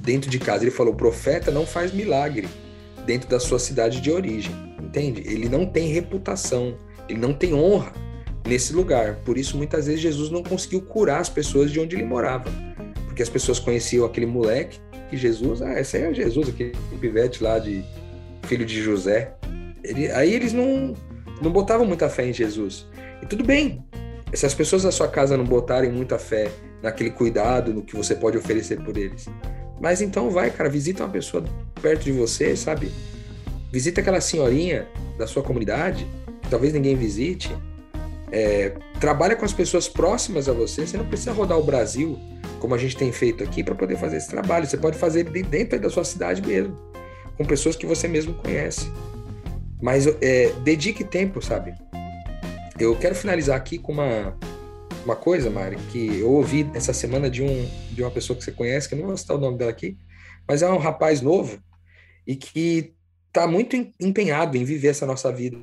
Dentro 0.00 0.28
de 0.28 0.40
casa 0.40 0.64
ele 0.64 0.72
falou: 0.72 0.92
"O 0.92 0.96
profeta 0.96 1.52
não 1.52 1.64
faz 1.64 1.92
milagre 1.92 2.48
dentro 3.06 3.28
da 3.28 3.38
sua 3.38 3.60
cidade 3.60 4.00
de 4.00 4.10
origem". 4.10 4.52
Entende? 4.82 5.22
Ele 5.24 5.48
não 5.48 5.64
tem 5.64 5.88
reputação, 5.88 6.76
ele 7.08 7.18
não 7.18 7.32
tem 7.32 7.54
honra 7.54 7.92
nesse 8.46 8.72
lugar. 8.72 9.16
Por 9.24 9.38
isso, 9.38 9.56
muitas 9.56 9.86
vezes, 9.86 10.00
Jesus 10.00 10.30
não 10.30 10.42
conseguiu 10.42 10.82
curar 10.82 11.20
as 11.20 11.28
pessoas 11.28 11.70
de 11.70 11.80
onde 11.80 11.96
ele 11.96 12.04
morava. 12.04 12.50
Porque 13.06 13.22
as 13.22 13.28
pessoas 13.28 13.58
conheciam 13.58 14.06
aquele 14.06 14.26
moleque, 14.26 14.80
que 15.10 15.16
Jesus, 15.16 15.60
ah, 15.60 15.78
esse 15.78 15.98
é 15.98 16.14
Jesus, 16.14 16.48
aquele 16.48 16.72
pivete 17.00 17.42
lá 17.42 17.58
de 17.58 17.84
filho 18.44 18.64
de 18.64 18.82
José. 18.82 19.34
Ele, 19.84 20.10
aí 20.10 20.32
eles 20.32 20.52
não, 20.52 20.94
não 21.40 21.50
botavam 21.50 21.86
muita 21.86 22.08
fé 22.08 22.26
em 22.26 22.32
Jesus. 22.32 22.86
E 23.22 23.26
tudo 23.26 23.44
bem, 23.44 23.84
se 24.32 24.46
as 24.46 24.54
pessoas 24.54 24.82
da 24.82 24.90
sua 24.90 25.08
casa 25.08 25.36
não 25.36 25.44
botarem 25.44 25.92
muita 25.92 26.18
fé 26.18 26.50
naquele 26.82 27.10
cuidado, 27.10 27.72
no 27.72 27.82
que 27.82 27.94
você 27.94 28.14
pode 28.14 28.38
oferecer 28.38 28.82
por 28.82 28.96
eles. 28.96 29.28
Mas 29.80 30.00
então 30.00 30.30
vai, 30.30 30.50
cara, 30.50 30.68
visita 30.68 31.04
uma 31.04 31.10
pessoa 31.10 31.44
perto 31.80 32.04
de 32.04 32.12
você, 32.12 32.56
sabe? 32.56 32.90
Visita 33.70 34.00
aquela 34.00 34.20
senhorinha 34.20 34.88
da 35.18 35.26
sua 35.26 35.42
comunidade, 35.42 36.06
que 36.42 36.48
talvez 36.48 36.72
ninguém 36.72 36.96
visite, 36.96 37.54
é, 38.32 38.70
trabalha 38.98 39.36
com 39.36 39.44
as 39.44 39.52
pessoas 39.52 39.86
próximas 39.86 40.48
a 40.48 40.52
você, 40.52 40.86
você 40.86 40.96
não 40.96 41.06
precisa 41.06 41.32
rodar 41.32 41.58
o 41.58 41.62
Brasil, 41.62 42.18
como 42.58 42.74
a 42.74 42.78
gente 42.78 42.96
tem 42.96 43.12
feito 43.12 43.44
aqui, 43.44 43.62
para 43.62 43.74
poder 43.74 43.98
fazer 43.98 44.16
esse 44.16 44.28
trabalho. 44.28 44.66
Você 44.66 44.78
pode 44.78 44.96
fazer 44.96 45.26
ele 45.26 45.42
dentro 45.42 45.78
da 45.78 45.90
sua 45.90 46.02
cidade 46.02 46.40
mesmo, 46.40 46.74
com 47.36 47.44
pessoas 47.44 47.76
que 47.76 47.84
você 47.84 48.08
mesmo 48.08 48.32
conhece. 48.34 48.90
Mas 49.80 50.06
é, 50.22 50.50
dedique 50.64 51.04
tempo, 51.04 51.42
sabe? 51.42 51.74
Eu 52.78 52.96
quero 52.96 53.14
finalizar 53.14 53.56
aqui 53.56 53.78
com 53.78 53.92
uma, 53.92 54.36
uma 55.04 55.14
coisa, 55.14 55.50
Mari, 55.50 55.76
que 55.90 56.20
eu 56.20 56.30
ouvi 56.30 56.68
essa 56.74 56.94
semana 56.94 57.28
de, 57.28 57.42
um, 57.42 57.68
de 57.90 58.02
uma 58.02 58.10
pessoa 58.10 58.36
que 58.36 58.44
você 58.44 58.52
conhece, 58.52 58.88
que 58.88 58.94
eu 58.94 58.98
não 58.98 59.08
vou 59.08 59.16
citar 59.16 59.36
o 59.36 59.40
nome 59.40 59.58
dela 59.58 59.70
aqui, 59.70 59.98
mas 60.48 60.62
é 60.62 60.70
um 60.70 60.78
rapaz 60.78 61.20
novo 61.20 61.62
e 62.26 62.34
que 62.34 62.94
está 63.26 63.46
muito 63.46 63.76
empenhado 64.00 64.56
em 64.56 64.64
viver 64.64 64.88
essa 64.88 65.04
nossa 65.04 65.30
vida 65.30 65.58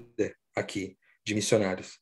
aqui 0.56 0.96
de 1.26 1.34
missionários. 1.34 1.98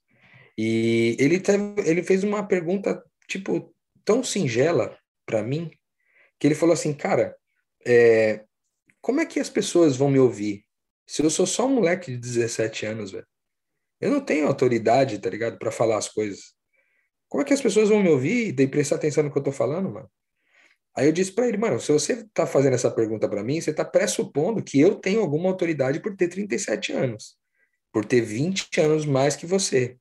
E 0.58 1.16
ele, 1.20 1.40
teve, 1.40 1.64
ele 1.86 2.02
fez 2.02 2.24
uma 2.24 2.46
pergunta, 2.48 3.04
tipo, 3.28 3.74
tão 4.04 4.24
singela 4.24 4.98
para 5.26 5.44
mim, 5.44 5.70
que 6.40 6.48
ele 6.48 6.56
falou 6.56 6.74
assim, 6.74 6.94
cara, 6.94 7.36
é, 7.86 8.44
como 9.02 9.22
é 9.22 9.26
que 9.26 9.40
as 9.40 9.50
pessoas 9.50 9.96
vão 9.96 10.10
me 10.10 10.20
ouvir 10.20 10.66
se 11.06 11.22
eu 11.22 11.30
sou 11.30 11.46
só 11.46 11.66
um 11.66 11.76
moleque 11.76 12.12
de 12.12 12.18
17 12.18 12.86
anos, 12.86 13.12
velho? 13.12 13.28
Eu 14.00 14.12
não 14.12 14.22
tenho 14.22 14.48
autoridade, 14.48 15.20
tá 15.20 15.30
ligado, 15.30 15.58
para 15.58 15.72
falar 15.72 15.98
as 15.98 16.10
coisas. 16.10 16.54
Como 17.30 17.42
é 17.42 17.46
que 17.46 17.54
as 17.54 17.62
pessoas 17.62 17.90
vão 17.90 18.02
me 18.02 18.10
ouvir 18.10 18.60
e 18.60 18.68
prestar 18.68 18.96
atenção 18.96 19.24
no 19.24 19.32
que 19.32 19.38
eu 19.38 19.44
tô 19.44 19.52
falando, 19.52 19.90
mano? 19.90 20.10
Aí 20.96 21.06
eu 21.08 21.12
disse 21.12 21.32
para 21.32 21.48
ele, 21.48 21.58
mano, 21.58 21.80
se 21.80 21.92
você 21.92 22.28
tá 22.34 22.48
fazendo 22.48 22.74
essa 22.74 22.90
pergunta 22.90 23.30
para 23.30 23.44
mim, 23.44 23.62
você 23.62 23.72
tá 23.72 23.86
pressupondo 23.86 24.64
que 24.64 24.80
eu 24.80 24.96
tenho 24.96 25.22
alguma 25.22 25.50
autoridade 25.50 26.00
por 26.00 26.16
ter 26.16 26.28
37 26.28 26.92
anos, 26.92 27.38
por 27.92 28.04
ter 28.04 28.22
20 28.22 28.82
anos 28.82 29.06
mais 29.06 29.36
que 29.36 29.46
você. 29.46 29.98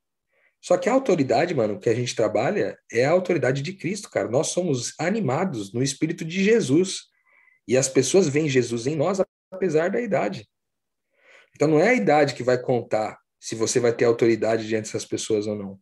Só 0.66 0.76
que 0.76 0.88
a 0.88 0.92
autoridade, 0.92 1.54
mano, 1.54 1.78
que 1.78 1.88
a 1.88 1.94
gente 1.94 2.16
trabalha 2.16 2.76
é 2.90 3.04
a 3.04 3.12
autoridade 3.12 3.62
de 3.62 3.72
Cristo, 3.72 4.10
cara. 4.10 4.28
Nós 4.28 4.48
somos 4.48 4.94
animados 4.98 5.72
no 5.72 5.80
espírito 5.80 6.24
de 6.24 6.42
Jesus. 6.42 7.02
E 7.68 7.76
as 7.76 7.88
pessoas 7.88 8.26
veem 8.28 8.48
Jesus 8.48 8.84
em 8.84 8.96
nós 8.96 9.20
apesar 9.52 9.90
da 9.90 10.00
idade. 10.00 10.48
Então 11.54 11.68
não 11.68 11.78
é 11.78 11.90
a 11.90 11.94
idade 11.94 12.34
que 12.34 12.42
vai 12.42 12.60
contar 12.60 13.16
se 13.38 13.54
você 13.54 13.78
vai 13.78 13.92
ter 13.92 14.06
autoridade 14.06 14.66
diante 14.66 14.86
dessas 14.86 15.04
pessoas 15.04 15.46
ou 15.46 15.54
não. 15.54 15.78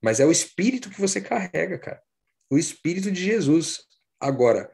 mas 0.00 0.20
é 0.20 0.24
o 0.24 0.30
espírito 0.30 0.88
que 0.88 1.00
você 1.00 1.20
carrega, 1.20 1.76
cara. 1.76 2.00
O 2.48 2.56
espírito 2.56 3.10
de 3.10 3.20
Jesus. 3.20 3.80
Agora, 4.20 4.70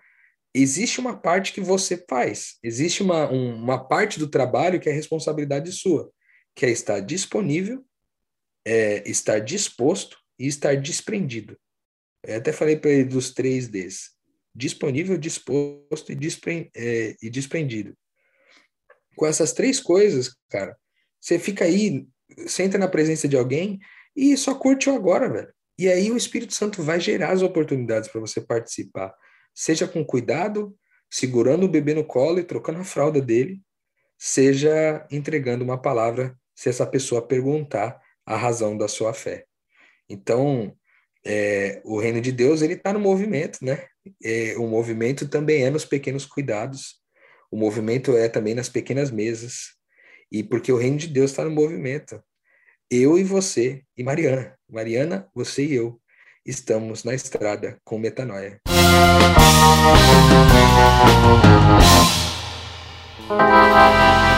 existe 0.54 1.00
uma 1.00 1.16
parte 1.16 1.54
que 1.54 1.62
você 1.62 2.04
faz, 2.06 2.58
existe 2.62 3.02
uma, 3.02 3.30
um, 3.32 3.54
uma 3.54 3.82
parte 3.82 4.18
do 4.18 4.28
trabalho 4.28 4.78
que 4.78 4.90
é 4.90 4.92
responsabilidade 4.92 5.72
sua, 5.72 6.12
que 6.54 6.66
é 6.66 6.70
estar 6.70 7.00
disponível, 7.00 7.82
é, 8.64 9.08
estar 9.08 9.38
disposto 9.38 10.16
e 10.38 10.46
estar 10.46 10.76
desprendido. 10.76 11.56
Eu 12.22 12.38
até 12.38 12.52
falei 12.52 12.76
para 12.76 12.90
ele 12.90 13.04
dos 13.04 13.32
três 13.32 13.68
Ds: 13.68 14.10
disponível, 14.54 15.18
disposto 15.18 16.10
e, 16.10 16.14
despre, 16.14 16.70
é, 16.74 17.16
e 17.22 17.30
desprendido. 17.30 17.94
Com 19.16 19.26
essas 19.26 19.52
três 19.52 19.78
coisas, 19.78 20.34
cara, 20.48 20.76
você 21.20 21.38
fica 21.38 21.64
aí, 21.64 22.06
senta 22.46 22.78
na 22.78 22.88
presença 22.88 23.28
de 23.28 23.36
alguém 23.36 23.78
e 24.16 24.36
só 24.36 24.54
curte 24.54 24.88
o 24.88 24.94
agora, 24.94 25.28
velho. 25.28 25.52
E 25.78 25.88
aí 25.88 26.10
o 26.10 26.16
Espírito 26.16 26.54
Santo 26.54 26.82
vai 26.82 27.00
gerar 27.00 27.32
as 27.32 27.42
oportunidades 27.42 28.08
para 28.08 28.20
você 28.20 28.40
participar 28.40 29.14
seja 29.54 29.86
com 29.86 30.04
cuidado, 30.04 30.76
segurando 31.08 31.64
o 31.64 31.68
bebê 31.68 31.94
no 31.94 32.04
colo 32.04 32.40
e 32.40 32.44
trocando 32.44 32.80
a 32.80 32.84
fralda 32.84 33.20
dele, 33.20 33.62
seja 34.18 35.06
entregando 35.10 35.64
uma 35.64 35.80
palavra 35.80 36.36
se 36.54 36.68
essa 36.68 36.86
pessoa 36.86 37.26
perguntar 37.26 38.00
a 38.26 38.36
razão 38.36 38.76
da 38.76 38.88
sua 38.88 39.12
fé. 39.12 39.44
Então, 40.08 40.76
é, 41.24 41.80
o 41.84 41.98
reino 41.98 42.20
de 42.20 42.30
Deus 42.30 42.62
ele 42.62 42.74
está 42.74 42.92
no 42.92 43.00
movimento, 43.00 43.58
né? 43.62 43.86
É, 44.22 44.54
o 44.58 44.66
movimento 44.66 45.28
também 45.28 45.64
é 45.64 45.70
nos 45.70 45.84
pequenos 45.84 46.26
cuidados. 46.26 46.96
O 47.50 47.56
movimento 47.56 48.16
é 48.16 48.28
também 48.28 48.54
nas 48.54 48.68
pequenas 48.68 49.10
mesas. 49.10 49.74
E 50.30 50.42
porque 50.42 50.72
o 50.72 50.76
reino 50.76 50.98
de 50.98 51.08
Deus 51.08 51.30
está 51.30 51.44
no 51.44 51.50
movimento. 51.50 52.22
Eu 52.90 53.18
e 53.18 53.24
você 53.24 53.82
e 53.96 54.02
Mariana. 54.02 54.58
Mariana, 54.68 55.28
você 55.34 55.64
e 55.64 55.74
eu 55.74 56.00
estamos 56.44 57.04
na 57.04 57.14
estrada 57.14 57.78
com 57.84 57.98
metanoia. 57.98 58.60
Música 63.26 64.33